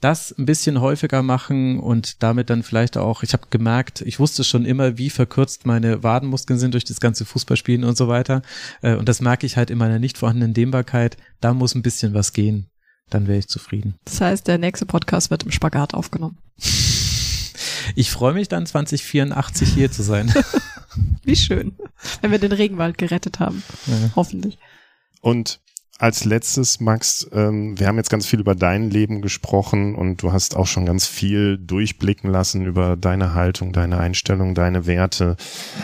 Das 0.00 0.32
ein 0.38 0.46
bisschen 0.46 0.80
häufiger 0.80 1.22
machen 1.22 1.80
und 1.80 2.22
damit 2.22 2.50
dann 2.50 2.62
vielleicht 2.62 2.96
auch, 2.96 3.24
ich 3.24 3.32
habe 3.32 3.48
gemerkt, 3.50 4.00
ich 4.02 4.20
wusste 4.20 4.44
schon 4.44 4.64
immer, 4.64 4.96
wie 4.96 5.10
verkürzt 5.10 5.66
meine 5.66 6.04
Wadenmuskeln 6.04 6.58
sind 6.58 6.74
durch 6.74 6.84
das 6.84 7.00
ganze 7.00 7.24
Fußballspielen 7.24 7.82
und 7.82 7.96
so 7.96 8.06
weiter. 8.06 8.42
Äh, 8.80 8.94
und 8.94 9.08
das 9.08 9.20
merke 9.20 9.44
ich 9.44 9.56
halt 9.56 9.70
in 9.70 9.78
meiner 9.78 9.98
nicht 9.98 10.16
vorhandenen 10.16 10.54
Dehnbarkeit. 10.54 11.16
Da 11.40 11.52
muss 11.52 11.74
ein 11.74 11.82
bisschen 11.82 12.14
was 12.14 12.32
gehen. 12.32 12.67
Dann 13.10 13.26
wäre 13.26 13.38
ich 13.38 13.48
zufrieden. 13.48 13.94
Das 14.04 14.20
heißt, 14.20 14.46
der 14.46 14.58
nächste 14.58 14.86
Podcast 14.86 15.30
wird 15.30 15.44
im 15.44 15.50
Spagat 15.50 15.94
aufgenommen. 15.94 16.38
Ich 17.94 18.10
freue 18.10 18.34
mich 18.34 18.48
dann 18.48 18.66
2084 18.66 19.72
hier 19.72 19.90
zu 19.90 20.02
sein. 20.02 20.32
Wie 21.24 21.36
schön. 21.36 21.76
Wenn 22.20 22.30
wir 22.30 22.38
den 22.38 22.52
Regenwald 22.52 22.98
gerettet 22.98 23.40
haben. 23.40 23.62
Ja. 23.86 24.10
Hoffentlich. 24.14 24.58
Und 25.20 25.60
als 25.98 26.24
letztes, 26.24 26.78
Max, 26.78 27.28
ähm, 27.32 27.78
wir 27.78 27.88
haben 27.88 27.96
jetzt 27.96 28.10
ganz 28.10 28.24
viel 28.24 28.38
über 28.38 28.54
dein 28.54 28.88
Leben 28.88 29.20
gesprochen 29.20 29.96
und 29.96 30.22
du 30.22 30.32
hast 30.32 30.56
auch 30.56 30.68
schon 30.68 30.86
ganz 30.86 31.06
viel 31.06 31.58
durchblicken 31.58 32.30
lassen 32.30 32.66
über 32.66 32.96
deine 32.96 33.34
Haltung, 33.34 33.72
deine 33.72 33.98
Einstellung, 33.98 34.54
deine 34.54 34.86
Werte. 34.86 35.36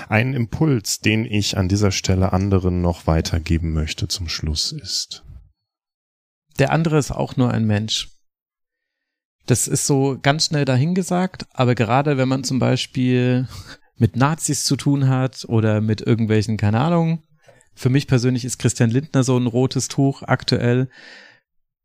Ein 0.08 0.32
Impuls, 0.32 1.00
den 1.00 1.24
ich 1.24 1.58
an 1.58 1.68
dieser 1.68 1.90
Stelle 1.90 2.32
anderen 2.32 2.80
noch 2.80 3.08
weitergeben 3.08 3.72
möchte 3.72 4.06
zum 4.06 4.28
Schluss 4.28 4.70
ist. 4.70 5.24
Der 6.58 6.72
andere 6.72 6.98
ist 6.98 7.10
auch 7.10 7.36
nur 7.36 7.50
ein 7.50 7.64
Mensch. 7.64 8.10
Das 9.46 9.68
ist 9.68 9.86
so 9.86 10.18
ganz 10.22 10.46
schnell 10.46 10.64
dahingesagt, 10.64 11.46
aber 11.52 11.74
gerade 11.74 12.16
wenn 12.16 12.28
man 12.28 12.44
zum 12.44 12.58
Beispiel 12.58 13.48
mit 13.96 14.16
Nazis 14.16 14.64
zu 14.64 14.76
tun 14.76 15.08
hat 15.08 15.44
oder 15.48 15.80
mit 15.80 16.00
irgendwelchen, 16.00 16.56
keine 16.56 16.80
Ahnung, 16.80 17.22
für 17.74 17.90
mich 17.90 18.06
persönlich 18.06 18.44
ist 18.44 18.58
Christian 18.58 18.90
Lindner 18.90 19.24
so 19.24 19.36
ein 19.36 19.46
rotes 19.46 19.88
Tuch 19.88 20.22
aktuell, 20.22 20.88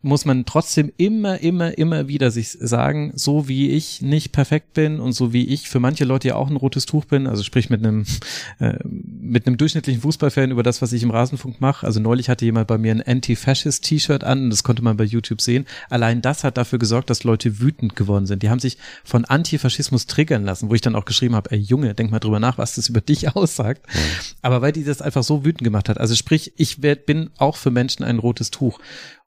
muss 0.02 0.24
man 0.24 0.45
trotzdem 0.45 0.93
immer, 0.95 1.41
immer, 1.41 1.78
immer 1.78 2.08
wieder 2.08 2.32
sich 2.32 2.52
sagen, 2.52 3.12
so 3.16 3.50
wie 3.50 3.72
ich 3.72 4.02
nicht 4.02 4.32
perfekt 4.32 4.74
bin 4.74 5.02
und 5.02 5.12
so 5.12 5.34
wie 5.34 5.45
ich 5.47 5.68
für 5.68 5.82
manche 5.82 6.06
Leute 6.06 6.30
ja 6.30 6.36
auch 6.36 6.50
ein 6.50 6.56
rotes 6.56 6.86
Tuch 6.86 7.04
bin, 7.04 7.28
also 7.28 7.43
sprich 7.43 7.70
mit 7.70 7.86
einem 7.86 8.06
äh, 8.60 8.78
mit 8.86 9.45
einem 9.45 9.58
durchschnittlichen 9.58 10.02
Fußballfan 10.02 10.52
über 10.52 10.64
das, 10.64 10.82
was 10.82 10.93
ich 10.93 11.04
im 11.04 11.12
Rasenfunk 11.12 11.60
mache. 11.60 11.86
Also 11.86 12.00
neulich 12.00 12.30
hatte 12.30 12.45
jemand 12.45 12.68
bei 12.68 12.78
mir 12.78 12.93
ein 12.93 13.02
Anti-Fascist-T-Shirt 13.02 14.24
an, 14.24 14.50
das 14.50 14.64
konnte 14.64 14.82
man 14.82 14.95
bei 14.95 15.04
YouTube 15.04 15.41
sehen. 15.41 15.66
Allein 15.89 16.22
das 16.22 16.45
hat 16.45 16.58
dafür 16.58 16.80
gesorgt, 16.80 17.10
dass 17.10 17.26
Leute 17.26 17.60
wütend 17.60 17.97
geworden 17.97 18.26
sind. 18.26 18.41
Die 18.41 18.50
haben 18.50 18.60
sich 18.60 18.78
von 19.04 19.26
Antifaschismus 19.26 20.08
triggern 20.08 20.45
lassen, 20.45 20.70
wo 20.70 20.76
ich 20.76 20.82
dann 20.82 20.95
auch 20.95 21.06
geschrieben 21.06 21.36
habe, 21.36 21.52
ey 21.52 21.60
Junge, 21.60 21.93
denk 21.93 22.10
mal 22.10 22.20
drüber 22.20 22.39
nach, 22.39 22.58
was 22.58 22.76
das 22.76 22.88
über 22.88 23.02
dich 23.02 23.36
aussagt. 23.36 23.86
Mhm. 23.88 24.00
Aber 24.43 24.62
weil 24.62 24.72
die 24.72 24.86
das 24.86 25.02
einfach 25.02 25.24
so 25.24 25.43
wütend 25.43 25.64
gemacht 25.66 25.89
hat. 25.89 25.97
Also 25.97 26.16
sprich, 26.16 26.54
ich 26.56 26.82
werd, 26.82 27.06
bin 27.06 27.32
auch 27.38 27.58
für 27.58 27.72
Menschen 27.72 28.06
ein 28.06 28.20
rotes 28.20 28.50
Tuch. 28.50 28.80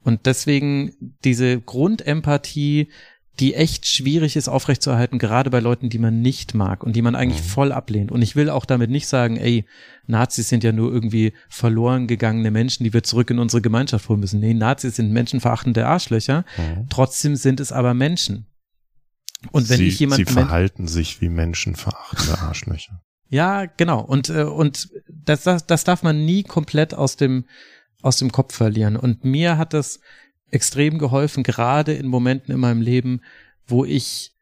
Und 0.05 0.27
deswegen 0.27 0.93
diese 1.25 1.61
Grundempathie, 1.61 2.89
die 3.41 3.55
echt 3.55 3.87
schwierig 3.87 4.37
ist 4.37 4.49
aufrechtzuerhalten, 4.49 5.19
gerade 5.19 5.49
bei 5.49 5.61
Leuten, 5.61 5.89
die 5.89 5.99
man 5.99 6.21
nicht 6.21 6.55
mag 6.55 6.85
und 6.85 6.95
die 6.95 7.03
man 7.03 7.15
eigentlich 7.15 7.43
mhm. 7.43 7.47
voll 7.47 7.73
ablehnt. 7.73 8.13
Und 8.13 8.21
ich 8.21 8.37
will 8.37 8.51
auch 8.51 8.67
damit 8.67 8.91
nicht 8.91 9.07
sagen, 9.07 9.37
ey, 9.37 9.65
Nazis 10.07 10.49
sind 10.49 10.65
ja 10.65 10.73
nur 10.73 10.93
irgendwie 10.93 11.33
verloren 11.49 12.07
gegangene 12.07 12.51
Menschen, 12.51 12.85
die 12.85 12.93
wir 12.93 13.03
zurück 13.03 13.31
in 13.31 13.39
unsere 13.39 13.63
Gemeinschaft 13.63 14.09
holen 14.09 14.21
müssen. 14.21 14.41
Nee, 14.41 14.55
Nazis 14.55 14.97
sind 14.97 15.13
menschenverachtende 15.13 15.87
Arschlöcher. 15.87 16.45
Mhm. 16.59 16.89
Trotzdem 16.91 17.37
sind 17.37 17.61
es 17.61 17.73
aber 17.73 17.95
Menschen. 17.95 18.47
Und 19.51 19.69
wenn 19.71 19.79
sie, 19.79 19.89
ich 19.89 19.99
jemanden. 19.99 20.27
Sie 20.27 20.33
verhalten 20.33 20.87
sich 20.87 21.21
wie 21.21 21.29
menschenverachtende 21.29 22.39
Arschlöcher. 22.39 23.03
Ja, 23.29 23.65
genau. 23.65 24.01
Und, 24.01 24.29
äh, 24.29 24.43
und 24.43 24.91
das, 25.09 25.45
das, 25.45 25.67
das 25.67 25.85
darf 25.85 26.03
man 26.03 26.25
nie 26.25 26.43
komplett 26.43 26.93
aus 26.93 27.17
dem, 27.17 27.47
aus 28.03 28.19
dem 28.19 28.33
Kopf 28.33 28.55
verlieren. 28.55 28.97
Und 28.97 29.25
mir 29.25 29.57
hat 29.57 29.73
das 29.73 30.01
extrem 30.51 30.99
geholfen, 30.99 31.43
gerade 31.43 31.95
in 31.95 32.07
Momenten 32.07 32.53
in 32.53 32.61
meinem 32.61 32.83
Leben, 32.83 33.23
wo 33.67 33.85
ich 33.85 34.33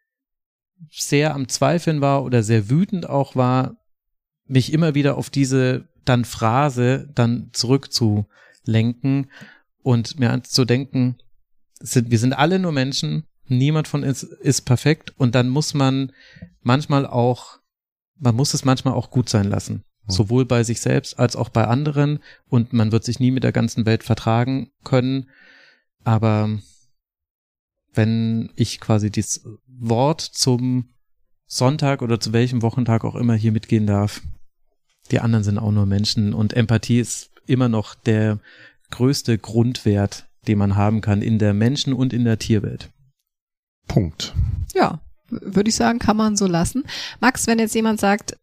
sehr 0.90 1.34
am 1.34 1.48
Zweifeln 1.48 2.00
war 2.00 2.24
oder 2.24 2.42
sehr 2.42 2.68
wütend 2.70 3.08
auch 3.08 3.36
war, 3.36 3.76
mich 4.46 4.72
immer 4.72 4.94
wieder 4.94 5.16
auf 5.16 5.30
diese 5.30 5.88
dann 6.04 6.24
Phrase 6.24 7.08
dann 7.14 7.50
zurückzulenken 7.52 9.30
und 9.82 10.18
mir 10.18 10.42
zu 10.42 10.64
denken, 10.64 11.18
sind, 11.78 12.10
wir 12.10 12.18
sind 12.18 12.32
alle 12.32 12.58
nur 12.58 12.72
Menschen, 12.72 13.26
niemand 13.46 13.88
von 13.88 14.04
uns 14.04 14.22
ist 14.22 14.62
perfekt 14.62 15.12
und 15.16 15.34
dann 15.34 15.48
muss 15.48 15.74
man 15.74 16.12
manchmal 16.62 17.06
auch, 17.06 17.58
man 18.16 18.34
muss 18.34 18.54
es 18.54 18.64
manchmal 18.64 18.94
auch 18.94 19.10
gut 19.10 19.28
sein 19.28 19.48
lassen. 19.48 19.84
Hm. 20.10 20.16
Sowohl 20.16 20.44
bei 20.44 20.64
sich 20.64 20.80
selbst 20.80 21.18
als 21.18 21.36
auch 21.36 21.48
bei 21.48 21.66
anderen 21.66 22.20
und 22.48 22.72
man 22.72 22.92
wird 22.92 23.04
sich 23.04 23.20
nie 23.20 23.30
mit 23.30 23.44
der 23.44 23.52
ganzen 23.52 23.86
Welt 23.86 24.04
vertragen 24.04 24.70
können 24.84 25.26
aber 26.04 26.58
wenn 27.92 28.50
ich 28.56 28.80
quasi 28.80 29.10
das 29.10 29.42
Wort 29.66 30.20
zum 30.20 30.88
Sonntag 31.46 32.02
oder 32.02 32.20
zu 32.20 32.32
welchem 32.32 32.62
Wochentag 32.62 33.04
auch 33.04 33.16
immer 33.16 33.34
hier 33.34 33.52
mitgehen 33.52 33.86
darf, 33.86 34.22
die 35.10 35.20
anderen 35.20 35.44
sind 35.44 35.58
auch 35.58 35.72
nur 35.72 35.86
Menschen 35.86 36.32
und 36.32 36.52
Empathie 36.52 37.00
ist 37.00 37.30
immer 37.46 37.68
noch 37.68 37.94
der 37.94 38.38
größte 38.90 39.38
Grundwert, 39.38 40.28
den 40.46 40.58
man 40.58 40.76
haben 40.76 41.00
kann 41.00 41.22
in 41.22 41.38
der 41.38 41.52
Menschen- 41.52 41.92
und 41.92 42.12
in 42.12 42.24
der 42.24 42.38
Tierwelt. 42.38 42.90
Punkt. 43.88 44.34
Ja, 44.72 45.00
würde 45.28 45.68
ich 45.68 45.74
sagen, 45.74 45.98
kann 45.98 46.16
man 46.16 46.36
so 46.36 46.46
lassen. 46.46 46.84
Max, 47.20 47.48
wenn 47.48 47.58
jetzt 47.58 47.74
jemand 47.74 47.98
sagt, 47.98 48.36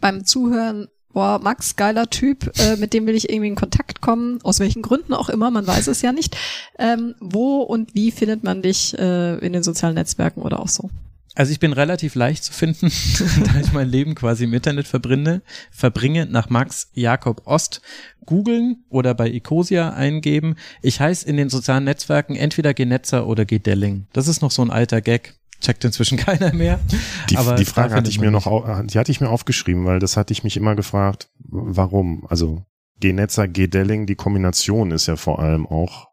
beim 0.00 0.24
Zuhören 0.24 0.88
boah, 1.12 1.40
Max, 1.42 1.76
geiler 1.76 2.08
Typ, 2.08 2.52
äh, 2.58 2.76
mit 2.76 2.94
dem 2.94 3.06
will 3.06 3.14
ich 3.14 3.30
irgendwie 3.30 3.48
in 3.48 3.56
Kontakt 3.56 4.00
kommen, 4.00 4.40
aus 4.42 4.60
welchen 4.60 4.82
Gründen 4.82 5.14
auch 5.14 5.28
immer, 5.28 5.50
man 5.50 5.66
weiß 5.66 5.88
es 5.88 6.02
ja 6.02 6.12
nicht. 6.12 6.36
Ähm, 6.78 7.14
wo 7.20 7.62
und 7.62 7.94
wie 7.94 8.10
findet 8.10 8.44
man 8.44 8.62
dich 8.62 8.96
äh, 8.98 9.38
in 9.38 9.52
den 9.52 9.62
sozialen 9.62 9.94
Netzwerken 9.94 10.42
oder 10.42 10.60
auch 10.60 10.68
so? 10.68 10.90
Also 11.36 11.52
ich 11.52 11.60
bin 11.60 11.72
relativ 11.72 12.16
leicht 12.16 12.42
zu 12.42 12.52
finden, 12.52 12.90
da 13.44 13.60
ich 13.60 13.72
mein 13.72 13.88
Leben 13.88 14.14
quasi 14.14 14.44
im 14.44 14.52
Internet 14.52 14.88
verbringe, 14.88 15.42
verbringe 15.70 16.26
nach 16.26 16.50
Max 16.50 16.90
Jakob 16.92 17.42
Ost 17.46 17.82
googeln 18.26 18.84
oder 18.88 19.14
bei 19.14 19.30
Ecosia 19.30 19.90
eingeben. 19.90 20.56
Ich 20.82 21.00
heiße 21.00 21.26
in 21.26 21.36
den 21.36 21.48
sozialen 21.48 21.84
Netzwerken 21.84 22.34
entweder 22.36 22.74
Genetzer 22.74 23.26
oder 23.26 23.44
Gedelling. 23.44 24.06
Das 24.12 24.28
ist 24.28 24.42
noch 24.42 24.50
so 24.50 24.62
ein 24.62 24.70
alter 24.70 25.00
Gag 25.00 25.39
checkt 25.60 25.84
inzwischen 25.84 26.18
keiner 26.18 26.52
mehr. 26.52 26.80
Die, 27.28 27.36
aber 27.36 27.54
die 27.54 27.64
Frage 27.64 27.94
hatte 27.94 28.10
ich 28.10 28.20
mir 28.20 28.30
noch, 28.30 28.46
die 28.84 28.98
hatte 28.98 29.12
ich 29.12 29.20
mir 29.20 29.28
aufgeschrieben, 29.28 29.84
weil 29.84 29.98
das 29.98 30.16
hatte 30.16 30.32
ich 30.32 30.44
mich 30.44 30.56
immer 30.56 30.74
gefragt, 30.74 31.30
warum? 31.38 32.26
Also 32.28 32.64
G-Netzer, 33.00 33.48
G-Delling, 33.48 34.06
die 34.06 34.14
Kombination 34.14 34.90
ist 34.90 35.06
ja 35.06 35.16
vor 35.16 35.38
allem 35.38 35.66
auch 35.66 36.08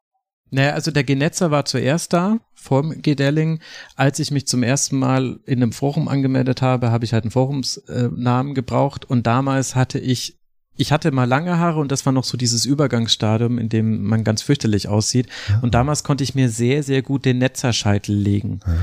Naja, 0.51 0.71
also 0.71 0.91
der 0.91 1.03
Genetzer 1.03 1.51
war 1.51 1.65
zuerst 1.65 2.13
da, 2.13 2.39
vor 2.53 2.81
dem 2.81 3.01
Gedelling. 3.01 3.59
Als 3.95 4.19
ich 4.19 4.31
mich 4.31 4.47
zum 4.47 4.63
ersten 4.63 4.97
Mal 4.97 5.39
in 5.45 5.61
einem 5.61 5.73
Forum 5.73 6.07
angemeldet 6.07 6.61
habe, 6.61 6.91
habe 6.91 7.05
ich 7.05 7.13
halt 7.13 7.23
einen 7.23 7.31
Forumsnamen 7.31 8.51
äh, 8.51 8.55
gebraucht 8.55 9.05
und 9.05 9.27
damals 9.27 9.75
hatte 9.75 9.99
ich 9.99 10.37
ich 10.79 10.91
hatte 10.91 11.11
mal 11.11 11.25
lange 11.25 11.57
Haare 11.57 11.79
und 11.79 11.91
das 11.91 12.05
war 12.05 12.13
noch 12.13 12.23
so 12.23 12.37
dieses 12.37 12.65
Übergangsstadium, 12.65 13.57
in 13.57 13.67
dem 13.67 14.03
man 14.03 14.23
ganz 14.23 14.43
fürchterlich 14.43 14.87
aussieht. 14.87 15.27
Ja. 15.49 15.59
Und 15.61 15.73
damals 15.73 16.03
konnte 16.03 16.23
ich 16.23 16.35
mir 16.35 16.49
sehr, 16.49 16.83
sehr 16.83 17.01
gut 17.01 17.25
den 17.25 17.39
Netzerscheitel 17.39 18.15
legen. 18.15 18.59
Ah. 18.63 18.75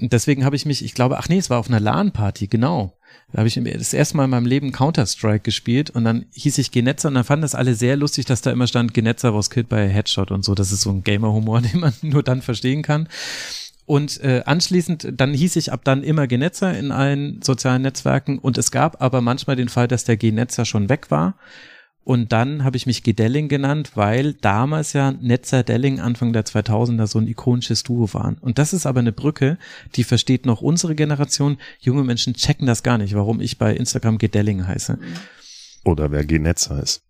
Und 0.00 0.12
deswegen 0.12 0.44
habe 0.44 0.56
ich 0.56 0.66
mich, 0.66 0.84
ich 0.84 0.94
glaube, 0.94 1.18
ach 1.18 1.28
nee, 1.28 1.38
es 1.38 1.50
war 1.50 1.58
auf 1.58 1.68
einer 1.68 1.80
LAN-Party, 1.80 2.46
genau. 2.46 2.96
Da 3.32 3.38
habe 3.38 3.48
ich 3.48 3.60
das 3.62 3.92
erste 3.92 4.16
Mal 4.16 4.24
in 4.24 4.30
meinem 4.30 4.46
Leben 4.46 4.72
Counter-Strike 4.72 5.40
gespielt 5.40 5.90
und 5.90 6.04
dann 6.04 6.26
hieß 6.32 6.58
ich 6.58 6.70
Genetzer 6.70 7.08
und 7.08 7.14
dann 7.14 7.24
fanden 7.24 7.42
das 7.42 7.54
alle 7.54 7.74
sehr 7.74 7.96
lustig, 7.96 8.24
dass 8.24 8.40
da 8.40 8.50
immer 8.50 8.66
stand 8.66 8.94
Genetzer 8.94 9.34
was 9.34 9.50
killed 9.50 9.68
by 9.68 9.88
Headshot 9.88 10.30
und 10.30 10.44
so. 10.44 10.54
Das 10.54 10.72
ist 10.72 10.82
so 10.82 10.90
ein 10.90 11.04
Gamer-Humor, 11.04 11.60
den 11.72 11.80
man 11.80 11.92
nur 12.02 12.22
dann 12.22 12.42
verstehen 12.42 12.82
kann. 12.82 13.08
Und 13.86 14.20
äh, 14.20 14.42
anschließend, 14.46 15.08
dann 15.16 15.34
hieß 15.34 15.56
ich 15.56 15.72
ab 15.72 15.80
dann 15.84 16.02
immer 16.02 16.26
Genetzer 16.26 16.76
in 16.76 16.92
allen 16.92 17.42
sozialen 17.42 17.82
Netzwerken 17.82 18.38
und 18.38 18.56
es 18.56 18.70
gab 18.70 19.02
aber 19.02 19.20
manchmal 19.20 19.56
den 19.56 19.68
Fall, 19.68 19.88
dass 19.88 20.04
der 20.04 20.16
Genetzer 20.16 20.64
schon 20.64 20.88
weg 20.88 21.10
war 21.10 21.34
und 22.02 22.32
dann 22.32 22.64
habe 22.64 22.76
ich 22.76 22.86
mich 22.86 23.02
Gedelling 23.02 23.48
genannt, 23.48 23.92
weil 23.94 24.32
damals 24.32 24.94
ja 24.94 25.12
Netzer 25.12 25.62
Delling 25.62 26.00
Anfang 26.00 26.32
der 26.32 26.44
2000er 26.44 27.06
so 27.06 27.18
ein 27.18 27.28
ikonisches 27.28 27.82
Duo 27.82 28.12
waren. 28.14 28.38
Und 28.38 28.58
das 28.58 28.72
ist 28.72 28.86
aber 28.86 29.00
eine 29.00 29.12
Brücke, 29.12 29.58
die 29.94 30.04
versteht 30.04 30.46
noch 30.46 30.62
unsere 30.62 30.94
Generation. 30.94 31.58
Junge 31.78 32.02
Menschen 32.02 32.34
checken 32.34 32.66
das 32.66 32.82
gar 32.82 32.98
nicht, 32.98 33.14
warum 33.14 33.40
ich 33.40 33.58
bei 33.58 33.74
Instagram 33.74 34.18
Gedelling 34.18 34.66
heiße. 34.66 34.98
Oder 35.84 36.10
wer 36.10 36.24
Genetzer 36.24 36.82
ist. 36.82 37.02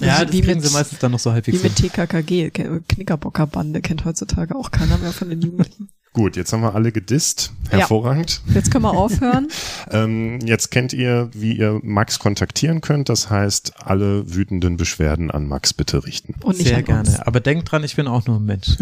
Ja, 0.00 0.14
also 0.14 0.32
das 0.32 0.40
kriegen 0.40 0.60
sie 0.60 0.72
meistens 0.72 0.98
dann 0.98 1.12
noch 1.12 1.20
so 1.20 1.32
halbwegs. 1.32 1.58
Wie 1.58 1.62
mit 1.62 1.76
TKKG, 1.76 2.50
Knickerbockerbande 2.88 3.80
kennt 3.80 4.04
heutzutage 4.04 4.56
auch 4.56 4.70
keiner 4.70 4.98
mehr 4.98 5.12
von 5.12 5.30
den 5.30 5.42
Jugendlichen. 5.42 5.90
Gut, 6.14 6.36
jetzt 6.36 6.52
haben 6.52 6.60
wir 6.62 6.76
alle 6.76 6.92
gedisst. 6.92 7.52
Hervorragend. 7.70 8.40
Ja. 8.46 8.54
Jetzt 8.54 8.70
können 8.70 8.84
wir 8.84 8.96
aufhören. 8.96 9.48
ähm, 9.90 10.38
jetzt 10.44 10.70
kennt 10.70 10.92
ihr, 10.92 11.28
wie 11.34 11.58
ihr 11.58 11.80
Max 11.82 12.20
kontaktieren 12.20 12.80
könnt. 12.80 13.08
Das 13.08 13.30
heißt, 13.30 13.84
alle 13.84 14.32
wütenden 14.32 14.76
Beschwerden 14.76 15.32
an 15.32 15.48
Max 15.48 15.74
bitte 15.74 16.06
richten. 16.06 16.36
Und 16.40 16.58
nicht 16.58 16.68
Sehr 16.68 16.84
gerne. 16.84 17.00
Uns. 17.00 17.18
Aber 17.18 17.40
denkt 17.40 17.72
dran, 17.72 17.82
ich 17.82 17.96
bin 17.96 18.06
auch 18.06 18.26
nur 18.26 18.36
ein 18.36 18.44
Mensch. 18.44 18.76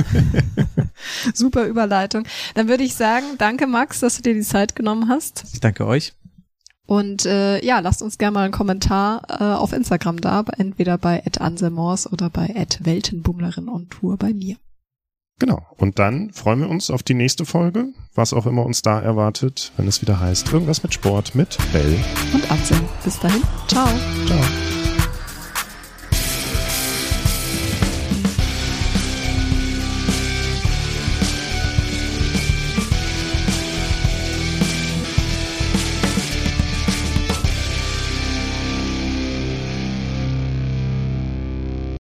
Super 1.35 1.65
Überleitung. 1.65 2.25
Dann 2.55 2.69
würde 2.69 2.85
ich 2.85 2.95
sagen, 2.95 3.25
danke 3.39 3.67
Max, 3.67 4.01
dass 4.01 4.17
du 4.17 4.23
dir 4.23 4.35
die 4.35 4.43
Zeit 4.43 4.77
genommen 4.77 5.09
hast. 5.09 5.45
Ich 5.55 5.61
danke 5.61 5.87
euch. 5.87 6.13
Und 6.85 7.25
äh, 7.25 7.65
ja, 7.65 7.79
lasst 7.79 8.03
uns 8.03 8.19
gerne 8.19 8.35
mal 8.35 8.45
einen 8.45 8.53
Kommentar 8.53 9.23
äh, 9.31 9.43
auf 9.43 9.73
Instagram 9.73 10.21
da, 10.21 10.45
entweder 10.59 10.99
bei 10.99 11.23
@anselmors 11.39 12.13
oder 12.13 12.29
bei 12.29 12.67
@weltenbummlerin 12.81 13.71
on 13.71 13.89
Tour 13.89 14.19
bei 14.19 14.35
mir. 14.35 14.57
Genau. 15.43 15.67
Und 15.77 15.99
dann 15.99 16.33
freuen 16.33 16.61
wir 16.61 16.69
uns 16.69 16.89
auf 16.89 17.03
die 17.03 17.15
nächste 17.15 17.45
Folge, 17.45 17.87
was 18.15 18.33
auch 18.33 18.47
immer 18.47 18.65
uns 18.65 18.83
da 18.83 19.01
erwartet, 19.01 19.73
wenn 19.77 19.89
es 19.89 20.01
wieder 20.01 20.21
heißt, 20.21 20.53
irgendwas 20.53 20.85
mit 20.85 20.95
Sport 20.95 21.35
mit 21.35 21.59
Bell 21.73 21.99
und 22.33 22.49
Anselm. 22.49 22.85
Bis 23.03 23.19
dahin. 23.19 23.43
Ciao. 23.67 23.89
Ciao. 24.25 24.39